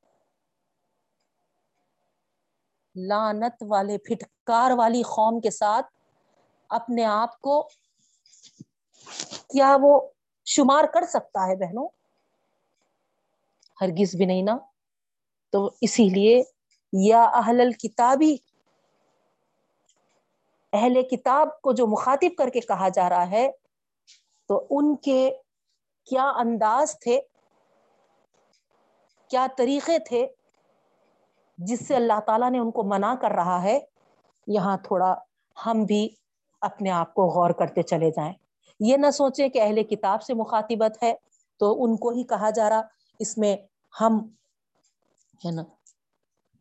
لانت 2.96 3.64
والے، 3.68 3.98
پھٹکار 3.98 4.72
والی 4.72 5.02
قوم 5.04 5.40
کے 5.40 5.52
ساتھ 5.52 5.86
اپنے 6.70 7.06
آپ 7.06 7.42
کو 7.42 7.70
کیا 9.48 9.78
وہ 9.82 10.10
شمار 10.46 10.84
کر 10.84 11.06
سکتا 11.10 11.48
ہے 11.48 11.56
بہنوں؟ 11.56 11.88
ہرگز 13.82 14.16
بھی 14.16 14.26
نہیں 14.26 14.42
نا۔ 14.42 14.58
تو 15.54 15.70
اسی 15.82 16.10
لیے 16.10 16.44
یا 16.94 17.24
اہل 17.24 17.62
الکتابی 17.62 18.36
اہل 20.74 21.02
کتاب 21.02 21.62
کو 21.62 21.72
جو 21.72 21.88
مخاطب 21.88 22.38
کر 22.38 22.50
کے 22.50 22.60
کہا 22.60 22.90
جا 22.90 23.10
رہا 23.10 23.30
ہے 23.30 23.50
تو 24.50 24.68
ان 24.70 24.96
کے 24.96 25.32
کیا 26.06 26.32
انداز 26.36 27.00
تھے؟ 27.00 27.20
کیا 29.28 29.48
طریقے 29.58 30.00
تھے 30.00 30.28
جس 31.58 31.88
سے 31.88 31.96
اللہ 31.96 32.20
تعالیٰ 32.26 32.52
نے 32.52 32.60
ان 32.60 32.72
کو 32.72 32.84
منع 32.84 33.16
کر 33.16 33.32
رہا 33.32 33.64
ہے؟ 33.64 33.80
یہاں 34.48 34.78
تھوڑا 34.78 35.16
ہم 35.66 35.84
بھی 35.84 36.10
اپنے 36.62 36.90
آپ 36.90 37.14
کو 37.14 37.26
غور 37.26 37.50
کرتے 37.50 37.82
چلے 37.82 38.10
جائیں۔ 38.10 38.34
یہ 38.80 38.98
نہ 38.98 39.12
سوچیں 39.12 39.50
کہ 39.50 39.62
اہل 39.62 39.84
کتاب 39.84 40.24
سے 40.24 40.34
مخاطبت 40.34 41.04
ہے 41.04 41.14
تو 41.60 41.84
ان 41.84 41.98
کو 41.98 42.10
ہی 42.10 42.24
کہا 42.24 42.50
جا 42.50 42.70
رہا۔ 42.70 42.82
اس 43.20 43.38
میں 43.38 43.58
ہم 44.02 44.20
ہے 45.46 45.52
نا 45.52 45.64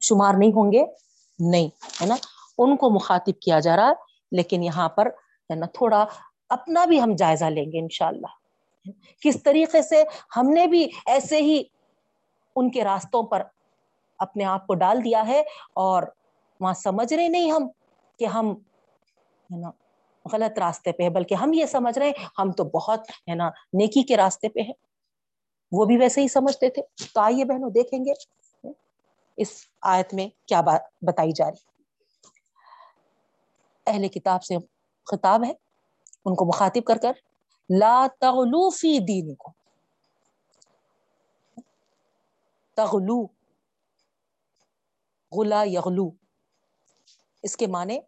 شمار 0.00 0.34
نہیں 0.38 0.50
ہوں 0.50 0.72
گے۔ 0.72 0.84
نہیں، 1.38 1.68
ہے 2.02 2.06
نا؟ 2.06 2.14
ان 2.58 2.76
کو 2.76 2.90
مخاطب 2.90 3.42
کیا 3.42 3.60
جا 3.60 3.76
رہا، 3.76 3.92
لیکن 4.32 4.62
یہاں 4.62 4.88
پر 4.88 5.06
ہے 5.50 5.54
نا 5.54 5.66
تھوڑا 5.66 6.06
اپنا 6.48 6.84
بھی 6.84 7.00
ہم 7.00 7.14
جائزہ 7.14 7.44
لیں 7.44 7.72
گے 7.72 7.78
انشاءاللہ۔ 7.78 8.26
کس 9.20 9.42
طریقے 9.42 9.82
سے 9.82 10.04
ہم 10.36 10.48
نے 10.48 10.66
بھی 10.66 10.90
ایسے 11.06 11.42
ہی 11.42 11.62
ان 12.56 12.70
کے 12.70 12.84
راستوں 12.84 13.22
پر 13.22 13.42
اپنے 14.18 14.44
آپ 14.44 14.66
کو 14.66 14.74
ڈال 14.74 15.04
دیا 15.04 15.26
ہے 15.28 15.40
اور 15.74 16.02
وہاں 16.60 16.74
سمجھ 16.74 17.14
رہے 17.14 17.28
نہیں 17.28 17.50
ہم 17.52 17.68
کہ 18.18 18.24
ہم، 18.24 18.50
ہے 19.52 19.60
نا، 19.60 19.70
غلط 20.32 20.58
راستے 20.58 20.92
پہ 20.92 21.02
ہے 21.02 21.10
بلکہ 21.10 21.34
ہم 21.34 21.52
یہ 21.52 21.66
سمجھ 21.66 21.98
رہے 21.98 22.06
ہیں، 22.06 22.24
ہم 22.38 22.52
تو 22.52 22.64
بہت، 22.64 23.10
ہے 23.10 23.34
نا، 23.34 23.48
نیکی 23.48 24.02
کے 24.02 24.16
راستے 24.16 24.48
پہ 24.48 24.60
ہیں۔ 24.60 24.72
وہ 25.72 25.84
بھی 25.84 25.96
ویسے 25.96 26.20
ہی 26.20 26.28
سمجھتے 26.28 26.70
تھے۔ 26.70 26.82
تو 27.14 27.20
آئیے 27.20 27.44
بہنوں، 27.44 27.70
دیکھیں 27.70 27.98
گے۔ 27.98 28.12
اس 29.36 29.48
آیت 29.82 30.14
میں 30.14 30.28
کیا 30.46 30.60
بات 30.60 30.80
بتائی 31.02 31.32
جا 31.32 31.50
رہی۔ 31.50 31.82
اہل 33.86 34.08
کتاب 34.08 34.44
سے 34.44 34.56
خطاب 35.06 35.44
ہے۔ 35.44 35.67
ان 36.28 36.34
کو 36.34 36.44
مخاطب 36.44 36.84
کر 36.84 36.96
کر، 36.96 37.12
لا 37.78 38.06
تغلو 38.20 38.70
فی 38.70 38.98
دینکم۔ 38.98 39.50
تغلو، 42.76 43.26
غلا 45.32 45.62
یغلو۔ 45.62 46.10
اس 47.42 47.56
کے 47.56 47.66
معنی 47.66 47.98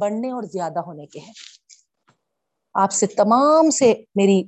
بڑھنے 0.00 0.30
اور 0.30 0.42
زیادہ 0.42 0.78
ہونے 0.78 1.06
کے 1.06 1.20
ہیں۔ 1.20 1.32
آپ 2.74 2.92
سے 2.92 3.06
تمام 3.06 3.70
سے 3.70 3.94
میری 4.14 4.44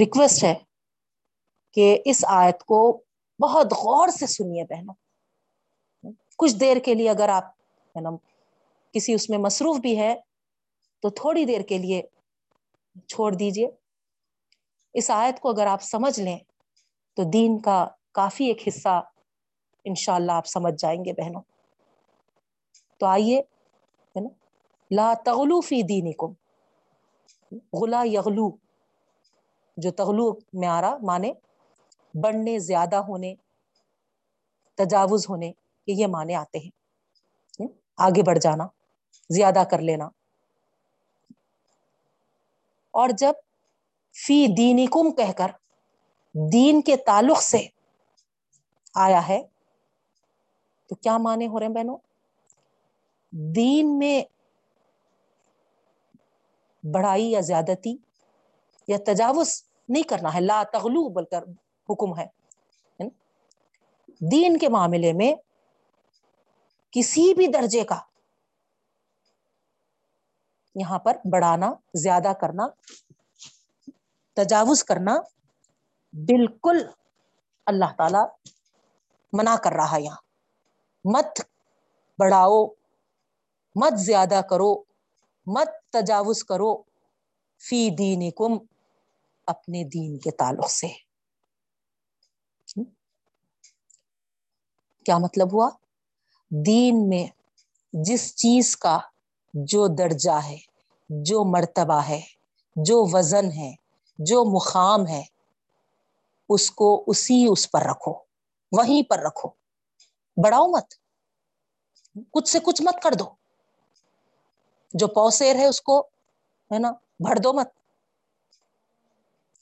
ریکویسٹ 0.00 0.44
ہے 0.44 0.54
کہ 1.72 2.02
اس 2.04 2.24
آیت 2.28 2.64
کو 2.64 3.02
بہت 3.42 3.66
غور 3.66 4.08
سے 4.08 4.26
سنیے 4.26 4.64
بہنوں۔ 4.64 4.94
کچھ 6.38 6.54
دیر 6.54 6.76
کے 6.84 6.94
لیے 6.94 7.10
اگر 7.10 7.28
آپ، 7.28 7.44
ہے 7.96 8.00
نا 8.00 8.10
کسی 8.96 9.14
اس 9.14 9.30
میں 9.30 9.38
مصروف 9.38 9.76
بھی 9.76 9.98
ہے 9.98 10.14
تو 11.00 11.10
تھوڑی 11.10 11.44
دیر 11.44 11.60
کے 11.60 11.78
لیے 11.78 12.02
چھوڑ 13.08 13.34
دیجیے۔ 13.34 13.68
اس 14.94 15.10
آیت 15.10 15.40
کو 15.40 15.48
اگر 15.48 15.66
آپ 15.66 15.82
سمجھ 15.82 16.20
لیں 16.20 16.38
تو 17.16 17.30
دین 17.30 17.60
کا 17.60 17.88
کافی 18.12 18.44
ایک 18.44 18.68
حصہ 18.68 19.02
انشاءاللہ 19.84 20.32
آپ 20.32 20.46
سمجھ 20.46 20.74
جائیں 20.78 21.04
گے 21.04 21.12
بہنوں۔ 21.12 21.42
تو 22.98 23.06
آئیے، 23.06 23.40
ہے 24.16 24.20
نا؟ 24.20 24.28
لا 24.90 25.14
تغلو 25.24 25.60
فی 25.60 25.82
دینکم۔ 25.82 26.32
غلا 27.72 28.02
یغلو، 28.04 28.56
جو 29.76 29.90
تغلو 29.90 30.32
میں 30.52 30.68
آ 30.68 30.80
رہا، 30.80 30.96
مانے 31.02 31.32
بڑھنے، 32.14 32.58
زیادہ 32.58 32.96
ہونے، 32.96 33.34
تجاوز 34.74 35.28
ہونے، 35.28 35.52
یہ 35.86 36.06
معنی 36.06 36.34
آتے 36.34 36.58
ہیں۔ 36.58 36.70
آگے 37.96 38.22
بڑھ 38.22 38.38
جانا۔ 38.38 38.66
زیادہ 39.30 39.62
کر 39.70 39.78
لینا۔ 39.78 40.08
اور 42.90 43.08
جب 43.08 43.32
فی 44.26 44.46
دینکم 44.46 45.10
کہہ 45.10 45.32
کر 45.32 45.50
دین 46.52 46.82
کے 46.82 46.96
تعلق 46.96 47.42
سے 47.42 47.66
آیا 48.94 49.28
ہے، 49.28 49.42
تو 50.86 50.94
کیا 50.94 51.18
معنی 51.18 51.46
ہو 51.46 51.58
رہے 51.58 51.66
ہیں 51.66 51.74
بہنوں؟ 51.74 51.98
دین 53.32 53.98
میں 53.98 54.22
بڑھائی 56.82 57.30
یا 57.30 57.40
زیادتی 57.40 57.96
یا 58.88 58.98
تجاوز 59.06 59.62
نہیں 59.88 60.02
کرنا 60.02 60.34
ہے، 60.34 60.40
لا 60.40 60.62
تغلو 60.72 61.08
بول 61.08 61.24
کر 61.24 61.42
حکم 61.90 62.18
ہے۔ 62.18 62.26
دین 64.20 64.56
کے 64.56 64.68
معاملے 64.68 65.12
میں 65.12 65.34
کسی 66.90 67.34
بھی 67.34 67.46
درجے 67.46 67.84
کا 67.84 67.98
یہاں 70.80 70.98
پر 70.98 71.16
بڑھانا، 71.30 71.72
زیادہ 71.94 72.32
کرنا، 72.40 72.66
تجاوز 74.34 74.84
کرنا 74.84 75.16
بالکل 76.12 76.76
اللہ 77.66 77.92
تعالی 77.98 78.52
منع 79.32 79.56
کر 79.56 79.72
رہا 79.72 79.96
یہاں۔ 79.96 80.16
مت 81.04 81.40
بڑھاؤ، 82.18 82.66
مت 83.74 83.98
زیادہ 83.98 84.40
کرو، 84.50 84.74
مت 85.46 85.68
تجاوز 85.90 86.44
کرو 86.44 86.82
فی 87.58 87.90
دینکم 87.90 88.52
اپنے 89.46 89.84
دین 89.84 90.18
کے 90.18 90.30
تعلق 90.30 90.70
سے۔ 90.70 90.88
کیا 95.04 95.18
مطلب 95.18 95.52
ہوا؟ 95.52 95.70
دین 96.50 97.08
میں 97.08 97.26
جس 97.92 98.36
چیز 98.36 98.76
کا 98.76 98.98
جو 99.64 99.86
درجہ 99.86 100.40
ہے، 100.44 100.58
جو 101.08 101.44
مرتبہ 101.44 102.02
ہے، 102.08 102.20
جو 102.76 103.18
وزن 103.18 103.52
ہے، 103.52 103.74
جو 104.18 104.44
مقام 104.44 105.06
ہے، 105.06 105.22
اس 106.48 106.70
کو 106.70 107.04
اسی 107.06 107.46
اس 107.50 107.70
پر 107.70 107.82
رکھو، 107.82 108.12
وہیں 108.72 109.10
پر 109.10 109.18
رکھو۔ 109.18 109.48
بڑھاؤ 110.44 110.66
مت، 110.66 110.94
کچھ 112.32 112.48
سے 112.48 112.58
کچھ 112.58 112.82
مت 112.82 113.02
کر 113.02 113.12
دو۔ 113.12 113.24
جو 114.94 115.06
پوسیر 115.06 115.56
ہے 115.56 115.66
اس 115.66 115.80
کو، 115.80 116.00
ہے 116.72 116.78
نا، 116.78 116.92
بھر 117.20 117.36
دو 117.36 117.52
مت۔ 117.52 117.68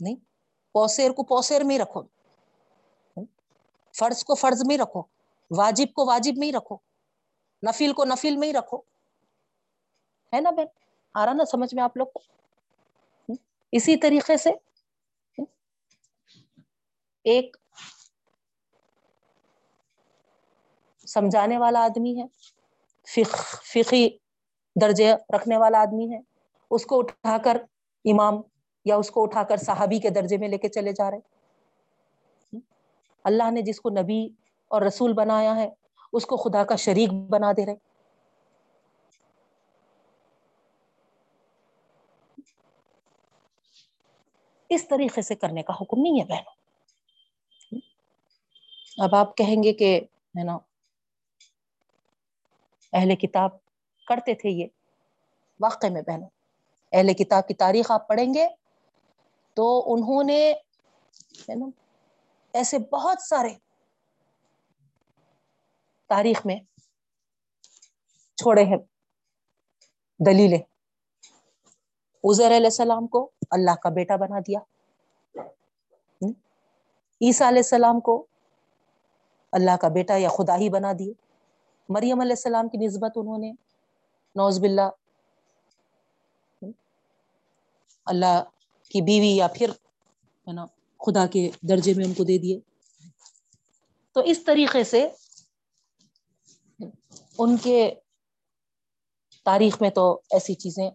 نہیں 0.00 0.16
پوسیر 0.72 1.10
کو 1.10 1.22
پوسیر 1.22 1.64
میں 1.64 1.76
ہی 1.76 1.82
رکھو۔ 1.82 2.02
فرض 3.98 4.24
کو 4.24 4.34
فرض 4.34 4.62
میں 4.66 4.78
رکھو، 4.78 5.02
واجب 5.50 5.92
کو 5.94 6.06
واجب 6.06 6.32
میں 6.36 6.48
ہی 6.48 6.52
رکھو، 6.52 6.76
نفیل 7.68 7.92
کو 7.92 8.04
نفیل 8.04 8.36
میں 8.36 8.48
ہی 8.48 8.52
رکھو۔ 8.52 8.93
ہے 10.34 10.40
نا 10.40 10.50
بہن؟ 10.50 10.66
آ 11.14 11.26
رہا 11.26 11.32
نا 11.32 11.44
سمجھ 11.44 11.74
میں 11.74 11.84
آپ 11.84 11.96
لوگ 11.96 12.06
کو؟ 12.06 12.20
اسی 13.72 13.96
طریقے 13.96 14.36
سے۔ 14.36 14.50
ایک 17.24 17.56
سمجھانے 21.06 21.58
والا 21.58 21.84
آدمی 21.84 22.22
ہے 22.22 22.26
فقی 23.72 24.08
درجے 24.80 25.12
رکھنے 25.12 25.56
والا 25.56 25.80
آدمی 25.80 26.14
ہے۔ 26.14 26.20
اس 26.70 26.86
کو 26.86 26.98
اٹھا 26.98 27.38
کر 27.38 27.56
امام 28.04 28.40
یا 28.84 28.96
اس 28.96 29.10
کو 29.10 29.22
اٹھا 29.22 29.42
کر 29.42 29.56
صحابی 29.56 29.98
کے 29.98 30.10
درجے 30.10 30.36
میں 30.36 30.48
لے 30.48 30.58
کے 30.58 30.68
چلے 30.68 30.92
جا 30.92 31.10
رہے 31.10 31.18
اللہ 33.24 33.50
نے 33.50 33.62
جس 33.62 33.80
کو 33.80 33.90
نبی 33.90 34.28
اور 34.68 34.82
رسول 34.82 35.12
بنایا 35.12 35.56
ہے، 35.56 35.68
اس 36.12 36.26
کو 36.26 36.36
خدا 36.36 36.64
کا 36.64 36.76
شریک 36.76 37.12
بنا 37.12 37.52
دے 37.52 37.66
رہے 37.66 37.93
اس 44.74 44.88
طریقے 44.88 45.22
سے 45.22 45.34
کرنے 45.34 45.62
کا 45.62 45.72
حکم 45.72 46.00
نہیں 46.02 46.20
ہے 46.20 46.24
بہنوں۔ 46.24 46.54
اب 48.98 49.14
آپ 49.14 49.36
کہیں 49.36 49.62
گے 49.62 49.72
کہ 49.72 50.00
ہے 50.38 50.44
نا، 50.44 50.58
اہل 52.92 53.16
کتاب 53.16 53.50
کرتے 54.06 54.34
تھے 54.34 54.48
یہ 54.48 54.66
واقع 55.60 55.86
میں 55.86 56.02
بہنوں۔ 56.02 56.28
اہل 56.92 57.12
کتاب 57.14 57.48
کی 57.48 57.54
تاریخ 57.54 57.90
آپ 57.90 58.08
پڑھیں 58.08 58.34
گے 58.34 58.48
تو 59.54 59.94
انہوں 59.94 60.24
نے 60.24 60.52
نا، 61.48 61.66
ایسے 62.52 62.78
بہت 62.78 63.22
سارے 63.22 63.54
تاریخ 66.06 66.46
میں 66.46 66.56
چھوڑے 68.36 68.64
ہیں، 68.64 68.78
دلیلیں۔ 70.26 70.73
عزیر 72.24 72.46
علیہ 72.46 72.66
السلام 72.66 73.06
کو 73.06 73.30
اللہ 73.50 73.74
کا 73.82 73.88
بیٹا 73.88 74.16
بنا 74.16 74.38
دیا۔ 74.38 74.58
عیسیٰ 77.20 77.46
علیہ 77.46 77.58
السلام 77.58 78.00
کو 78.00 78.26
اللہ 79.52 79.76
کا 79.80 79.88
بیٹا 79.88 80.16
یا 80.16 80.28
خدا 80.28 80.56
ہی 80.56 80.68
بنا 80.68 80.92
دیے۔ 80.98 81.12
مریم 81.88 82.20
علیہ 82.20 82.32
السلام 82.32 82.68
کی 82.68 82.86
نسبت 82.86 83.12
انہوں 83.16 83.38
نے 83.38 83.52
نوز 84.34 84.58
باللہ۔ 84.58 84.88
اللہ 88.06 88.42
کی 88.90 89.00
بیوی 89.00 89.36
یا 89.36 89.46
پھر 89.46 89.70
ہے 90.48 90.52
نا، 90.52 90.66
خدا 91.06 91.26
کے 91.26 91.50
درجے 91.68 91.94
میں 91.94 92.04
ان 92.04 92.14
کو 92.14 92.24
دے 92.24 92.38
دیے۔ 92.38 92.58
تو 94.12 94.20
اس 94.20 94.44
طریقے 94.44 94.84
سے 94.84 95.08
ان 97.38 97.56
کے 97.56 97.94
تاریخ 99.44 99.80
میں 99.80 99.90
تو 99.90 100.20
ایسی 100.30 100.54
چیزیں 100.54 100.90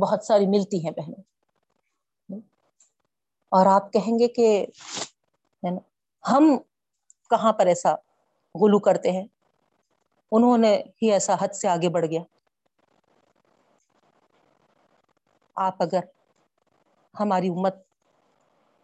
بہت 0.00 0.24
ساری 0.24 0.46
ملتی 0.46 0.84
ہیں 0.84 0.90
بہنیں 0.90 1.22
اور 3.52 3.66
آپ 3.66 3.92
کہیں 3.92 4.18
گے 4.18 4.28
کہ 4.28 4.66
ہم 6.24 6.56
کہاں 7.30 7.52
پر 7.52 7.66
ایسا 7.66 7.94
غلو 8.54 8.78
کرتے 8.78 9.10
ہیں؟ 9.10 9.26
انہوں 10.32 10.58
نے 10.58 10.76
ہی 11.02 11.12
ایسا 11.12 11.34
حد 11.40 11.54
سے 11.54 11.68
آگے 11.68 11.88
بڑھ 11.88 12.06
گیا۔ 12.06 12.22
آپ 15.56 15.82
اگر 15.82 16.00
ہماری 17.14 17.48
امت 17.48 17.74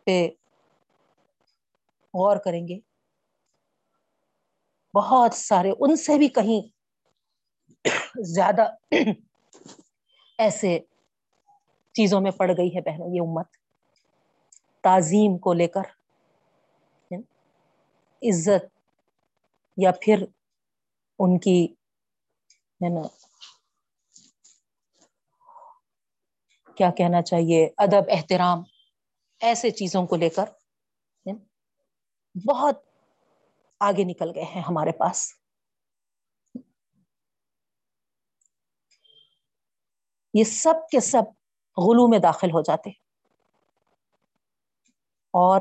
پہ 0.07 0.29
غور 2.15 2.37
کریں 2.37 2.69
گے، 2.69 2.79
بہت 4.95 5.35
سارے 5.35 5.73
ان 5.79 5.97
سے 5.97 6.19
بھی 6.19 6.29
کہیں 6.29 6.61
زیادہ 8.35 8.67
ایسے 10.39 10.79
چیزوں 11.95 12.21
میں 12.21 12.31
پڑ 12.31 12.51
گئی 12.51 12.77
ہے 12.77 12.81
بہنوں، 12.81 13.15
یہ 13.15 13.21
امت۔ 13.21 13.57
تعظیم 14.83 15.39
کو 15.39 15.53
لے 15.53 15.69
کر 15.69 15.83
عزت 18.23 18.79
یا 19.77 19.91
پھر 20.03 20.25
ان 21.19 21.39
کی، 21.39 21.65
ہے 22.85 22.89
نا، 22.89 23.09
کیا 26.77 26.91
کہنا 26.91 27.23
چاہیے، 27.23 27.69
ادب، 27.77 28.03
احترام، 28.09 28.63
ایسے 29.41 29.71
چیزوں 29.71 30.07
کو 30.07 30.17
لے 30.17 30.29
کر 30.29 30.45
بہت 32.49 32.77
آگے 33.81 34.05
نکل 34.05 34.31
گئے 34.35 34.45
ہیں 34.45 34.63
ہمارے 34.63 34.93
پاس۔ 34.93 35.33
یہ 40.35 40.45
سب 40.45 40.75
کے 40.91 41.01
سب 41.01 41.42
غلو 41.77 42.09
میں 42.09 42.19
داخل 42.19 42.51
ہو 42.51 42.61
جاتے 42.63 42.91
اور 45.35 45.61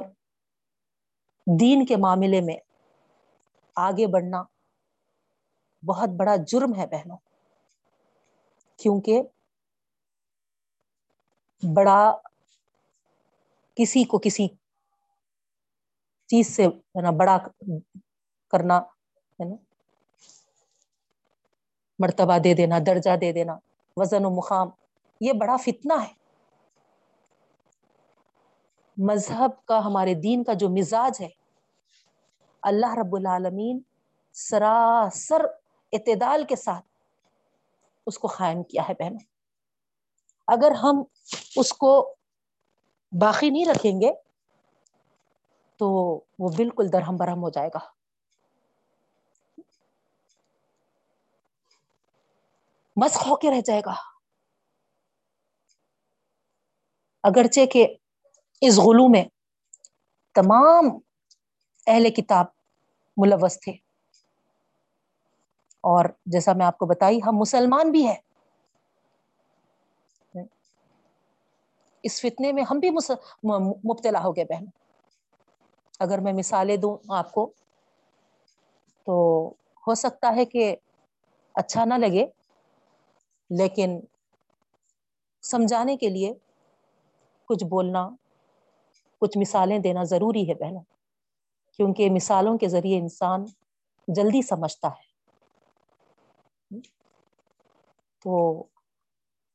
دین 1.59 1.86
کے 1.86 1.95
معاملے 1.95 2.41
میں 2.41 2.55
آگے 3.76 4.07
بڑھنا 4.07 4.43
بہت 5.84 6.09
بڑا 6.09 6.36
جرم 6.47 6.76
ہے 6.76 6.88
بہنوں۔ 6.88 7.18
کیونکہ 8.78 9.22
بڑا 11.76 12.12
کسی 13.76 14.03
کو 14.03 14.20
کسی 14.20 14.47
چیز 16.28 16.55
سے 16.55 16.66
ہے 16.66 17.01
نا، 17.01 17.12
بڑا 17.12 17.38
کرنا 18.51 18.78
ہے 18.78 19.45
نا، 19.45 19.55
مرتبہ 21.99 22.38
دے 22.38 22.53
دینا، 22.53 22.80
درجہ 22.86 23.16
دے 23.22 23.32
دینا، 23.32 23.57
وزن 23.97 24.26
و 24.26 24.30
مقام 24.30 24.70
یہ 25.22 25.34
بڑا 25.34 25.57
فتنہ 25.57 25.93
ہے۔ 26.01 26.13
مذہب 28.97 29.65
کا، 29.65 29.86
ہمارے 29.86 30.13
دین 30.13 30.43
کا 30.43 30.53
جو 30.53 30.69
مزاج 30.69 31.22
ہے، 31.22 31.30
اللہ 32.61 32.93
رب 32.93 33.15
العالمین 33.15 33.80
سراسر 34.32 35.45
اعتدال 35.93 36.43
کے 36.43 36.55
ساتھ 36.55 36.86
اس 38.05 38.17
کو 38.17 38.28
قائم 38.28 38.63
کیا 38.63 38.84
ہے 38.89 38.93
بہنوں۔ 38.93 39.26
اگر 40.47 40.72
ہم 40.72 41.03
اس 41.55 41.74
کو 41.74 42.15
باقی 43.11 43.49
نہیں 43.49 43.65
رکھیں 43.65 44.01
گے 44.01 44.11
تو 45.78 45.88
وہ 46.39 46.49
بالکل 46.57 46.93
درہم 46.93 47.15
برہم 47.15 47.43
ہو 47.43 47.49
جائے 47.49 47.69
گا۔ 47.74 47.80
مسخ 52.95 53.28
ہو 53.28 53.36
کے 53.36 53.51
رہ 53.51 53.61
جائے 53.65 53.82
گا۔ 53.86 54.11
اگرچہ 57.24 57.65
کہ 57.65 57.95
اس 58.61 58.78
غلو 58.78 59.07
میں 59.07 59.24
تمام 60.36 60.86
اہل 61.88 62.09
کتاب 62.09 62.45
ملوث 63.17 63.59
تھے۔ 63.59 63.72
اور 65.84 66.05
جیسا 66.26 66.53
میں 66.53 66.65
آپ 66.65 66.78
کو 66.78 66.86
بتائی، 66.86 67.19
ہم 67.26 67.38
مسلمان 67.38 67.91
بھی 67.91 68.07
ہیں۔ 68.07 68.15
اس 72.03 72.22
فتنے 72.22 72.51
میں 72.51 72.63
ہم 72.72 72.80
بھی 72.80 72.89
مبتلا 73.84 74.24
ہو 74.24 74.36
گئے 74.36 74.45
بہن۔ 74.45 74.65
اگر 75.99 76.19
میں 76.19 76.34
مثالیں 76.34 76.78
دوں 76.78 76.97
آپ 77.09 77.32
کو، 77.32 77.53
تو 79.05 79.15
ہو 79.88 79.95
سکتا 79.95 80.34
ہے 80.36 80.45
کہ 80.45 80.76
اچھا 81.53 81.86
نہ 81.86 81.93
لگے، 81.93 82.26
لیکن 83.49 83.99
سمجھانے 85.41 85.97
کے 85.97 86.09
لیے 86.09 86.34
کچھ 87.52 87.64
بولنا، 87.64 88.10
کچھ 89.22 89.38
مثالیں 89.38 89.80
دینا 89.80 90.04
ضروری 90.04 90.49
ہے 90.49 90.54
پہنا 90.54 90.80
کیونکہ 91.78 92.10
مثالوں 92.10 92.58
کے 92.58 92.68
ذریعے 92.68 92.99
انسان 92.99 93.45
جلدی 94.08 94.41
سمجھتا 94.41 94.88
ہے۔ 94.88 95.12
تو 98.24 98.64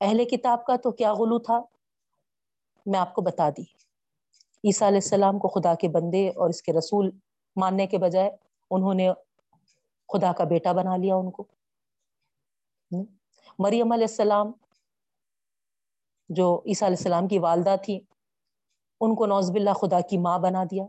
اہل 0.00 0.24
کتاب 0.24 0.66
کا 0.66 0.76
تو 0.76 0.90
کیا 0.90 1.14
غلو 1.14 1.38
تھا؟ 1.38 1.60
میں 2.86 3.00
آپ 3.00 3.14
کو 3.14 3.22
بتا 3.22 3.48
دی۔ 3.50 3.62
عیسیٰ 4.64 4.88
علیہ 4.88 5.00
السلام 5.02 5.38
کو 5.38 5.48
خدا 5.48 5.74
کے 5.74 5.88
بندے 5.88 6.28
اور 6.28 6.48
اس 6.48 6.62
کے 6.62 6.72
رسول 6.72 7.10
ماننے 7.56 7.86
کے 7.86 7.98
بجائے 7.98 8.30
انہوں 8.70 8.94
نے 8.94 9.12
خدا 10.12 10.32
کا 10.32 10.44
بیٹا 10.44 10.72
بنا 10.72 10.96
لیا 10.96 11.14
ان 11.16 11.30
کو۔ 11.30 11.44
مریم 13.58 13.92
علیہ 13.92 14.06
السلام 14.08 14.52
جو 16.28 16.62
عیسیٰ 16.66 16.88
علیہ 16.88 16.96
السلام 16.98 17.28
کی 17.28 17.38
والدہ 17.38 17.76
تھی، 17.84 18.00
ان 19.00 19.14
کو 19.14 19.26
نوزب 19.26 19.54
اللہ 19.54 19.70
خدا 19.70 20.00
کی 20.00 20.18
ماں 20.18 20.38
بنا 20.38 20.64
دیا۔ 20.64 20.84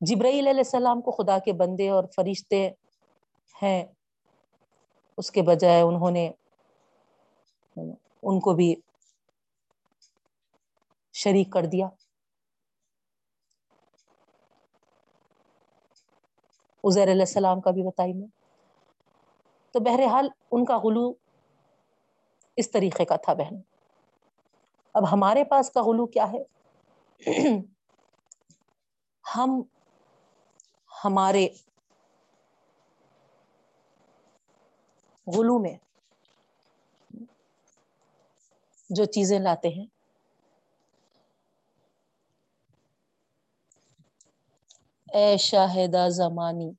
جبرائیل 0.00 0.46
علیہ 0.46 0.60
السلام 0.60 1.00
کو 1.00 1.10
خدا 1.10 1.38
کے 1.38 1.52
بندے 1.52 1.88
اور 1.88 2.04
فرشتے 2.16 2.70
ہیں۔ 3.62 3.86
اس 5.16 5.30
کے 5.30 5.42
بجائے 5.42 5.82
انہوں 5.82 6.10
نے 6.10 6.30
ان 8.22 8.40
کو 8.40 8.54
بھی 8.54 8.74
شریک 11.12 11.52
کر 11.52 11.66
دیا۔ 11.66 11.86
عزیر 16.84 17.02
علیہ 17.02 17.22
السلام 17.22 17.60
کا 17.60 17.70
بھی 17.70 17.82
بتائی 17.82 18.12
میں 18.12 18.26
تو 19.72 19.80
بہرحال 19.80 20.28
ان 20.50 20.64
کا 20.64 20.78
غلو 20.78 21.27
اس 22.58 22.70
طریقے 22.70 23.04
کا 23.04 23.16
تھا 23.16 23.32
بہن۔ 23.34 23.60
اب 24.94 25.12
ہمارے 25.12 25.44
پاس 25.44 25.70
کا 25.70 25.82
غلو 25.82 26.06
کیا 26.06 26.26
ہے؟ 26.32 26.42
ہم 29.24 29.60
ہمارے 31.04 31.48
غلو 35.26 35.58
میں 35.58 35.76
جو 38.90 39.04
چیزیں 39.04 39.38
لاتے 39.38 39.68
ہیں، 39.68 39.86
اے 45.08 45.36
شاہدہ 45.38 46.06
زمانی، 46.10 46.70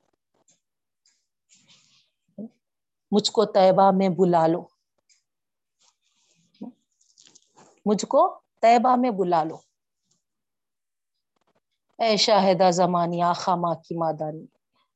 مجھ 3.11 3.31
کو 3.31 3.45
طیبہ 3.45 3.91
میں 3.91 4.09
بلا 4.09 4.47
لو۔ 4.47 4.63
مجھ 7.89 8.05
کو 8.05 8.39
طیبہ 8.61 8.95
میں 8.95 9.11
بلا 9.11 9.43
لو۔ 9.43 9.55
اے 11.97 12.17
شاہدہ 12.17 12.71
زمانی 12.71 13.21
آخا 13.21 13.55
ماں 13.55 13.75
کی 13.75 13.95
مادانی۔ 13.95 14.45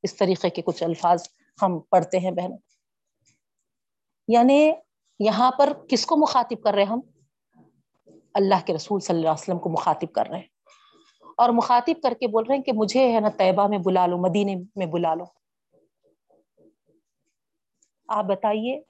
اس 0.03 0.15
طریقے 0.15 0.49
کے 0.49 0.61
کچھ 0.61 0.83
الفاظ 0.83 1.27
ہم 1.61 1.79
پڑھتے 1.79 2.19
ہیں 2.19 2.31
بہن 2.31 2.51
یعنی 4.27 4.71
یہاں 5.19 5.51
پر 5.51 5.73
کس 5.89 6.05
کو 6.05 6.17
مخاطب 6.17 6.63
کر 6.63 6.73
رہے 6.73 6.83
ہم؟ 6.83 6.99
اللہ 8.33 8.55
کے 8.65 8.73
رسول 8.73 8.99
صلی 8.99 9.15
اللہ 9.15 9.27
علیہ 9.27 9.41
وسلم 9.41 9.59
کو 9.59 9.69
مخاطب 9.69 10.13
کر 10.13 10.27
رہے 10.27 10.39
ہیں۔ 10.39 10.47
اور 11.37 11.49
مخاطب 11.49 12.01
کر 12.03 12.13
کے 12.19 12.27
بول 12.27 12.43
رہے 12.47 12.55
ہیں 12.55 12.63
کہ 12.63 12.71
مجھے 12.75 13.13
ہے 13.13 13.19
نا 13.19 13.29
طیبہ 13.37 13.67
میں 13.67 13.77
بلا 13.77 14.05
لو، 14.05 14.17
مدینے 14.17 14.55
میں 14.75 14.85
بلا 14.85 15.13
لو۔ 15.13 15.25
آپ 18.07 18.25
بتائیے، 18.25 18.81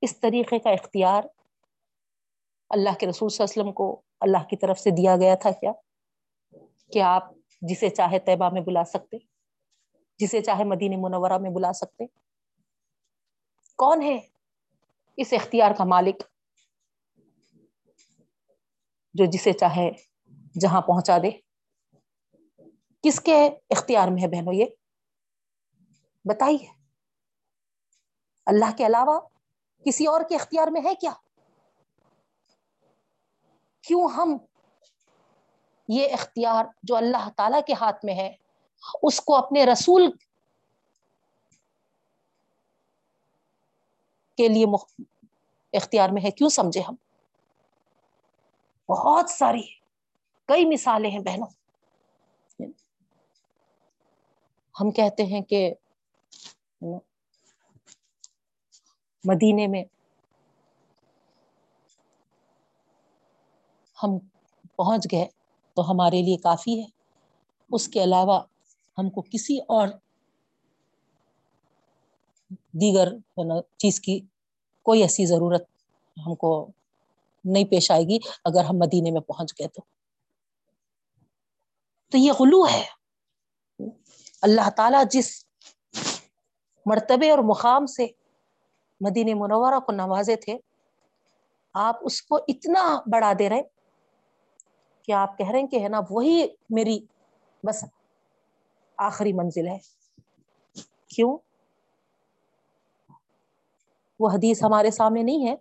اس 0.00 0.20
طریقے 0.20 0.58
کا 0.58 0.70
اختیار 0.70 1.22
اللہ 2.70 2.90
کے 3.00 3.06
رسول 3.06 3.28
صلی 3.28 3.44
اللہ 3.44 3.52
علیہ 3.52 3.62
وسلم 3.62 3.72
کو 3.72 4.02
اللہ 4.20 4.48
کی 4.50 4.56
طرف 4.56 4.78
سے 4.78 4.90
دیا 4.90 5.16
گیا 5.16 5.34
تھا 5.34 5.50
کیا؟ 5.50 5.72
کہ 6.92 7.02
آپ 7.02 7.32
جسے 7.62 7.90
چاہے 7.90 8.18
طیبہ 8.18 8.50
میں 8.52 8.60
بلا 8.60 8.84
سکتے، 8.84 9.16
جسے 10.18 10.42
چاہے 10.42 10.64
مدینہ 10.64 10.94
منورہ 10.98 11.38
میں 11.38 11.50
بلا 11.50 11.72
سکتے۔ 11.72 12.06
کون 13.76 14.02
ہے 14.02 14.18
اس 15.16 15.32
اختیار 15.32 15.70
کا 15.78 15.84
مالک 15.84 16.22
جو 19.14 19.24
جسے 19.24 19.52
چاہے 19.52 19.90
جہاں 20.60 20.80
پہنچا 20.80 21.18
دے؟ 21.18 21.30
کس 23.02 23.20
کے 23.20 23.48
اختیار 23.70 24.08
میں 24.08 24.22
ہے 24.22 24.28
بہنوں 24.28 24.54
یہ؟ 24.54 24.64
بتائیے۔ 26.24 26.66
اللہ 28.46 28.76
کے 28.76 28.86
علاوہ 28.86 29.20
کسی 29.84 30.06
اور 30.06 30.20
کے 30.28 30.34
اختیار 30.34 30.68
میں 30.68 30.80
ہے 30.84 30.94
کیا؟ 30.94 31.12
کیوں 33.88 34.08
ہم 34.08 34.36
یہ 35.88 36.12
اختیار 36.12 36.64
جو 36.82 36.96
اللہ 36.96 37.28
تعالی 37.36 37.58
کے 37.66 37.72
ہاتھ 37.72 38.04
میں 38.04 38.14
ہے، 38.14 38.36
اس 39.02 39.20
کو 39.20 39.36
اپنے 39.36 39.64
رسول 39.64 40.10
کے 44.36 44.48
لیے 44.48 44.66
اختیار 45.72 46.08
میں 46.08 46.22
ہے، 46.22 46.30
کیوں 46.30 46.48
سمجھے 46.48 46.80
ہم؟ 46.80 46.94
بہت 48.88 49.30
ساری 49.30 49.62
کئی 50.44 50.64
مثالیں 50.64 51.10
ہیں 51.10 51.18
بہنوں۔ 51.18 51.48
ہم 54.80 54.90
کہتے 54.90 55.26
ہیں 55.26 55.42
کہ 55.42 55.74
مدینے 59.24 59.66
میں 59.66 59.84
ہم 64.02 64.18
پہنچ 64.76 65.06
گئے 65.12 65.26
تو 65.74 65.90
ہمارے 65.90 66.22
لیے 66.22 66.36
کافی 66.36 66.80
ہے۔ 66.80 66.86
اس 67.70 67.88
کے 67.88 68.04
علاوہ 68.04 68.40
ہم 68.98 69.10
کو 69.10 69.22
کسی 69.22 69.58
اور 69.58 69.88
دیگر 72.72 73.08
چیز 73.76 74.00
کی 74.00 74.20
کوئی 74.82 75.02
ایسی 75.02 75.26
ضرورت 75.26 75.62
ہم 76.26 76.34
کو 76.34 76.72
نہیں 77.44 77.64
پیش 77.64 77.90
آئے 77.90 78.02
گی 78.02 78.18
اگر 78.44 78.64
ہم 78.64 78.76
مدینے 78.78 79.10
میں 79.10 79.20
پہنچ 79.20 79.52
گئے 79.52 79.68
تو۔ 79.68 79.82
تو 82.10 82.18
یہ 82.18 82.32
غلو 82.32 82.66
ہے۔ 82.66 82.84
اللہ 84.42 84.70
تعالی 84.70 84.98
جس 85.10 85.46
مرتبے 86.86 87.30
اور 87.30 87.38
مقام 87.38 87.86
سے 87.86 88.06
مدینہ 89.00 89.30
منورہ 89.34 89.80
کو 89.80 89.92
نوازے 89.92 90.36
تھے، 90.36 90.58
آپ 91.72 91.96
اس 92.00 92.22
کو 92.22 92.36
اتنا 92.48 93.00
بڑھا 93.12 93.32
دے 93.38 93.48
رہے 93.48 93.77
کہ 95.08 95.12
آپ 95.12 95.38
کہہ 95.38 95.50
رہے 95.50 95.60
ہیں 95.60 95.66
کہ 95.66 95.82
ہے 95.82 95.88
نا 95.88 96.00
وہی 96.10 96.46
میری 96.70 97.00
بس 97.62 97.84
آخری 98.98 99.32
منزل 99.32 99.68
ہے۔ 99.68 99.78
کیوں؟ 101.08 101.38
وہ 104.20 104.28
حدیث 104.28 104.62
ہمارے 104.64 104.90
سامنے 104.90 105.22
نہیں 105.22 105.48
ہے۔ 105.48 105.54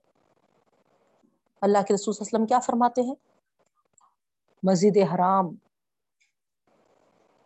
اللہ 1.61 1.77
کے 1.87 1.93
رسول 1.93 2.13
وسلم 2.19 2.45
کیا 2.45 2.59
فرماتے 2.59 3.01
ہیں؟ 3.01 3.15
مسجد 4.63 4.97
حرام 4.97 5.55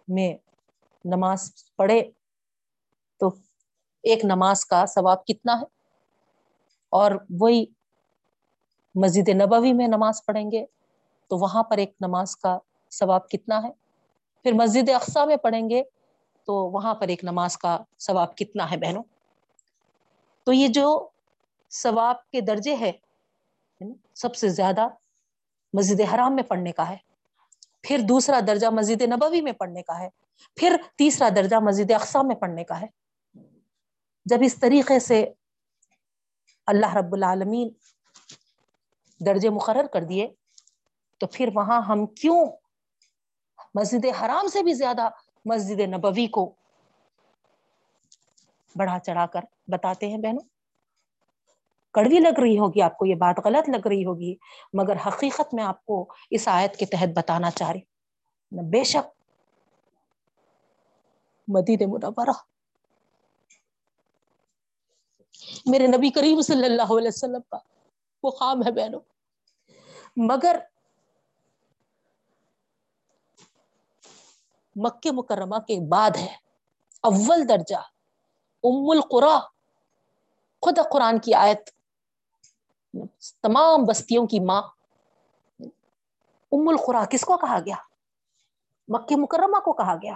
میں 0.08 0.38
نماز 1.06 1.54
پڑھے 1.76 2.12
تو 3.20 3.28
ایک 4.04 4.26
نماز 4.26 4.66
کا 4.66 4.86
ثواب 4.86 5.26
کتنا 5.26 5.54
ہے؟ 5.54 5.66
اور 6.90 7.12
وہی 7.40 7.66
مسجد 8.96 9.30
نبوی 9.30 9.74
میں 9.74 9.88
نماز 9.88 10.26
پڑھیں 10.26 10.52
گے۔ 10.52 10.66
تو 11.32 11.38
وہاں 11.38 11.64
پر 11.64 11.78
ایک 11.78 11.94
نماز 12.02 12.38
کا 12.38 12.58
ثواب 12.92 13.30
کتنا 13.30 13.64
ہے؟ 13.64 13.72
پھر 14.44 14.54
مسجد 14.54 14.90
اقسا 14.90 15.26
میں 15.26 15.36
پڑھیں 15.36 15.70
گے 15.70 15.84
تو 16.46 16.54
وہاں 16.54 16.96
پر 16.96 17.08
ایک 17.08 17.24
نماز 17.24 17.58
کا 17.58 17.84
ثواب 18.00 18.38
کتنا 18.38 18.72
ہے 18.72 18.78
بہنوں؟ 18.78 19.04
تو 20.44 20.54
یہ 20.54 20.68
جو 20.68 21.08
ثواب 21.70 22.30
کے 22.30 22.42
درجے 22.42 22.76
ہے 22.76 22.92
سب 24.16 24.36
سے 24.36 24.50
زیادہ 24.50 24.88
مسجد 25.74 26.02
حرام 26.14 26.36
میں 26.36 26.44
پڑھنے 26.44 26.72
کا 26.72 26.90
ہے۔ 26.90 26.98
پھر 27.82 27.98
دوسرا 28.10 28.40
درجہ 28.48 28.68
مسجد 28.68 29.02
نبوی 29.02 29.42
میں 29.42 29.52
پڑھنے 29.52 29.82
کا 29.82 30.00
ہے۔ 30.00 30.10
پھر 30.56 30.76
تیسرا 30.98 31.30
درجہ 31.36 31.56
مسجد 31.56 31.92
اقسام 31.92 32.28
میں 32.28 32.36
پڑھنے 32.36 32.64
کا 32.64 32.82
ہے۔ 32.82 32.88
جب 34.26 34.38
اس 34.42 34.56
طریقے 34.60 35.00
سے 35.00 35.32
اللہ 36.66 36.96
رب 36.96 37.14
العالمین 37.14 37.70
درجے 39.26 39.50
مقرر 39.50 39.88
کر 39.88 40.04
دیے 40.04 40.28
تو 41.22 41.28
پھر 41.28 41.50
وہاں 41.54 41.82
ہم 41.82 42.06
کیوں 42.06 42.46
مسجد 43.74 44.06
حرام 44.22 44.48
سے 44.48 44.64
بھی 44.64 44.74
زیادہ 44.74 45.10
مسجد 45.46 45.80
نبوی 45.80 46.28
کو 46.28 46.56
بڑھا 48.76 49.00
چڑھا 49.00 49.26
کر 49.26 49.40
بتاتے 49.68 50.08
ہیں 50.08 50.18
بہنوں؟ 50.18 50.48
کڑوی 51.94 52.20
لگ 52.20 52.40
رہی 52.40 52.60
ہوگی 52.60 52.82
آپ 52.82 52.98
کو، 52.98 53.06
یہ 53.06 53.16
بات 53.16 53.36
غلط 53.46 53.70
لگ 53.70 53.88
رہی 53.88 54.06
ہوگی، 54.06 54.36
مگر 54.74 54.96
حقیقت 55.08 55.54
میں 55.54 55.64
آپ 55.64 55.86
کو 55.86 56.14
اس 56.30 56.48
آیت 56.48 56.76
کے 56.76 56.86
تحت 56.86 57.10
بتانا 57.16 57.52
چاہ 57.52 57.72
رہی 57.72 57.82
بے 58.52 58.84
شک 58.84 59.22
مدین 61.48 61.90
منورہ۔ 61.90 62.38
میرے 65.66 65.88
نبی 65.88 66.10
کریم 66.10 66.42
صلی 66.42 66.66
اللہ 66.66 66.98
علیہ 66.98 67.08
وسلم 67.08 67.42
کا 67.42 67.58
وہ 68.24 68.32
خام 68.32 68.64
ہے 68.66 68.72
بہنوں۔ 68.72 69.00
مگر 70.18 70.60
مکہ 74.76 75.12
مکرمہ 75.12 75.56
کے 75.56 75.80
بعد 75.88 76.12
ہے، 76.18 76.36
اول 77.02 77.50
درجہ۔ 77.50 77.76
ام 78.64 78.90
القرا 78.90 79.40
خود 80.62 80.80
قرآن 80.92 81.20
کی 81.20 81.34
آیت۔ 81.34 81.70
تمام 83.42 83.84
بستیوں 83.84 84.28
کی 84.28 84.40
ماں۔ 84.40 84.62
ام 86.52 86.68
القرا 86.68 87.06
کس 87.06 87.22
کو 87.22 87.38
کہا 87.38 87.60
گیا؟ 87.66 87.76
مکہ 88.88 89.16
مکرمہ 89.16 89.60
کو 89.60 89.74
کہا 89.74 89.96
گیا۔ 89.96 90.16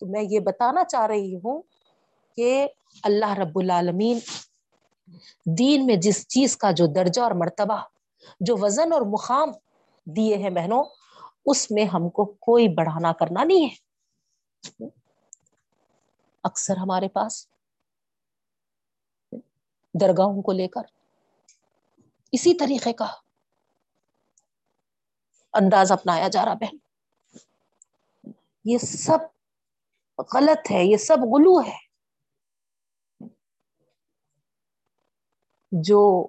تو 0.00 0.06
میں 0.06 0.22
یہ 0.22 0.40
بتانا 0.40 0.84
چاہ 0.84 1.06
رہی 1.06 1.36
ہوں 1.36 1.62
کہ 2.36 2.68
اللہ 3.02 3.38
رب 3.38 3.58
العالمین 3.58 4.18
دین 5.44 5.86
میں 5.86 5.96
جس 5.96 6.28
چیز 6.28 6.56
کا 6.56 6.70
جو 6.70 6.86
درجہ 6.86 7.20
اور 7.20 7.30
مرتبہ، 7.30 7.76
جو 8.40 8.56
وزن 8.60 8.92
اور 8.92 9.02
مقام 9.02 9.50
دیے 10.04 10.36
ہیں 10.36 10.50
بہنوں 10.50 10.84
اس 11.46 11.70
میں 11.70 11.84
ہم 11.84 12.08
کو 12.08 12.24
کوئی 12.24 12.68
بڑھانا 12.68 13.12
کرنا 13.12 13.44
نہیں 13.44 13.66
ہے۔ 13.66 13.74
اکثر 16.42 16.76
ہمارے 16.76 17.08
پاس 17.08 17.48
درگاہوں 20.00 20.42
کو 20.42 20.52
لے 20.52 20.68
کر 20.68 20.80
اسی 22.32 22.54
طریقے 22.54 22.92
کا 22.92 23.06
انداز 25.52 25.92
اپنایا 25.92 26.28
جا 26.28 26.44
رہا 26.44 26.54
بہن 26.54 26.76
یہ 28.64 28.78
سب 28.78 29.18
غلط 30.34 30.70
ہے، 30.70 30.84
یہ 30.84 30.96
سب 30.96 31.16
غلو 31.18 31.60
ہے۔ 31.60 31.86
جو 35.72 36.26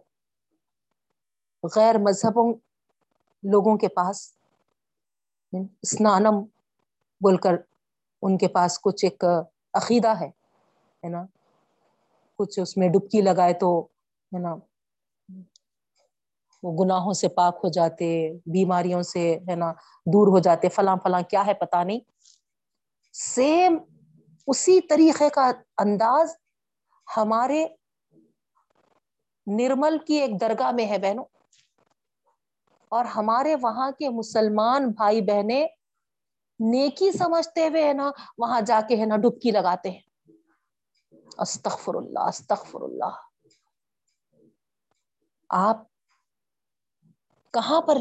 غیر 1.75 1.95
مذہبوں 1.97 2.53
لوگوں 3.43 3.77
کے 3.77 3.87
پاس 3.87 4.36
اسنانم 5.53 6.39
بول 7.21 7.37
کر 7.37 7.55
ان 8.21 8.37
کے 8.37 8.47
پاس 8.47 8.81
کچھ 8.81 9.05
ایک 9.05 9.23
عقیدہ 9.73 10.19
ہے 10.19 10.29
نا؟ 11.09 11.25
کچھ 12.35 12.59
اس 12.59 12.77
میں 12.77 12.89
ڈبکی 12.89 13.21
لگائے 13.21 13.53
تو، 13.53 13.87
ہے 14.35 14.39
نا؟ 14.39 14.55
وہ 16.63 16.85
گناہوں 16.85 17.13
سے 17.13 17.27
پاک 17.27 17.59
ہو 17.63 17.69
جاتے، 17.69 18.33
بیماریوں 18.45 19.01
سے، 19.01 19.39
ہے 19.49 19.55
نا؟ 19.55 19.73
دور 20.05 20.27
ہو 20.27 20.39
جاتے، 20.39 20.69
فلاں 20.69 20.97
فلاں، 21.03 21.21
کیا 21.21 21.45
ہے 21.47 21.53
پتا 21.53 21.83
نہیں۔ 21.83 21.99
سیم 23.13 23.77
اسی 24.47 24.81
طریقے 24.81 25.29
کا 25.29 25.51
انداز 25.77 26.35
ہمارے 27.17 27.67
نرمل 29.47 29.97
کی 30.07 30.13
ایک 30.13 30.41
درگاہ 30.41 30.71
میں 30.71 30.85
ہے 30.85 30.97
بہنوں۔ 30.97 31.25
اور 32.91 33.05
ہمارے 33.05 33.55
وہاں 33.61 33.91
کے 33.91 34.09
مسلمان 34.09 34.87
بھائی 34.91 35.21
بہنیں 35.21 35.67
نیکی 36.59 37.11
سمجھتے 37.11 37.67
ہوئے 37.67 37.87
ہے 37.87 37.93
نا، 37.93 38.11
وہاں 38.37 38.61
جا 38.61 38.81
کے 38.81 38.95
ہے 38.97 39.05
نا 39.05 39.17
ڈبکی 39.17 39.51
لگاتے 39.51 39.91
ہیں۔ 39.91 40.01
استغفر 41.37 41.95
اللہ 41.95 42.19
استغفر 42.19 42.81
اللہ 42.81 43.19
آپ 45.49 45.77
کہاں 47.53 47.81
پر 47.81 47.97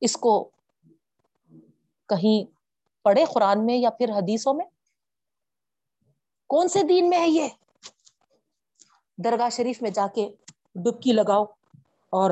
اس 0.00 0.16
کو 0.16 0.50
کہیں 2.08 2.50
پڑھے 3.04 3.24
قرآن 3.24 3.66
میں 3.66 3.76
یا 3.76 3.90
پھر 3.90 4.10
حدیثوں 4.10 4.54
میں؟ 4.54 4.66
کون 6.46 6.68
سے 6.68 6.82
دین 6.82 7.08
میں 7.10 7.18
ہے 7.18 7.28
یہ؟ 7.28 7.48
درگاہ 9.18 9.48
شریف 9.48 9.82
میں 9.82 9.90
جا 9.90 10.06
کے 10.14 10.28
ڈبکی 10.74 11.12
لگاؤ 11.12 11.44
اور 12.12 12.30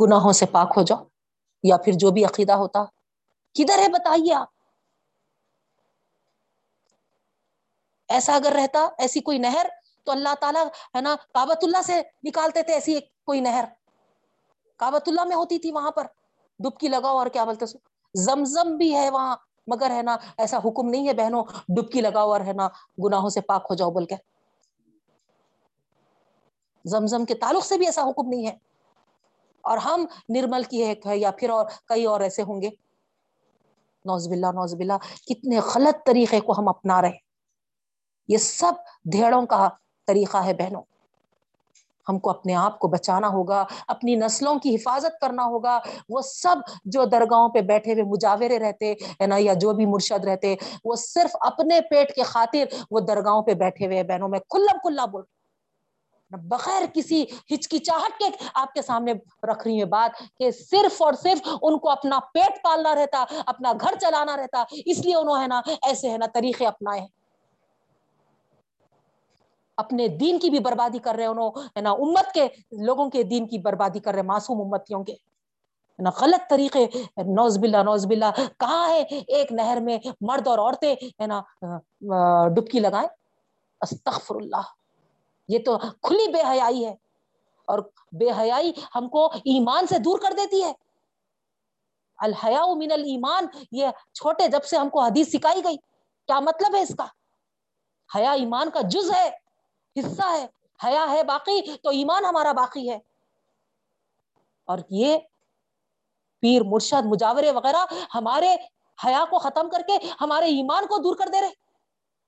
گناہوں 0.00 0.32
سے 0.32 0.46
پاک 0.46 0.72
ہو 0.76 0.82
جاؤ، 0.82 1.04
یا 1.62 1.76
پھر 1.76 1.92
جو 1.96 2.10
بھی 2.10 2.24
عقیدہ 2.24 2.52
ہوتا۔ 2.52 2.84
کدھر 3.54 3.78
ہے 3.78 3.88
بتائیے 3.88 4.34
آپ؟ 4.34 4.48
ایسا 8.08 8.34
اگر 8.34 8.52
رہتا، 8.52 8.88
ایسی 8.98 9.20
کوئی 9.20 9.38
نہر؟ 9.38 9.66
تو 10.04 10.12
اللہ 10.12 10.34
تعالیٰ 10.40 10.66
ہے 10.66 11.00
نا 11.00 11.16
کابت 11.34 11.58
اللہ 11.62 11.82
سے 11.82 12.02
نکالتے 12.22 12.62
تھے 12.62 12.74
ایسی 12.74 13.00
کوئی 13.00 13.40
نہر۔ 13.40 13.64
کابت 14.76 15.08
اللہ 15.08 15.24
میں 15.24 15.36
ہوتی 15.36 15.58
تھی 15.58 15.70
وہاں 15.70 15.90
پر۔ 15.90 16.06
ڈبکی 16.58 16.88
لگاؤ 16.88 17.18
اور 17.18 17.26
کیا 17.26 17.44
بولتے 17.44 17.64
زمزم 18.14 18.76
بھی 18.76 18.94
ہے 18.94 19.10
وہاں، 19.10 19.36
مگر 19.66 19.90
ہے 19.90 20.02
نا، 20.02 20.16
ایسا 20.38 20.58
حکم 20.58 20.88
نہیں 20.88 21.08
ہے 21.08 21.12
بہنوں، 21.12 21.44
ڈبکی 21.68 22.00
لگاؤ 22.00 22.30
اور 22.30 22.40
ہے 22.40 22.52
نا، 22.52 22.68
گناہوں 23.04 23.28
سے 23.28 23.40
پاک 23.40 23.66
ہو 23.70 23.74
جاؤ 23.74 23.90
بول 23.90 24.06
کے۔ 24.06 24.14
زمزم 26.84 27.24
کے 27.24 27.34
تعلق 27.34 27.66
سے 27.66 27.78
بھی 27.78 27.86
ایسا 27.86 28.02
حکم 28.02 28.28
نہیں 28.28 28.46
ہے۔ 28.46 28.73
اور 29.64 29.78
ہم 29.78 30.06
نرمل 30.28 30.62
کی 30.62 30.82
ایک 30.82 31.06
ہے 31.06 31.18
یا 31.18 31.30
پھر 31.30 31.50
اور 31.50 31.66
کئی 31.86 32.04
اور 32.04 32.20
ایسے 32.20 32.42
ہوں 32.42 32.62
گے۔ 32.62 32.70
نوز 34.04 34.28
باللہ 34.28 34.46
نوز 34.46 34.74
باللہ، 34.74 34.98
کتنے 35.26 35.58
غلط 35.74 36.06
طریقے 36.06 36.40
کو 36.40 36.52
ہم 36.58 36.68
اپنا 36.68 37.02
رہے 37.02 37.22
یہ 38.28 38.36
سب 38.36 38.72
دھیڑوں 39.12 39.46
کا 39.46 39.68
طریقہ 40.06 40.44
ہے 40.44 40.54
بہنوں۔ 40.54 40.82
ہم 42.08 42.18
کو 42.18 42.30
اپنے 42.30 42.54
آپ 42.54 42.78
کو 42.78 42.88
بچانا 42.88 43.28
ہوگا، 43.28 43.64
اپنی 43.88 44.14
نسلوں 44.16 44.54
کی 44.58 44.74
حفاظت 44.74 45.20
کرنا 45.20 45.44
ہوگا۔ 45.44 45.78
وہ 46.08 46.20
سب 46.20 46.56
جو 46.84 47.04
درگاہوں 47.04 47.48
پہ 47.48 47.60
بیٹھے 47.60 47.92
ہوئے 47.92 48.02
مجاورے 48.02 48.58
رہتے، 48.58 48.92
ہے 48.92 49.26
نا، 49.26 49.36
یا 49.38 49.54
جو 49.54 49.72
بھی 49.72 49.86
مرشد 49.86 50.24
رہتے، 50.24 50.54
وہ 50.84 50.94
صرف 50.94 51.36
اپنے 51.40 51.80
پیٹ 51.80 52.14
کے 52.14 52.22
خاطر 52.22 52.74
وہ 52.90 53.00
درگاہوں 53.00 53.42
پہ 53.42 53.54
بیٹھے 53.54 53.86
ہوئے 53.86 54.02
بہنوں، 54.02 54.28
میں 54.28 54.38
کھلا 54.38 54.76
کھلا 54.78 55.04
بول 55.04 55.22
بغیر 56.42 56.82
کسی 56.94 57.22
ہچکچاہٹ 57.52 58.18
کے 58.18 58.24
آپ 58.54 58.72
کے 58.74 58.82
سامنے 58.82 59.12
رکھ 59.50 59.66
رہی 59.66 59.76
ہیں 59.78 59.90
بات 59.90 60.18
کہ 60.38 60.50
صرف 60.50 61.00
اور 61.02 61.12
صرف 61.12 61.48
ان 61.62 61.78
کو 61.78 61.90
اپنا 61.90 62.18
پیٹ 62.34 62.62
پالنا 62.62 62.94
رہتا، 62.94 63.24
اپنا 63.46 63.72
گھر 63.80 63.98
چلانا 64.00 64.36
رہتا، 64.36 64.64
اس 64.86 65.04
لیے 65.04 65.14
انہوں 65.16 65.42
ہے 65.42 65.46
نا 65.46 65.60
ایسے 65.82 66.10
ہے 66.10 66.18
نا 66.18 66.26
طریقے 66.34 66.66
اپنائے 66.66 67.06
اپنے 69.78 70.06
دین 70.08 70.38
کی 70.38 70.50
بھی 70.50 70.58
بربادی 70.60 70.98
کر 70.98 71.14
رہے 71.14 71.26
انہوں 71.26 71.82
نا، 71.82 71.90
امت 71.90 72.32
کے 72.34 72.46
لوگوں 72.84 73.08
کے 73.10 73.22
دین 73.22 73.46
کی 73.48 73.58
بربادی 73.58 74.00
کر 74.00 74.14
رہے 74.14 74.22
معصوم 74.22 74.60
امتیوں 74.60 75.02
کے۔ 75.04 75.14
نا، 75.98 76.10
غلط 76.20 76.48
طریقے 76.50 76.86
نوز 77.26 77.58
باللہ 77.58 77.82
نوز 77.84 78.06
باللہ، 78.06 78.40
کہاں 78.60 78.88
ہے 78.88 79.00
ایک 79.00 79.52
نہر 79.52 79.80
میں 79.80 79.98
مرد 80.20 80.46
اور 80.48 80.58
عورتیں، 80.58 80.94
ہے 80.94 81.26
نا 81.26 81.40
ڈبکی 82.54 82.80
لگائیں؟ 82.80 83.08
استغفر 83.80 84.34
اللہ۔ 84.34 84.72
یہ 85.48 85.58
تو 85.64 85.78
کھلی 85.78 86.32
بے 86.32 86.42
حیائی 86.50 86.86
ہے۔ 86.86 86.94
اور 87.66 87.78
بے 88.12 88.30
حیائی 88.38 88.72
ہم 88.94 89.08
کو 89.08 89.26
ایمان 89.26 89.86
سے 89.86 89.98
دور 89.98 90.18
کر 90.18 90.32
دیتی 90.32 90.64
ہے۔ 90.64 90.72
الحیا 92.16 92.66
من 92.66 92.92
المان 92.92 93.46
یہ 93.72 93.86
چھوٹے 94.14 94.48
جب 94.48 94.64
سے 94.64 94.76
ہم 94.76 94.88
کو 94.88 95.00
حدیث 95.00 95.28
سکھائی 95.28 95.64
گئی۔ 95.64 95.76
کیا 96.26 96.40
مطلب 96.40 96.74
ہے 96.74 96.82
اس 96.82 96.94
کا؟ 96.98 97.06
حیا 98.14 98.32
ایمان 98.32 98.70
کا 98.70 98.80
جز 98.80 99.10
ہے، 99.10 99.30
حصہ 100.00 100.22
ہے 100.30 100.46
حیا 100.84 101.10
ہے 101.10 101.24
باقی، 101.24 101.76
تو 101.76 101.90
ایمان 101.90 102.24
ہمارا 102.24 102.52
باقی 102.52 102.90
ہے۔ 102.90 102.98
اور 104.64 104.78
یہ 104.90 105.18
پیر 106.40 106.62
مرشد 106.64 107.06
مجاورے 107.06 107.50
وغیرہ 107.50 107.84
ہمارے 108.14 108.56
حیا 109.06 109.24
کو 109.30 109.38
ختم 109.38 109.70
کر 109.70 109.80
کے 109.86 109.98
ہمارے 110.20 110.46
ایمان 110.46 110.86
کو 110.86 110.98
دور 110.98 111.16
کر 111.16 111.28
دے 111.28 111.40
رہے۔ 111.40 111.50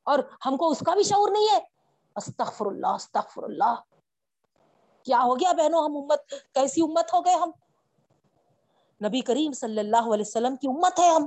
اور 0.04 0.18
ہم 0.46 0.56
کو 0.56 0.70
اس 0.70 0.82
کا 0.86 0.94
بھی 0.94 1.02
شعور 1.02 1.28
نہیں 1.30 1.48
ہے۔ 1.52 1.75
استغفر 2.16 2.66
اللہ 2.66 2.86
استغفر 2.86 3.42
اللہ۔ 3.42 3.74
کیا 5.02 5.20
ہو 5.24 5.40
گیا 5.40 5.52
بہنوں، 5.52 5.84
ہم 5.84 5.96
امت، 5.96 6.30
کیسی 6.30 6.82
امت 6.82 7.14
ہو 7.14 7.24
گئے 7.24 7.34
ہم؟ 7.34 7.50
نبی 9.06 9.20
کریم 9.20 9.52
صلی 9.52 9.78
اللہ 9.78 10.14
علیہ 10.14 10.24
وسلم 10.26 10.56
کی 10.56 10.68
امت 10.68 11.00
ہے 11.00 11.08
ہم۔ 11.08 11.26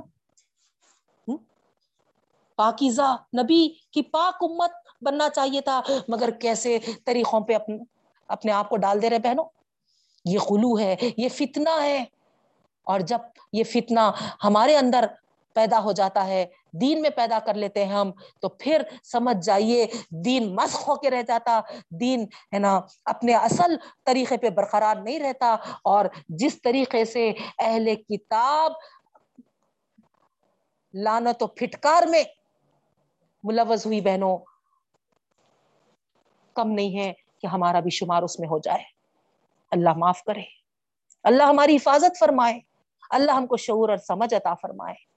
پاکیزہ 2.56 3.16
نبی 3.42 3.68
کی 3.90 4.02
پاک 4.02 4.34
امت 4.40 4.70
بننا 5.02 5.28
چاہیے 5.30 5.60
تھا، 5.60 5.80
مگر 6.08 6.30
کیسے 6.30 6.78
طریقوں 7.04 7.40
پہ 7.40 7.54
اپنے 7.54 7.76
اپنے 8.28 8.52
آپ 8.52 8.68
کو 8.68 8.76
ڈال 8.76 9.02
دے 9.02 9.10
رہے 9.10 9.18
بہنوں؟ 9.18 9.44
یہ 10.24 10.38
خلو 10.38 10.78
ہے، 10.78 10.96
یہ 11.16 11.28
فتنہ 11.28 11.82
ہے۔ 11.82 12.04
اور 12.84 13.00
جب 13.00 13.18
یہ 13.52 13.64
فتنہ 13.64 14.00
ہمارے 14.44 14.76
اندر 14.76 15.06
پیدا 15.52 15.82
ہو 15.82 15.92
جاتا 15.92 16.26
ہے 16.26 16.46
دین 16.72 17.02
میں 17.02 17.10
پیدا 17.10 17.38
کر 17.46 17.54
لیتے 17.54 17.84
ہیں 17.84 17.92
ہم، 17.92 18.10
تو 18.40 18.48
پھر 18.48 18.82
سمجھ 19.04 19.44
جائیے، 19.44 19.86
دین 20.24 20.54
مسخ 20.54 20.88
ہو 20.88 20.96
کے 20.96 21.10
رہ 21.10 21.22
جاتا، 21.22 21.60
دین 22.00 22.26
ہے 22.54 22.58
نا 22.58 22.80
اپنے 23.04 23.34
اصل 23.34 23.76
طریقے 24.04 24.36
پہ 24.36 24.50
برقرار 24.50 24.96
نہیں 24.96 25.20
رہتا، 25.20 25.56
اور 25.84 26.04
جس 26.28 26.62
طریقے 26.62 27.04
سے 27.04 27.32
اہل 27.58 27.94
کتاب 27.94 28.72
لانت 30.94 31.42
و 31.42 31.46
پھٹکار 31.46 32.02
میں 32.02 32.22
ملوث 33.44 33.86
ہوئی 33.86 34.00
بہنوں، 34.00 34.38
کم 36.54 36.70
نہیں 36.70 36.98
ہے 37.00 37.12
کہ 37.38 37.46
ہمارا 37.46 37.80
بھی 37.80 37.90
شمار 37.90 38.22
اس 38.22 38.40
میں 38.40 38.48
ہو 38.48 38.58
جائے۔ 38.58 38.82
اللہ 39.70 39.92
معاف 39.96 40.22
کرے۔ 40.22 40.42
اللہ 41.22 41.42
ہماری 41.42 41.76
حفاظت 41.76 42.18
فرمائے۔ 42.18 42.58
اللہ 43.10 43.32
ہم 43.32 43.46
کو 43.46 43.56
شعور 43.56 43.88
اور 43.88 43.96
سمجھ 43.96 44.34
عطا 44.34 44.54
فرمائے۔ 44.54 45.09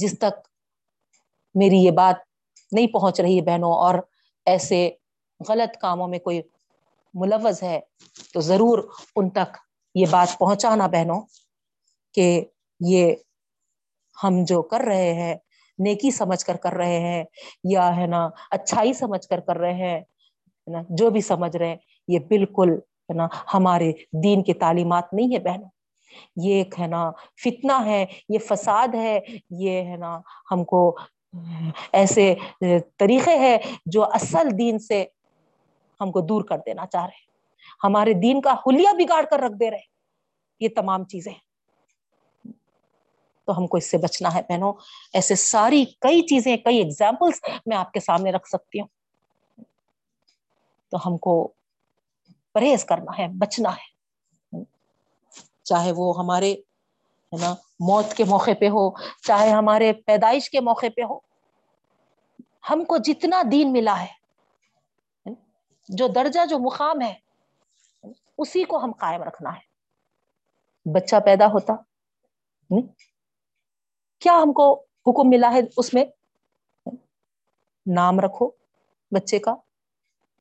جس 0.00 0.18
تک 0.18 0.34
میری 1.54 1.78
یہ 1.84 1.90
بات 1.90 2.16
نہیں 2.72 2.86
پہنچ 2.92 3.20
رہی 3.20 3.36
ہے 3.36 3.42
بہنوں، 3.44 3.72
اور 3.74 3.94
ایسے 4.46 4.88
غلط 5.40 5.76
کاموں 5.80 6.08
میں 6.08 6.18
کوئی 6.18 6.40
ملوث 7.14 7.62
ہے، 7.62 7.78
تو 8.32 8.40
ضرور 8.40 8.78
ان 9.16 9.30
تک 9.30 9.56
یہ 9.94 10.06
بات 10.10 10.38
پہنچانا 10.38 10.86
بہنوں 10.86 11.20
کہ 12.14 12.44
یہ 12.80 13.14
ہم 14.16 14.42
جو 14.44 14.60
کر 14.62 14.80
رہے 14.80 15.12
ہیں، 15.14 15.34
نیکی 15.78 16.10
سمجھ 16.10 16.44
کر 16.44 16.56
کر 16.56 16.72
رہے 16.72 16.98
ہیں، 17.00 17.24
یا 17.64 17.86
ہے 17.96 18.06
نا 18.06 18.28
اچھائی 18.50 18.92
سمجھ 18.92 19.26
کر 19.28 19.40
کر 19.40 19.56
رہے 19.56 19.74
ہیں 19.74 20.00
نا 20.66 20.82
جو 20.90 21.10
بھی 21.10 21.20
سمجھ 21.20 21.56
رہے 21.56 21.68
ہیں، 21.68 21.76
یہ 22.08 22.18
بالکل 22.28 22.72
ہے 23.08 23.14
نا 23.14 23.26
ہمارے 23.54 23.90
دین 24.22 24.42
کی 24.42 24.54
تعلیمات 24.54 25.12
نہیں 25.12 25.34
ہے 25.34 25.38
بہنوں۔ 25.40 25.68
یہ 26.36 26.54
ایک 26.54 26.80
ہے 26.80 26.86
نا 26.86 27.10
فتنہ 27.44 27.84
ہے، 27.84 28.06
یہ 28.28 28.38
فساد 28.38 28.94
ہے، 28.94 29.20
یہ 29.50 29.82
ہے 29.82 29.96
نا 29.96 30.20
ہم 30.50 30.64
کو 30.64 30.96
ایسے 31.92 32.34
طریقے 32.96 33.38
ہے 33.38 33.58
جو 33.86 34.04
اصل 34.04 34.58
دین 34.58 34.78
سے 34.78 35.04
ہم 36.00 36.12
کو 36.12 36.20
دور 36.20 36.44
کر 36.44 36.58
دینا 36.66 36.86
چاہ 36.86 37.04
رہے 37.04 37.26
ہمارے 37.84 38.12
دین 38.12 38.40
کا 38.40 38.52
حلیہ 38.52 38.88
بگاڑ 38.98 39.24
کر 39.30 39.38
رکھ 39.38 39.60
دے 39.60 39.70
رہے 39.70 39.96
یہ 40.60 40.68
تمام 40.76 41.04
چیزیں 41.04 41.34
تو 43.44 43.58
ہم 43.58 43.66
کو 43.66 43.76
اس 43.76 43.90
سے 43.90 43.98
بچنا 43.98 44.34
ہے 44.34 44.40
بہنوں۔ 44.48 44.72
ایسے 45.12 45.34
ساری 45.34 45.84
کئی 45.84 46.22
چیزیں، 46.22 46.56
کئی 46.56 46.78
ایگزامپلس 46.78 47.40
میں 47.66 47.76
آپ 47.76 47.92
کے 47.92 48.00
سامنے 48.00 48.32
رکھ 48.32 48.48
سکتی 48.48 48.80
ہوں۔ 48.80 48.88
تو 50.90 50.96
ہم 51.06 51.16
کو 51.18 51.52
پرہیز 52.52 52.84
کرنا 52.84 53.18
ہے، 53.18 53.28
بچنا 53.28 53.70
ہے۔ 53.70 53.95
چاہے 55.66 55.92
وہ 55.92 56.12
ہمارے، 56.18 56.52
ہے 56.52 57.36
نا، 57.40 57.52
موت 57.80 58.12
کے 58.14 58.24
موقع 58.24 58.50
پہ 58.60 58.68
ہو، 58.68 58.88
چاہے 59.22 59.50
ہمارے 59.50 59.92
پیدائش 60.06 60.50
کے 60.50 60.60
موقع 60.60 60.86
پہ 60.96 61.02
ہو، 61.02 61.18
ہم 62.70 62.84
کو 62.84 62.96
جتنا 62.96 63.42
دین 63.52 63.72
ملا 63.72 64.00
ہے، 64.00 65.32
جو 65.88 66.06
درجہ، 66.08 66.46
جو 66.46 66.58
مقام 66.58 67.00
ہے، 67.00 67.14
اسی 68.38 68.64
کو 68.64 68.78
ہم 68.84 68.92
قائم 68.92 69.22
رکھنا 69.22 69.50
ہے۔ 69.50 69.64
بچہ 70.86 71.16
پیدا 71.24 71.46
ہوتا 71.46 71.74
کیا 74.22 74.38
ہم 74.42 74.52
کو 74.52 74.72
حکم 75.06 75.28
ملا 75.28 75.50
ہے 75.52 75.60
اس 75.76 75.92
میں؟ 75.94 76.04
نام 77.86 78.20
رکھو 78.20 78.50
بچے 79.12 79.38
کا، 79.38 79.54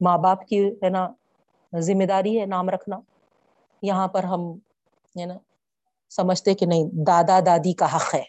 ماں 0.01 0.17
باپ 0.17 0.45
کی، 0.47 0.59
ہے 0.83 0.89
نا، 0.89 1.07
ذمہ 1.73 2.03
داری 2.03 2.39
ہے 2.39 2.45
نام 2.45 2.69
رکھنا۔ 2.69 2.99
یہاں 3.81 4.07
پر 4.07 4.23
ہم 4.23 4.41
ہے 5.19 5.25
نا؟ 5.25 5.37
سمجھتے 6.09 6.53
کہ 6.53 6.65
نہیں، 6.65 6.83
دادا 7.07 7.39
دادی 7.45 7.73
کا 7.73 7.95
حق 7.95 8.15
ہے۔ 8.15 8.23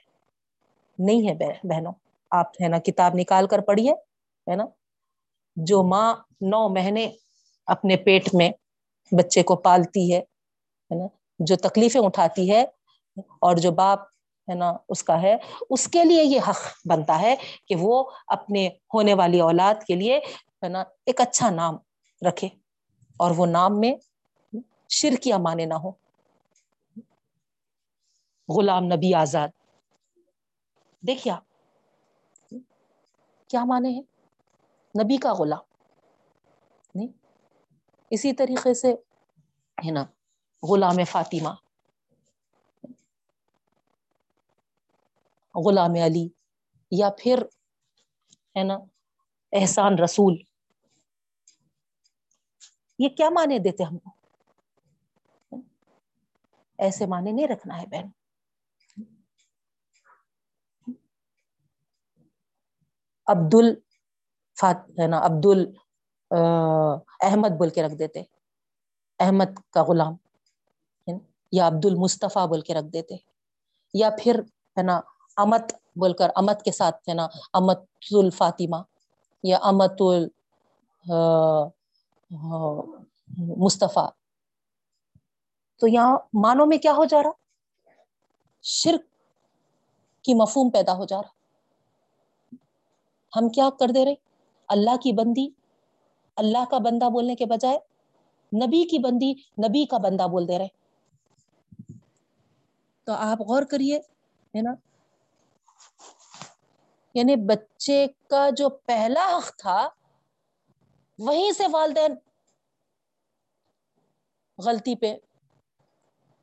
نہیں 0.99 1.29
ہے 1.29 1.35
بہنوں، 1.69 1.93
آپ 2.31 2.63
ہے 2.63 2.69
نا 2.69 2.79
کتاب 2.79 3.13
نکال 3.15 3.47
کر 3.47 3.61
پڑھیے، 3.61 3.93
ہے 4.51 4.57
نا؟ 4.57 4.65
جو 5.57 5.83
ماں 5.83 6.15
نو 6.41 6.69
مہینے 6.69 7.11
اپنے 7.67 7.97
پیٹ 7.97 8.35
میں 8.35 8.51
بچے 9.13 9.43
کو 9.43 9.57
پالتی 9.57 10.15
ہے 10.15 10.23
نا؟ 10.91 11.07
جو 11.39 11.57
تکلیفیں 11.57 12.01
اٹھاتی 12.01 12.51
ہے 12.51 12.65
اور 13.39 13.57
جو 13.57 13.71
باپ 13.71 13.99
ہے 14.49 14.55
نا 14.55 14.77
اس 14.89 15.03
کا 15.03 15.23
ہے، 15.23 15.37
اس 15.71 15.89
کے 15.89 16.05
لیے 16.05 16.25
یہ 16.25 16.41
حق 16.49 16.89
بنتا 16.89 17.21
ہے 17.21 17.35
کہ 17.69 17.75
وہ 17.77 18.11
اپنے 18.27 18.69
ہونے 18.95 19.15
والی 19.15 19.41
اولاد 19.41 19.75
کے 19.83 19.95
لیے 19.95 20.19
ہے 20.63 20.69
نا 20.69 20.85
ایک 21.07 21.21
اچھا 21.21 21.51
نام 21.51 21.77
رکھے 22.29 22.49
اور 23.17 23.31
وہ 23.37 23.47
نام 23.47 23.81
میں 23.81 23.95
شرکیاں 24.89 25.39
مانے 25.39 25.65
نہ 25.65 25.75
ہو 25.75 26.06
غلام 28.49 28.85
نبی 28.85 29.15
آزاد۔ 29.15 29.49
دیکھیے 31.07 31.33
آپ، 31.33 31.45
کیا 33.49 33.65
مانے 33.65 33.89
ہیں 33.89 34.03
نبی 35.05 35.17
کا 35.17 35.33
غلام۔ 35.33 35.65
نہیں، 36.95 37.09
اسی 38.11 38.33
طریقے 38.33 38.75
سے 38.75 38.93
ہے 39.87 39.91
نا، 39.91 40.05
غلام 40.63 41.05
فاطمہ۔ 41.05 41.49
غلام 45.55 45.95
علی 46.05 46.29
یا 46.91 47.09
پھر 47.19 47.43
ہے 48.57 48.65
نا، 48.65 48.75
احسان 49.53 49.99
رسول۔ 49.99 50.37
یہ 52.99 53.09
کیا 53.09 53.31
مانے 53.31 53.59
دیتے 53.59 53.83
ہم؟ 53.83 53.99
کو 53.99 54.15
ایسے 56.79 57.07
معنی 57.07 57.33
نہیں 57.33 57.49
رکھنا 57.49 57.83
ہے 57.83 57.87
بہن۔ 57.87 58.16
عبد 63.27 63.55
ال 63.55 63.69
ہے 64.99 65.07
نا 65.07 65.19
عبد 65.27 65.47
ال 65.47 65.61
احمد 67.29 67.53
بول 67.59 67.71
کے 67.71 67.83
رکھ 67.83 67.95
دیتے۔ 67.95 68.23
احمد 69.19 69.51
کا 69.71 69.83
غلام 69.85 70.15
یا 71.53 71.67
عبد 71.67 71.85
المصطفیٰ 71.87 72.47
بول 72.49 72.61
کے 72.61 72.75
رکھ 72.75 72.87
دیتے۔ 72.93 73.17
یا 73.95 74.11
پھر، 74.19 74.41
ہے 74.79 74.83
نا، 74.83 75.01
امت 75.37 75.73
بول 76.01 76.13
کر، 76.13 76.31
امت 76.37 76.63
کے 76.63 76.73
ساتھ، 76.73 77.09
ہے 77.09 77.15
نا 77.15 77.27
امت 77.53 77.81
الفاطمہ 78.11 78.77
یا 79.43 79.59
امت 79.63 79.93
ال 80.01 80.29
مصطفیٰ۔ 83.63 84.09
تو 85.81 85.89
یہاں 85.89 86.19
مانو 86.43 86.67
میں 86.67 86.79
کیا 86.79 86.93
ہو 86.93 87.05
جا 87.05 87.23
رہا؟ 87.23 87.31
شرک 88.63 89.03
کی 90.25 90.35
مفہوم 90.35 90.71
پیدا 90.71 90.93
ہو 90.95 91.05
جا 91.05 91.17
رہا۔ 91.17 91.36
ہم 93.37 93.49
کیا 93.49 93.71
کر 93.71 93.87
دے 93.95 94.05
رہے 94.05 94.15
اللہ 94.69 94.97
کی 94.97 95.13
بندی، 95.13 95.49
اللہ 96.37 96.65
کا 96.71 96.79
بندہ 96.79 97.09
بولنے 97.09 97.35
کے 97.35 97.47
بجائے 97.47 97.79
نبی 98.67 98.89
کی 98.89 98.99
بندی 98.99 99.33
نبی 99.33 99.85
کا 99.85 99.99
بندہ 99.99 100.27
بول 100.27 100.49
دے 100.49 100.59
رہے 100.59 100.69
تو 103.05 103.13
آپ 103.13 103.41
غور 103.41 103.63
کریے، 103.63 103.97
ہے 103.97 104.61
نا؟ 104.61 104.75
یعنی 107.15 107.37
بچے 107.37 108.07
کا 108.31 108.51
جو 108.51 108.69
پہلا 108.69 109.39
حق 109.39 109.57
تھا، 109.57 109.89
وہیں 111.19 111.53
سے 111.53 111.65
والدین 111.73 112.15
غلطی 114.59 114.95
پہ 114.95 115.17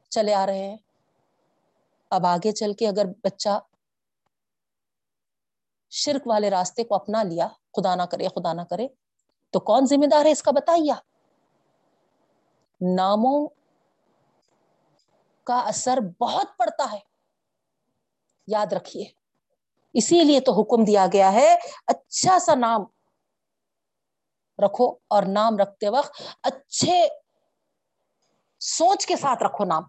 چلے 0.09 0.34
آ 0.34 0.45
رہے 0.45 0.69
ہیں۔ 0.69 0.77
اب 2.09 2.25
آگے 2.25 2.51
چل 2.51 2.73
کے 2.73 2.88
اگر 2.88 3.05
بچہ 3.23 3.59
شرک 5.96 6.28
والے 6.28 6.50
راستے 6.50 6.84
کو 6.84 6.96
اپنا 6.96 7.24
لیا، 7.24 7.48
خدا 7.48 7.96
نہ 7.96 8.04
کرے، 8.04 8.28
خدا 8.28 8.54
نہ 8.54 8.62
کرے۔ 8.62 8.88
تو 9.50 9.60
کون 9.60 9.86
ذمہ 9.86 10.06
دار 10.06 10.26
ہے 10.26 10.32
اس 10.32 10.44
کا 10.44 10.52
بتائیے 10.52 10.94
ناموں 12.96 13.48
کا 15.44 15.60
اثر 15.60 15.98
بہت 16.20 16.48
پڑتا 16.58 16.91
ہے۔ 16.91 17.00
یاد 18.48 18.74
رکھیے، 18.74 19.06
اسی 19.94 20.24
لیے 20.24 20.39
تو 20.39 20.62
حکم 20.62 20.84
دیا 20.84 21.06
گیا 21.14 21.34
ہے 21.34 21.56
اچھا 21.88 22.39
سا 22.39 22.56
نام 22.56 22.82
رکھو 24.66 24.96
اور 25.08 25.24
نام 25.24 25.58
رکھتے 25.58 25.89
وقت 25.89 26.22
اچھے 26.41 27.08
سوچ 28.60 29.06
کے 29.06 29.16
ساتھ 29.16 29.44
رکھو 29.44 29.66
نام۔ 29.66 29.84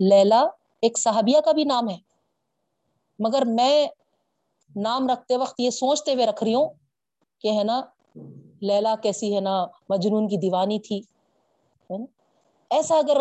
لیلا 0.00 0.44
ایک 0.82 0.98
صحابیہ 0.98 1.40
کا 1.44 1.52
بھی 1.52 1.64
نام 1.64 1.88
ہے۔ 1.88 1.96
مگر 3.18 3.42
میں 3.46 3.86
نام 4.76 5.08
رکھتے 5.08 5.36
وقت 5.36 5.60
یہ 5.60 5.70
سوچتے 5.70 6.14
ہوئے 6.14 6.26
رکھ 6.26 6.44
رہی 6.44 6.54
ہوں 6.54 6.68
کہ 7.42 7.48
ہے 7.58 7.64
نا، 7.64 7.80
لیلا 8.60 8.94
کیسی 9.02 9.34
ہے 9.34 9.40
نا، 9.40 9.66
مجنون 9.88 10.28
کی 10.28 10.36
دیوانی 10.36 10.78
تھی۔ 10.80 11.00
ایسا 12.70 12.96
اگر 12.98 13.20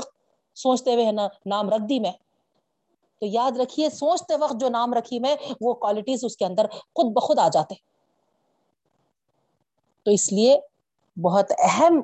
سوچتے 0.56 0.94
ہوئے 0.94 1.06
ہے 1.06 1.12
نا، 1.12 1.28
نام 1.46 1.70
رکھ 1.70 1.84
دی 1.90 2.00
میں۔ 2.00 2.12
تو 3.20 3.26
یاد 3.26 3.58
رکھیے، 3.58 3.90
سوچتے 3.90 4.36
وقت 4.36 4.56
جو 4.60 4.70
نام 4.70 4.94
رکھی 4.94 5.20
میں، 5.20 5.36
وہ 5.62 5.74
کوالٹیز 5.74 6.20
اس 6.26 6.38
کے 6.38 6.46
اندر 6.46 6.66
خود 6.96 7.14
بخود 7.14 7.40
آ 7.40 7.48
جاتے۔ 7.48 7.76
تو 10.04 10.12
اس 10.12 10.32
لیے 10.34 10.60
بہت 11.22 11.52
اہم 11.60 12.02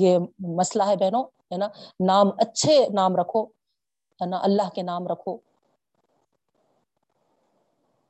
یہ 0.00 0.18
مسئلہ 0.38 0.82
ہے 0.82 0.96
بہنوں۔ 0.96 1.24
ہے 1.52 1.56
نا؟ 1.56 1.68
نام 2.06 2.26
اچھے 2.38 2.88
نام 2.92 3.16
رکھو، 3.16 3.44
ہے 4.20 4.26
نا؟ 4.26 4.38
اللہ 4.42 4.68
کے 4.74 4.82
نام 4.82 5.08
رکھو۔ 5.08 5.38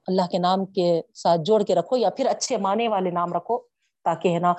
اللہ 0.06 0.26
کے 0.30 0.38
نام 0.38 0.64
کے 0.64 1.02
ساتھ 1.14 1.40
جوڑ 1.44 1.62
کے 1.62 1.74
رکھو 1.74 1.96
یا 1.96 2.10
پھر 2.10 2.26
اچھے 2.26 2.56
معنی 2.56 2.88
والے 2.88 3.10
نام 3.10 3.32
رکھو 3.32 3.58
تاکہ، 4.02 4.34
ہے 4.34 4.38
نا، 4.38 4.54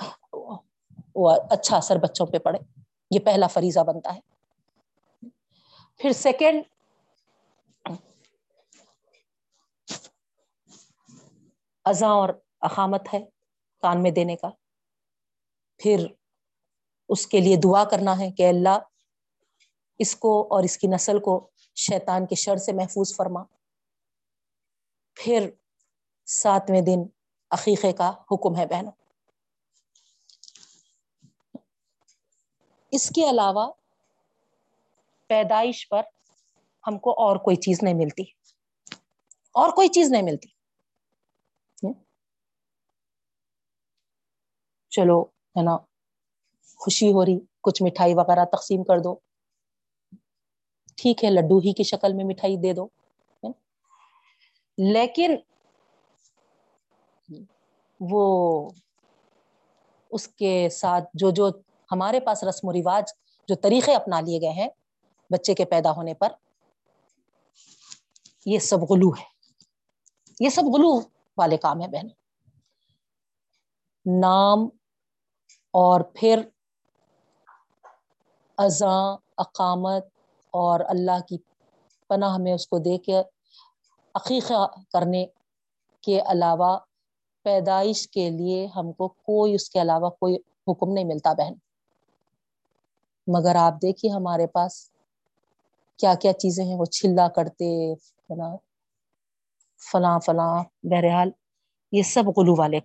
وہ 1.15 1.32
اچھا 1.49 1.77
اثر 1.77 1.95
بچوں 1.95 2.25
پہ 2.25 2.38
پڑے۔ 2.38 2.59
یہ 3.11 3.19
پہلا 3.19 3.47
فریضہ 3.47 3.79
بنتا 3.79 4.15
ہے۔ 4.15 4.19
پھر 5.97 6.11
سیکنڈ 6.11 6.63
ازاں 11.86 12.09
اور 12.09 12.29
اقامت 12.61 13.13
ہے 13.13 13.25
کان 13.82 14.03
میں 14.03 14.11
دینے 14.11 14.36
کا۔ 14.36 14.49
پھر 15.77 16.05
اس 17.12 17.28
کے 17.28 17.39
لیے 17.39 17.55
دعا 17.64 17.84
کرنا 17.84 18.20
ہے 18.20 18.32
کہ 18.32 18.49
اللہ 18.49 18.80
اس 19.99 20.16
کو 20.16 20.41
اور 20.41 20.64
اس 20.64 20.78
کی 20.78 20.88
نسل 20.88 21.20
کو 21.20 21.49
شیطان 21.76 22.26
کے 22.26 22.36
شر 22.36 22.57
سے 22.57 22.74
محفوظ 22.74 23.16
فرما۔ 23.16 23.43
پھر 25.14 25.49
ساتویں 26.26 26.82
دن 26.82 26.99
عقیقے 27.51 27.93
کا 27.93 28.09
حکم 28.09 28.57
ہے 28.57 28.66
بہنوں۔ 28.66 28.91
اس 32.91 33.09
کے 33.09 33.30
علاوہ 33.30 33.72
پیدائش 35.28 35.89
پر 35.89 36.01
ہم 36.88 36.99
کو 36.99 37.12
اور 37.12 37.36
کوئی 37.36 37.55
چیز 37.55 37.80
نہیں 37.84 37.93
ملتی۔ 37.93 38.24
اور 39.51 39.70
کوئی 39.70 39.88
چیز 39.88 40.12
نہیں 40.12 40.22
ملتی۔ 40.22 40.47
چلو، 44.89 45.24
ہے 45.24 45.64
نا؟ 45.64 45.78
خوشی 46.82 47.11
ہو 47.11 47.25
رہی، 47.25 47.39
کچھ 47.61 47.84
مٹھائی 47.84 48.13
وغیرہ 48.13 48.45
تقسیم 48.45 48.84
کر 48.84 48.99
دو۔ 48.99 49.15
ٹھیک 50.97 51.23
ہے، 51.23 51.29
لڈو 51.29 51.57
ہی 51.57 51.73
کی 51.73 51.84
شکل 51.84 52.13
میں 52.13 52.25
مٹھائی 52.25 52.57
دے 52.57 52.73
دو۔ 52.73 52.88
لیکن 54.77 55.36
وہ 57.99 58.69
اس 60.11 60.27
کے 60.27 60.69
ساتھ 60.69 61.03
جو 61.13 61.29
جو 61.29 61.49
ہمارے 61.91 62.19
پاس 62.19 62.43
رسم 62.43 62.67
و 62.67 62.73
رواج 62.73 63.03
جو 63.47 63.55
طریقے 63.55 63.95
اپنا 63.95 64.19
لیے 64.19 64.41
گئے 64.41 64.49
ہیں 64.49 64.67
بچے 65.29 65.53
کے 65.53 65.65
پیدا 65.65 65.91
ہونے 65.91 66.13
پر، 66.13 66.27
یہ 68.45 68.59
سب 68.59 68.77
غلو 68.79 69.09
ہے۔ 69.09 69.23
یہ 70.39 70.49
سب 70.49 70.61
غلو 70.61 70.99
والے 71.38 71.57
کام 71.57 71.82
ہے 71.82 71.88
بہن۔ 71.88 72.07
نام 74.19 74.63
اور 75.73 76.01
پھر 76.01 76.41
ازاں 78.64 79.18
اقامت 79.38 80.05
اور 80.51 80.80
اللہ 80.88 81.20
کی 81.30 81.38
پناہ 82.07 82.38
میں 82.38 82.53
اس 82.53 82.68
کو 82.68 82.78
دے 82.78 82.97
کے 82.97 83.22
عقیقہ 84.16 84.68
کرنے 84.93 85.26
کے 86.01 86.22
علاوہ 86.22 86.80
پیدائش 87.43 88.09
کے 88.09 88.30
لیے 88.30 88.68
ہم 88.76 88.91
کو 88.91 89.07
کوئی 89.07 89.56
اس 89.56 89.69
کے 89.69 89.81
علاوہ 89.81 90.10
کوئی 90.10 90.35
حکم 90.68 90.94
نہیں 90.94 91.06
ملتا 91.06 91.34
بہن۔ 91.34 91.53
مگر 93.27 93.56
آپ 93.56 93.73
دیکھیے 93.81 94.11
ہمارے 94.11 94.48
پاس 94.48 94.91
کیا 95.98 96.14
کیا 96.15 96.34
چیزیں 96.34 96.65
ہیں، 96.65 96.76
وہ 96.76 96.85
چھلا 96.85 97.27
کرتے 97.27 97.95
فلاں 97.95 98.57
فلاں 99.91 100.19
فلاں، 100.19 100.64
بہرحال 100.84 101.30
یہ 101.91 102.03
سب 102.03 102.23
غلو 102.38 102.56
والے 102.57 102.80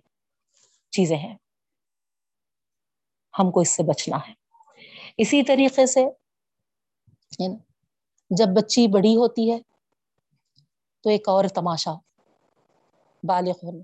چیزیں 0.89 1.17
ہیں۔ 1.17 1.35
ہم 3.39 3.51
کو 3.51 3.59
اس 3.59 3.69
سے 3.69 3.83
بچنا 3.83 4.17
ہے۔ 4.17 4.46
اسی 5.17 5.43
طریقے 5.43 5.85
سے 5.85 6.05
جب 8.29 8.47
بچی 8.55 8.87
بڑی 8.87 9.15
ہوتی 9.15 9.51
ہے 9.51 9.59
تو 11.03 11.09
ایک 11.09 11.29
اور 11.29 11.45
تماشا، 11.55 11.93
بالغ 13.23 13.55
ہونے 13.63 13.83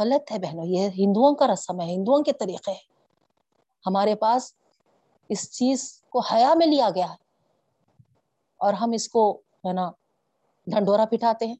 غلط 0.00 0.32
ہے 0.32 0.38
بہنوں، 0.38 0.64
یہ 0.66 0.88
ہندوؤں 0.88 1.34
کا 1.34 1.46
رسم 1.52 1.80
ہے، 1.80 1.86
ہندوؤں 1.86 2.22
کے 2.22 2.32
طریقے 2.32 2.72
ہے 2.72 2.84
ہمارے 3.86 4.14
پاس 4.14 4.52
اس 5.28 5.52
چیز 5.52 6.02
کو 6.08 6.18
حیا 6.20 6.54
میں 6.54 6.66
لیا 6.66 6.88
گیا 6.94 7.10
ہے 7.10 7.16
اور 8.60 8.72
ہم 8.72 8.90
اس 8.92 9.08
کو، 9.08 9.32
ہے 9.36 9.72
نا، 9.72 9.90
ڈھنڈورا 10.66 11.04
پٹھاتے 11.04 11.46
ہیں۔ 11.46 11.56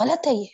غلط 0.00 0.26
ہے 0.26 0.34
یہ۔ 0.34 0.50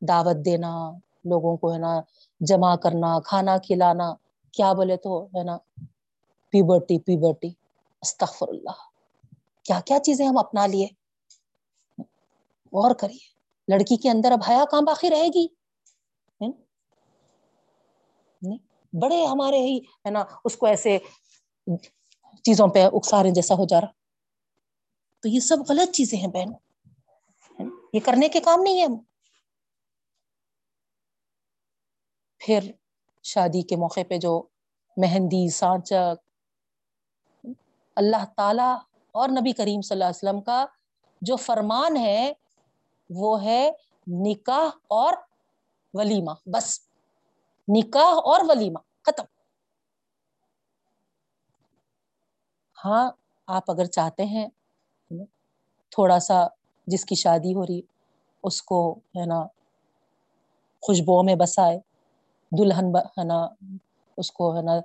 دعوت 0.00 0.44
دینا، 0.44 0.90
لوگوں 1.24 1.56
کو، 1.56 1.72
ہے 1.72 1.78
نا، 1.78 2.00
جمع 2.40 2.76
کرنا، 2.76 3.20
کھانا 3.20 3.58
کھلانا 3.58 4.14
کیا 4.54 4.72
بولے 4.72 4.96
تو 4.96 5.24
ہے 5.26 5.42
نا؟ 5.44 5.56
پیبرٹی 6.52 6.98
پیبرٹی 6.98 7.50
استغفر 8.02 8.48
اللہ 8.48 8.78
کیا 9.66 9.80
کیا 9.86 9.98
چیزیں 10.04 10.26
ہم 10.26 10.38
اپنا 10.38 10.66
لیے؟ 10.66 10.86
غور 12.72 12.94
کریے. 12.94 13.26
لڑکی 13.68 13.96
کے 13.96 14.10
اندر 14.10 14.32
اب 14.32 14.42
حیا 14.48 14.64
کہاں 14.70 14.82
باقی 14.82 15.10
رہے 15.10 15.28
گی؟ 15.34 15.46
بڑے 18.92 19.24
ہمارے 19.24 19.58
ہی 19.58 19.76
ہے 19.78 20.10
نا، 20.10 20.22
اس 20.44 20.56
کو 20.56 20.66
ایسے 20.66 20.98
چیزوں 22.44 22.66
پہ 22.74 22.84
اکسارے 22.92 23.30
جیسا 23.34 23.54
ہو 23.54 23.64
جا 23.66 23.80
رہا. 23.80 23.92
تو 25.22 25.28
یہ 25.28 25.40
سب 25.40 25.58
غلط 25.68 25.94
چیزیں 25.94 26.18
ہیں 26.18 26.26
بہن. 26.26 26.52
یہ 27.92 28.00
کرنے 28.04 28.28
کے 28.28 28.40
کام 28.40 28.62
نہیں 28.62 28.80
ہے 28.80 28.86
پھر 32.40 32.70
شادی 33.22 33.62
کے 33.62 33.76
موقع 33.76 34.00
پہ 34.08 34.18
جو 34.18 34.42
مہندی، 34.96 35.48
سانچک، 35.48 36.26
اللہ 37.96 38.24
تعالی 38.36 38.76
اور 39.10 39.28
نبی 39.28 39.52
کریم 39.52 39.80
صلی 39.80 39.94
اللہ 39.94 40.04
علیہ 40.04 40.28
وسلم 40.28 40.40
کا 40.40 40.66
جو 41.22 41.36
فرمان 41.36 41.96
ہے، 41.96 42.32
وہ 43.10 43.42
ہے 43.42 43.70
نکاح 44.06 44.68
اور 44.86 45.14
ولیمہ، 45.94 46.30
بس 46.46 46.80
نکاح 47.68 48.12
اور 48.24 48.40
ولیمہ، 48.48 48.78
ختم۔ 49.02 49.24
ہاں 52.84 53.10
آپ 53.46 53.70
اگر 53.70 53.84
چاہتے 53.84 54.24
ہیں 54.24 54.48
تھوڑا 55.90 56.18
سا 56.18 56.46
جس 56.86 57.04
کی 57.04 57.14
شادی 57.14 57.54
ہو 57.54 57.66
رہی، 57.66 57.80
اس 58.42 58.62
کو 58.62 58.94
ہے 58.94 59.26
نا 59.26 59.42
خوشبو 60.82 61.22
میں 61.22 61.34
بسائے۔ 61.34 61.87
دلہن 62.50 62.96
ہے 62.96 63.24
نا، 63.24 63.48
اس 64.16 64.32
کو 64.32 64.56
ہے 64.56 64.62
نا، 64.62 64.80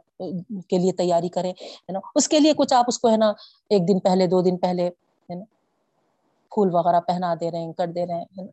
کے 0.67 0.77
لیے 0.77 0.91
تیاری 0.91 1.29
کرے 1.29 1.49
ہے 1.49 1.91
نا۔ 1.91 1.99
اس 2.15 2.27
کے 2.27 2.39
لیے 2.39 2.53
کچھ 2.53 2.73
آپ 2.73 2.85
اس 2.87 2.99
کو 2.99 3.09
ہے 3.09 3.17
نا 3.17 3.29
ایک 3.69 3.87
دن 3.87 3.99
پہلے، 3.99 4.27
دو 4.27 4.41
دن 4.41 4.57
پہلے، 4.57 4.87
ہے 4.87 5.35
نا، 5.35 5.45
پھول 6.51 6.75
وغیرہ 6.75 6.99
پہنا 6.99 7.33
دے 7.41 7.51
رہے 7.51 7.59
ہیں، 7.59 7.73
کر 7.73 7.87
دے 7.87 8.05
رہے 8.05 8.21
ہیں 8.21 8.47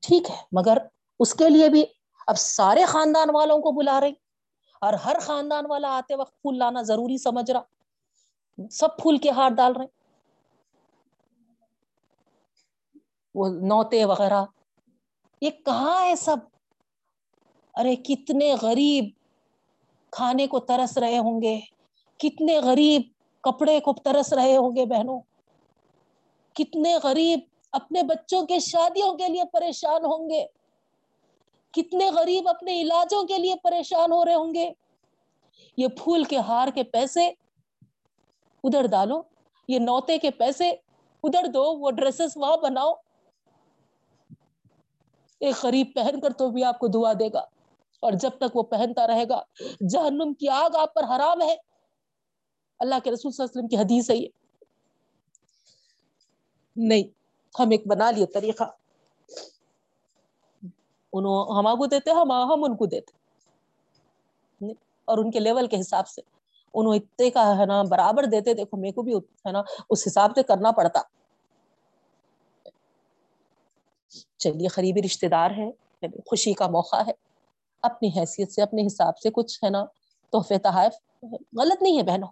ٹھیک 0.00 0.30
ہے، 0.30 0.36
مگر 0.52 0.78
اس 1.20 1.34
کے 1.34 1.48
لیے 1.48 1.68
بھی 1.68 1.84
اب 2.26 2.38
سارے 2.38 2.84
خاندان 2.84 3.30
والوں 3.34 3.58
کو 3.58 3.72
بلا 3.72 4.00
رہے 4.00 4.12
اور 4.80 4.92
ہر 4.92 5.16
خاندان 5.22 5.64
والا 5.68 5.88
آتے 5.88 6.14
وقت 6.14 6.42
پھول 6.42 6.58
لانا 6.58 6.82
ضروری 6.82 7.18
سمجھ 7.18 7.50
رہا۔ 7.50 8.68
سب 8.70 8.88
پھول 8.98 9.18
کے 9.18 9.30
ہار 9.30 9.50
ڈال 9.50 9.72
رہے۔ 9.72 9.86
وہ 13.34 13.48
نوتے 13.48 14.04
وغیرہ، 14.04 14.44
یہ 15.40 15.50
کہاں 15.50 16.04
ہے 16.04 16.16
سب؟ 16.16 16.36
ارے 17.74 17.94
کتنے 17.96 18.54
غریب 18.62 19.08
کھانے 20.12 20.46
کو 20.46 20.58
ترس 20.58 20.98
رہے 20.98 21.18
ہوں 21.18 21.40
گے، 21.42 21.58
کتنے 22.20 22.58
غریب 22.58 23.02
کپڑے 23.44 23.78
کو 23.80 23.92
ترس 23.92 24.32
رہے 24.32 24.56
ہوں 24.56 24.76
گے 24.76 24.84
بہنوں، 24.86 25.20
کتنے 26.56 26.94
غریب 27.02 27.40
اپنے 27.72 28.02
بچوں 28.02 28.46
کے 28.46 28.58
شادیوں 28.58 29.14
کے 29.14 29.28
لیے 29.28 29.44
پریشان 29.52 30.04
ہوں 30.04 30.28
گے، 30.30 30.44
کتنے 31.74 32.10
غریب 32.10 32.48
اپنے 32.48 32.80
علاجوں 32.80 33.22
کے 33.24 33.38
لیے 33.38 33.54
پریشان 33.62 34.12
ہو 34.12 34.24
رہے 34.24 34.34
ہوں 34.34 34.54
گے۔ 34.54 34.70
یہ 35.76 35.88
پھول 35.88 36.24
کے 36.24 36.38
ہار 36.38 36.68
کے 36.68 36.82
پیسے، 36.82 37.26
ادھر 38.64 38.86
ڈالو، 38.86 39.20
یہ 39.68 39.78
نوتے 39.78 40.18
کے 40.18 40.30
پیسے، 40.30 40.70
ادھر 41.24 41.46
دو، 41.46 41.64
وہ 41.78 41.90
ڈریسز 41.90 42.36
وہاں 42.36 42.56
بناؤ۔ 42.56 42.92
ایک 45.40 45.64
غریب 45.64 45.86
پہن 45.94 46.20
کر 46.20 46.32
تو 46.32 46.50
بھی 46.50 46.64
آپ 46.64 46.78
کو 46.78 46.86
دعا 46.86 47.12
دے 47.12 47.28
گا۔ 47.32 47.44
اور 48.02 48.12
جب 48.12 48.30
تک 48.40 48.56
وہ 48.56 48.62
پہنتا 48.62 49.06
رہے 49.06 49.28
گا، 49.28 49.42
جہنم 49.80 50.34
کی 50.34 50.48
آگ 50.48 50.76
آپ 50.76 50.94
پر 50.94 51.04
حرام 51.04 51.42
ہے۔ 51.42 51.56
اللہ 52.78 52.94
کے 53.04 53.10
رسول 53.10 53.32
صلی 53.32 53.44
اللہ 53.44 53.52
علیہ 53.52 53.64
وسلم 53.64 53.68
کی 53.68 53.76
حدیث 53.76 54.10
ہے 54.10 54.16
یہ۔ 54.16 54.28
نہیں، 56.76 57.02
ہم 57.58 57.70
ایک 57.70 57.86
بنا 57.86 58.10
لیے 58.10 58.26
طریقہ۔ 58.26 58.64
انہوں، 61.12 61.58
ہم 61.58 61.78
کو 61.78 61.86
دیتے، 61.86 62.10
ہم 62.10 62.32
ہم 62.32 62.64
ان 62.64 62.76
کو 62.76 62.86
دیتے۔ 62.86 63.22
اور 65.04 65.18
ان 65.18 65.30
کے 65.30 65.40
لیول 65.40 65.66
کے 65.66 65.80
حساب 65.80 66.08
سے۔ 66.08 66.20
انہوں 66.74 66.94
اتنے 66.94 67.30
کا، 67.30 67.58
ہے 67.58 67.66
نا، 67.66 67.82
برابر 67.82 68.24
دیتے، 68.24 68.54
دیکھو، 68.54 68.76
میرے 68.76 68.92
کو 68.92 69.02
بھی، 69.02 69.16
ہے 69.16 69.52
نا، 69.52 69.62
اس 69.90 70.04
حساب 70.06 70.30
سے 70.34 70.42
کرنا 70.42 70.72
پڑتا۔ 70.72 71.00
چلیے، 74.36 74.68
قریبی 74.68 75.02
رشتے 75.02 75.28
دار 75.28 75.50
ہے 75.50 75.70
خوشی 76.26 76.52
کا 76.52 76.66
موقع 76.66 76.96
ہے۔ 76.96 77.31
اپنی 77.82 78.08
حیثیت 78.16 78.52
سے، 78.52 78.62
اپنے 78.62 78.86
حساب 78.86 79.18
سے 79.18 79.30
کچھ 79.30 79.64
ہے 79.64 79.70
نا 79.70 79.84
تحفے 80.32 80.58
تحائف 80.58 80.92
غلط 81.58 81.82
نہیں 81.82 81.98
ہے 81.98 82.02
بہنوں۔ 82.02 82.28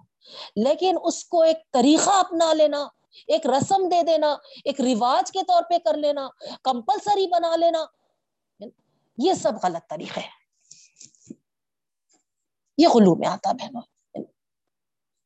لیکن 0.56 0.96
اس 1.04 1.24
کو 1.24 1.42
ایک 1.42 1.56
طریقہ 1.72 2.10
اپنا 2.10 2.52
لینا، 2.52 2.86
ایک 3.26 3.46
رسم 3.46 3.88
دے 3.88 4.02
دینا، 4.02 4.36
ایک 4.64 4.80
رواج 4.80 5.32
کے 5.32 5.42
طور 5.48 5.62
پہ 5.70 5.78
کر 5.78 5.96
لینا، 5.96 6.28
کمپلسری 6.62 7.26
بنا 7.26 7.56
لینا، 7.56 7.84
یہ 9.18 9.34
سب 9.34 9.52
غلط 9.62 9.90
طریقے 9.90 10.20
یہ 12.78 12.88
غلو 12.88 13.14
میں 13.14 13.28
آتا 13.28 13.52
بہنوں۔ 13.52 13.82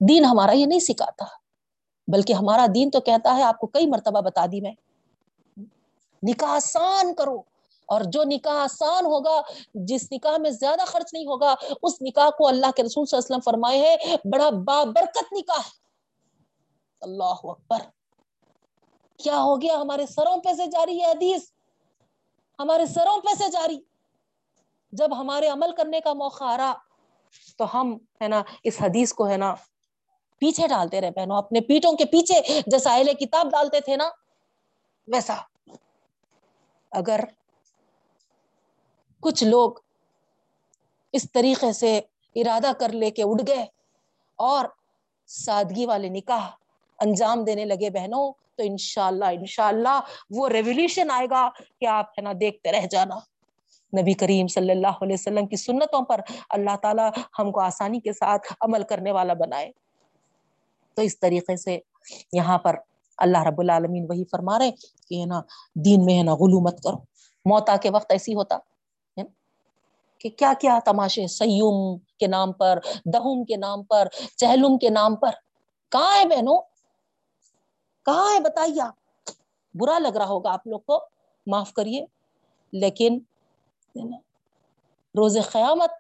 دین 0.08 0.24
ہمارا 0.24 0.52
یہ 0.52 0.66
نہیں 0.66 0.80
سکھاتا، 0.80 1.24
بلکہ 2.12 2.32
ہمارا 2.32 2.66
دین 2.74 2.90
تو 2.90 3.00
کہتا 3.00 3.36
ہے، 3.36 3.42
آپ 3.42 3.58
کو 3.58 3.66
کئی 3.66 3.86
مرتبہ 3.86 4.20
بتا 4.20 4.46
دی 4.52 4.60
میں، 4.60 4.72
نکاح 6.22 6.50
آسان 6.50 7.14
کرو۔ 7.14 7.42
اور 7.86 8.00
جو 8.06 8.24
نکاح 8.24 8.54
آسان 8.54 9.06
ہوگا، 9.06 9.40
جس 9.74 10.12
نکاح 10.12 10.36
میں 10.36 10.50
زیادہ 10.50 10.80
خرچ 10.86 11.14
نہیں 11.14 11.26
ہوگا، 11.26 11.54
اس 11.82 12.02
نکاح 12.02 12.30
کو 12.30 12.48
اللہ 12.48 12.66
کے 12.76 12.82
رسول 12.82 13.06
صلی 13.06 13.16
اللہ 13.16 13.26
علیہ 13.26 13.36
وسلم 13.36 13.40
فرمائے 13.40 13.78
ہے 13.78 14.14
بڑا 14.32 14.50
بابرکت 14.50 15.32
نکاح 15.32 15.58
ہے۔ 15.58 15.70
اللہ 17.00 17.40
اکبر۔ 17.44 17.78
کیا 19.18 19.42
ہو 19.42 19.62
گیا؟ 19.62 19.74
ہمارے 19.74 20.06
سروں 20.06 20.36
پہ 20.36 20.52
سے 20.52 20.66
جاری 20.66 21.00
ہے 21.00 21.10
حدیث۔ 21.10 21.42
ہمارے 22.58 22.86
سروں 22.86 23.20
پہ 23.20 23.34
سے 23.34 23.50
جاری۔ 23.50 23.78
جب 24.92 25.20
ہمارے 25.20 25.48
عمل 25.48 25.74
کرنے 25.76 26.00
کا 26.00 26.12
موقع 26.12 26.44
آ 26.44 26.56
رہا 26.56 26.74
تو 27.58 27.80
ہم 27.80 27.98
ہے 28.22 28.28
نا، 28.28 28.42
اس 28.64 28.76
حدیث 28.80 29.12
کو 29.12 29.28
ہے 29.28 29.36
نا، 29.36 29.54
پیچھے 30.38 30.68
ڈالتے 30.68 31.00
رہے 31.00 31.10
بہنوں۔ 31.10 31.38
اپنے 31.38 31.60
پیٹوں 31.60 31.92
کے 31.92 32.04
پیچھے، 32.04 32.60
جیسا 32.66 32.94
اہل 32.94 33.14
کتاب 33.14 33.50
ڈالتے 33.50 33.80
تھے 33.80 33.96
نا، 33.96 34.10
ویسا۔ 35.06 35.34
اگر 36.90 37.20
کچھ 39.24 39.44
لوگ 39.44 39.72
اس 41.12 41.32
طریقے 41.32 41.72
سے 41.72 42.00
ارادہ 42.34 42.72
کر 42.80 42.88
لے 42.88 43.10
کے 43.10 43.22
اڑ 43.22 43.40
گئے 43.46 43.66
اور 44.36 44.64
سادگی 45.26 45.86
والے 45.86 46.08
نکاح 46.08 46.48
انجام 46.98 47.44
دینے 47.44 47.64
لگے 47.64 47.90
بہنوں، 47.90 48.32
تو 48.32 48.62
انشاءاللہ 48.64 49.24
انشاءاللہ 49.24 50.00
وہ 50.30 50.48
ریولیوشن 50.48 51.10
آئے 51.10 51.26
گا 51.30 51.50
کہ 51.80 51.86
آپ 51.86 52.06
ہے 52.10 52.20
نا 52.20 52.32
دیکھتے 52.40 52.72
رہ 52.72 52.86
جانا۔ 52.86 53.18
نبی 54.00 54.12
کریم 54.12 54.46
صلی 54.46 54.70
اللہ 54.70 55.02
علیہ 55.02 55.16
وسلم 55.20 55.46
کی 55.46 55.56
سنتوں 55.56 56.04
پر 56.04 56.20
اللہ 56.50 56.76
تعالی 56.82 57.20
ہم 57.38 57.52
کو 57.52 57.60
آسانی 57.60 58.00
کے 58.00 58.12
ساتھ 58.12 58.52
عمل 58.60 58.82
کرنے 58.82 59.12
والا 59.12 59.34
بنائے۔ 59.34 59.70
تو 60.94 61.02
اس 61.02 61.20
طریقے 61.20 61.56
سے 61.56 61.78
یہاں 62.32 62.58
پر 62.58 62.76
اللہ 63.18 63.42
رب 63.42 63.60
العالمین 63.60 64.06
وہی 64.08 64.24
فرما 64.30 64.58
رہے 64.58 64.70
کہ 65.08 65.20
ہے 65.20 65.26
نا 65.26 65.40
دین 65.74 66.04
میں 66.04 66.18
ہے 66.18 66.22
نا 66.22 66.34
غلو 66.34 66.60
مت 66.60 66.82
کرو۔ 66.82 66.96
موتا 67.44 67.76
کے 67.76 67.90
وقت 67.90 68.12
ایسی 68.12 68.34
ہوتا۔ 68.34 68.58
کہ 70.24 70.30
کیا 70.30 70.52
کیا 70.60 70.78
تماشے 70.84 71.26
سیوم 71.26 71.98
کے 72.18 72.26
نام 72.26 72.52
پر، 72.52 72.78
دہم 73.04 73.44
کے 73.44 73.56
نام 73.56 73.82
پر، 73.82 74.08
چہلم 74.36 74.78
کے 74.78 74.90
نام 74.90 75.16
پر۔ 75.16 75.30
کہاں 75.92 76.18
ہے 76.18 76.24
بہنوں؟ 76.24 76.58
کہاں 78.06 78.34
ہے 78.34 78.40
بتائیے 78.40 78.80
آپ؟ 78.82 78.94
برا 79.74 79.98
لگ 79.98 80.16
رہا 80.16 80.26
ہوگا 80.26 80.52
آپ 80.52 80.66
لوگ 80.66 80.80
کو، 80.80 80.98
معاف 81.46 81.72
کریے۔ 81.72 82.04
لیکن 82.72 83.18
روز 85.14 85.36
قیامت 85.52 85.90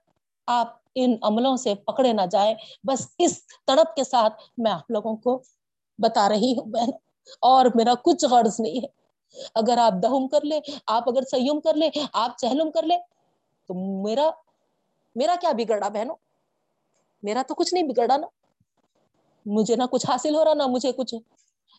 آپ 0.46 0.76
ان 0.94 1.16
عملوں 1.22 1.56
سے 1.56 1.74
پکڑے 1.74 2.12
نہ 2.12 2.26
جائیں۔ 2.30 2.54
بس 2.84 3.06
اس 3.18 3.46
تڑپ 3.66 3.94
کے 3.96 4.04
ساتھ 4.04 4.42
میں 4.58 4.72
آپ 4.72 4.90
لوگوں 4.90 5.16
کو 5.16 5.42
بتا 5.98 6.28
رہی 6.28 6.52
ہوں 6.58 6.66
بہن، 6.66 6.90
اور 7.42 7.66
میرا 7.74 7.94
کچھ 8.04 8.24
غرض 8.24 8.60
نہیں 8.60 8.78
ہے۔ 8.78 8.88
اگر 9.54 9.78
آپ 9.78 9.92
دہم 10.02 10.28
کر 10.28 10.44
لیں، 10.44 10.60
آپ 10.86 11.08
اگر 11.08 11.22
سیم 11.22 11.60
کر 11.60 11.74
لیں، 11.74 11.90
آپ 12.12 12.38
چہلم 12.38 12.70
کر 12.70 12.82
لیں 12.82 12.98
تو 13.66 14.02
میرا 14.02 14.30
میرا 15.14 15.34
کیا 15.40 15.52
بگڑا 15.52 15.88
بہنوں؟ 15.88 16.16
میرا 17.22 17.42
تو 17.48 17.54
کچھ 17.54 17.74
نہیں 17.74 17.84
بگڑا 17.84 18.16
نا۔ 18.16 18.26
مجھے 19.46 19.76
نہ 19.76 19.82
کچھ 19.90 20.06
حاصل 20.06 20.34
ہو 20.34 20.44
رہا، 20.44 20.54
نہ 20.54 20.62
مجھے 20.66 20.92
کچھ۔ 20.92 21.14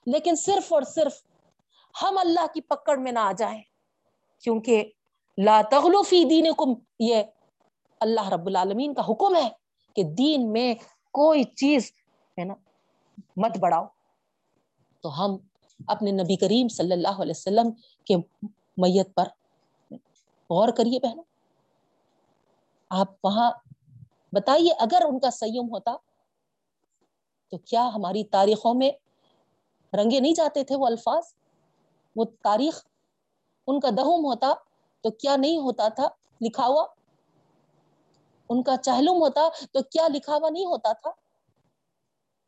لیکن 0.06 0.36
صرف 0.36 0.74
اور 0.74 0.82
صرف 0.82 1.24
ہم 2.02 2.18
اللہ 2.18 2.48
کی 2.54 2.62
پکڑ 2.62 2.98
میں 2.98 3.12
نہ 3.12 3.20
آ 3.20 3.32
جائیں، 3.38 3.62
کیونکہ 4.42 4.92
لا 5.38 5.62
تغلو 5.72 6.04
فی 6.04 6.26
دینکم، 6.26 6.74
یہ 7.00 7.24
اللہ 8.00 8.30
رب 8.30 8.48
العالمین 8.48 8.94
کا 8.94 9.02
حکم 9.10 9.36
ہے 9.36 9.50
کہ 9.96 10.04
دین 10.04 10.52
میں 10.52 10.74
کوئی 11.12 11.44
چیز 11.44 11.92
ہے 12.38 12.44
نا، 12.44 12.54
مت 13.38 13.58
بڑھاؤ۔ 13.58 13.86
تو 15.02 15.26
ہم 15.26 15.38
اپنے 15.88 16.12
نبی 16.12 16.36
کریم 16.36 16.68
صلی 16.68 16.92
اللہ 16.92 17.22
علیہ 17.22 17.34
وسلم 17.36 17.72
کے 18.06 18.16
میت 18.78 19.16
پر 19.16 19.28
غور 20.50 20.70
کریے 20.70 21.00
پہنا 21.00 21.22
آپ 22.96 23.14
وہاں 23.24 23.52
بتائیے، 24.34 24.74
اگر 24.80 25.02
ان 25.08 25.20
کا 25.20 25.30
سیم 25.32 25.70
ہوتا 25.72 25.96
تو 27.52 27.58
کیا 27.60 27.88
ہماری 27.96 28.24
تاریخوں 28.32 28.74
میں 28.74 28.92
رنگے 29.94 30.20
نہیں 30.20 30.34
جاتے 30.34 30.64
تھے 30.64 30.76
وہ 30.76 30.86
الفاظ؟ 30.88 31.34
وہ 32.16 32.26
تاریخ 32.44 32.84
ان 33.68 33.80
کا 33.80 33.90
دہم 33.98 34.26
ہوتا 34.26 34.54
تو 35.04 35.10
کیا 35.12 35.36
نہیں 35.36 35.58
ہوتا 35.60 35.88
تھا؟ 35.96 36.08
لکھا 36.42 36.68
ہوا 36.68 36.86
ان 38.50 38.64
کا 38.64 38.76
چہلم 38.78 39.22
ہوتا 39.22 39.48
تو 39.72 39.82
کیا 39.84 40.08
لکھا 40.14 40.36
ہوا 40.36 40.50
نہیں 40.50 40.66
ہوتا 40.66 40.92
تھا؟ 40.94 41.12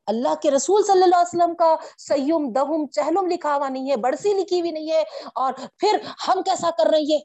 اللہ 0.07 0.36
کے 0.41 0.52
رسول 0.52 0.84
صلی 0.84 1.03
اللہ 1.03 1.15
علیہ 1.15 1.36
وسلم 1.36 1.56
کا 1.56 1.76
سیم 1.99 2.52
دہم، 2.53 2.86
چہلم 2.88 3.28
لکھا 3.28 3.56
ہوا 3.56 3.69
نہیں 3.69 3.90
ہے 3.91 3.98
بڑسی 4.03 4.34
لکھی 4.34 4.60
ہوئی 4.60 4.72
نہیں 4.72 4.91
ہے، 4.91 5.02
اور 5.36 5.53
پھر 5.80 5.98
ہم 6.28 6.41
کیسا 6.45 6.69
کر 6.78 6.91
رہے 6.91 7.14
ہیں؟ 7.14 7.19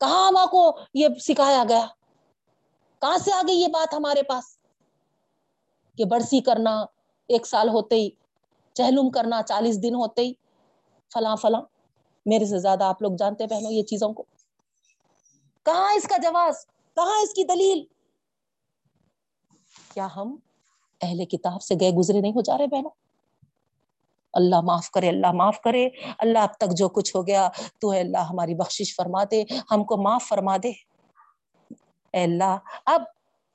کہاں 0.00 0.30
ماں 0.32 0.46
کو 0.52 0.62
یہ 0.94 1.08
سکھایا 1.22 1.64
گیا؟ 1.68 1.86
کہاں 3.02 3.18
سے 3.18 3.32
آ 3.32 3.42
گئی 3.48 3.56
یہ 3.56 3.68
بات 3.68 3.94
ہمارے 3.94 4.22
پاس؟ 4.22 4.44
کہ 5.96 6.04
برسی 6.04 6.40
کرنا، 6.40 6.84
ایک 7.28 7.46
سال 7.46 7.68
ہوتے 7.68 7.96
ہی 7.96 8.10
چہلم 8.72 9.10
کرنا، 9.10 9.42
چالیس 9.42 9.82
دن 9.82 9.94
ہوتے 9.94 10.22
ہی 10.22 10.32
فلاں 11.14 11.36
فلاں۔ 11.36 11.62
میرے 12.26 12.46
سے 12.46 12.58
زیادہ 12.58 12.84
آپ 12.84 13.02
لوگ 13.02 13.12
جانتے 13.18 13.46
بہنوں 13.46 13.72
یہ 13.72 13.82
چیزوں 13.82 14.12
کو۔ 14.12 14.22
کہاں 15.62 15.94
اس 15.94 16.02
کا 16.02 16.16
جواز؟ 16.22 16.66
کہاں 16.66 17.22
اس 17.22 17.28
کی 17.28 17.44
دلیل؟ 17.44 17.84
کیا 19.94 20.08
ہم 20.16 20.36
اہل 21.00 21.24
کتاب 21.24 21.62
سے 21.62 21.74
گئے 21.80 21.90
گزرے 21.90 22.20
نہیں 22.20 22.32
ہو 22.32 22.40
جا 22.40 22.58
رہے 22.58 22.66
بہنوں؟ 22.66 22.90
اللہ 24.32 24.60
معاف 24.60 24.90
کرے، 24.90 25.08
اللہ 25.08 25.32
معاف 25.32 25.60
کرے۔ 25.60 25.88
اللہ 26.18 26.38
اب 26.38 26.54
تک 26.56 26.76
جو 26.76 26.88
کچھ 26.88 27.16
ہو 27.16 27.26
گیا، 27.26 27.48
تو 27.80 27.92
ہے 27.92 28.00
اللہ 28.00 28.18
ہماری 28.18 28.54
بخشش 28.54 28.96
فرما 28.96 29.24
دے، 29.30 29.44
ہم 29.70 29.84
کو 29.84 29.96
معاف 29.96 30.24
فرما 30.28 30.56
دے۔ 30.56 30.91
اے 32.12 32.22
اللہ 32.22 32.56
اب 32.86 33.02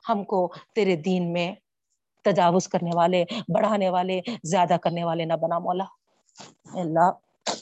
ہم 0.10 0.24
کو 0.24 0.54
تیرے 0.76 0.96
دین 0.96 1.34
میں 1.34 1.56
تجاوز 2.24 2.68
کرنے 2.68 2.90
والے، 2.94 3.26
بڑھانے 3.56 3.90
والے، 3.90 4.22
زیادہ 4.44 4.76
کرنے 4.82 5.04
والے 5.04 5.26
نہ 5.26 5.34
بنا 5.34 5.60
مولا۔ 5.60 5.84
اللہ 6.74 7.12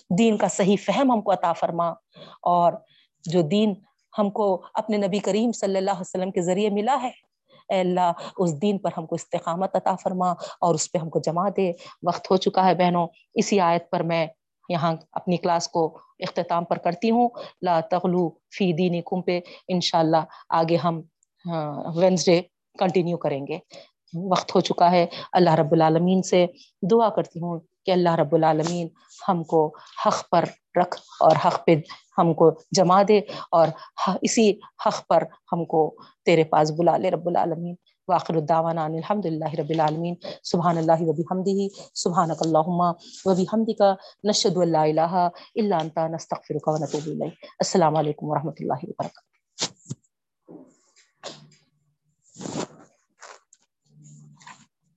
دین 0.10 0.38
کا 0.38 0.48
صحیح 0.48 0.76
فہم 0.86 1.12
ہم 1.12 1.22
کو 1.22 1.32
عطا 1.34 1.54
فرما۔ 1.54 1.90
اور 2.42 2.74
جو 3.24 3.42
دین 3.42 3.74
ہم 4.18 4.30
کو 4.30 4.62
اپنے 4.74 4.98
نبی 4.98 5.20
کریم 5.20 5.52
صلی 5.52 5.78
اللہ 5.78 5.92
علیہ 5.92 6.02
وسلم 6.02 6.32
کے 6.32 6.42
ذریعے 6.42 6.70
ملا 6.70 6.98
ہے 7.02 7.12
اے 7.70 7.80
اللہ 7.80 8.12
اس 8.38 8.62
دین 8.62 8.78
پر 8.78 8.90
ہم 8.98 9.06
کو 9.06 9.16
استقامت 9.16 9.76
عطا 9.76 9.96
فرما 9.96 10.32
اور 10.62 10.76
اس 10.76 10.92
پہ 10.92 10.98
ہم 10.98 11.10
کو 11.10 11.20
جما 11.20 11.50
دے۔ 11.58 11.72
وقت 12.04 12.32
ہو 12.32 12.38
چکا 12.38 12.66
ہے 12.66 12.76
بہنوں، 12.76 13.08
اسی 13.34 13.60
آیت 13.60 13.90
پر 13.90 14.04
میں 14.04 14.28
یہاں 14.70 14.94
اپنی 15.12 15.38
کلاس 15.38 15.68
کو 15.68 15.98
اختتام 16.20 16.64
پر 16.66 16.78
کرتی 16.78 17.12
ہوں۔ 17.12 17.30
لا 17.62 17.80
تغلو 17.92 18.30
فی 18.58 18.74
دینی 18.74 19.02
کم 19.06 19.22
پہ 19.22 19.40
انشاءاللہ 19.68 20.24
آگے 20.50 20.76
ہم 20.76 21.02
ہاں، 21.46 21.84
وینسڈے 21.96 22.42
کنٹینیو 22.80 23.18
کریں 23.18 23.48
گے۔ 23.48 23.60
وقت 24.32 24.56
ہو 24.56 24.60
چکا 24.60 24.92
ہے۔ 24.92 25.06
اللہ 25.34 25.54
رب 25.56 25.72
العالمین 25.72 26.22
سے 26.24 26.46
دعا 26.92 27.10
کرتی 27.10 27.40
ہوں 27.42 27.60
کہ 27.86 27.92
اللہ 27.92 28.16
رب 28.16 28.36
العالمین 28.36 28.88
ہم 29.28 29.44
کو 29.44 29.74
حق 30.06 30.30
پر 30.30 30.44
رکھ 30.82 30.98
اور 31.20 31.36
حق 31.46 31.66
پہ 31.66 31.76
ہم 32.18 32.34
کو 32.34 32.52
جما 32.72 33.02
دے 33.08 33.20
اور 33.52 33.68
اسی 34.22 34.52
حق 34.86 35.08
پر 35.08 35.24
ہم 35.52 35.66
کو 35.66 35.82
تیرے 36.26 36.44
پاس 36.44 36.72
بلا 36.72 36.98
لے 36.98 37.10
رب 37.10 37.28
العالمین۔ 37.28 37.76
واخر 38.07 38.36
الدعوانا 38.38 38.86
ان 38.86 38.98
الحمد 38.98 39.27
لله 39.27 39.52
رب 39.56 39.72
العالمين 39.72 40.15
سبحان 40.44 40.77
الله 40.77 40.99
وبحمده 41.10 41.60
سبحانك 41.94 42.40
اللهم 42.45 42.80
وبحمدك 43.26 43.82
نشهد 44.23 44.56
ان 44.57 44.69
لا 44.72 44.84
اله 44.91 45.14
الا 45.56 45.76
انت 45.82 45.98
نستغفرك 46.15 46.68
ونتوب 46.68 47.06
اليك 47.07 47.34
السلام 47.60 47.95
علیکم 47.95 48.26
ورحمۃ 48.30 48.57
اللہ 48.60 48.80
وبرکاتہ۔ 48.90 49.34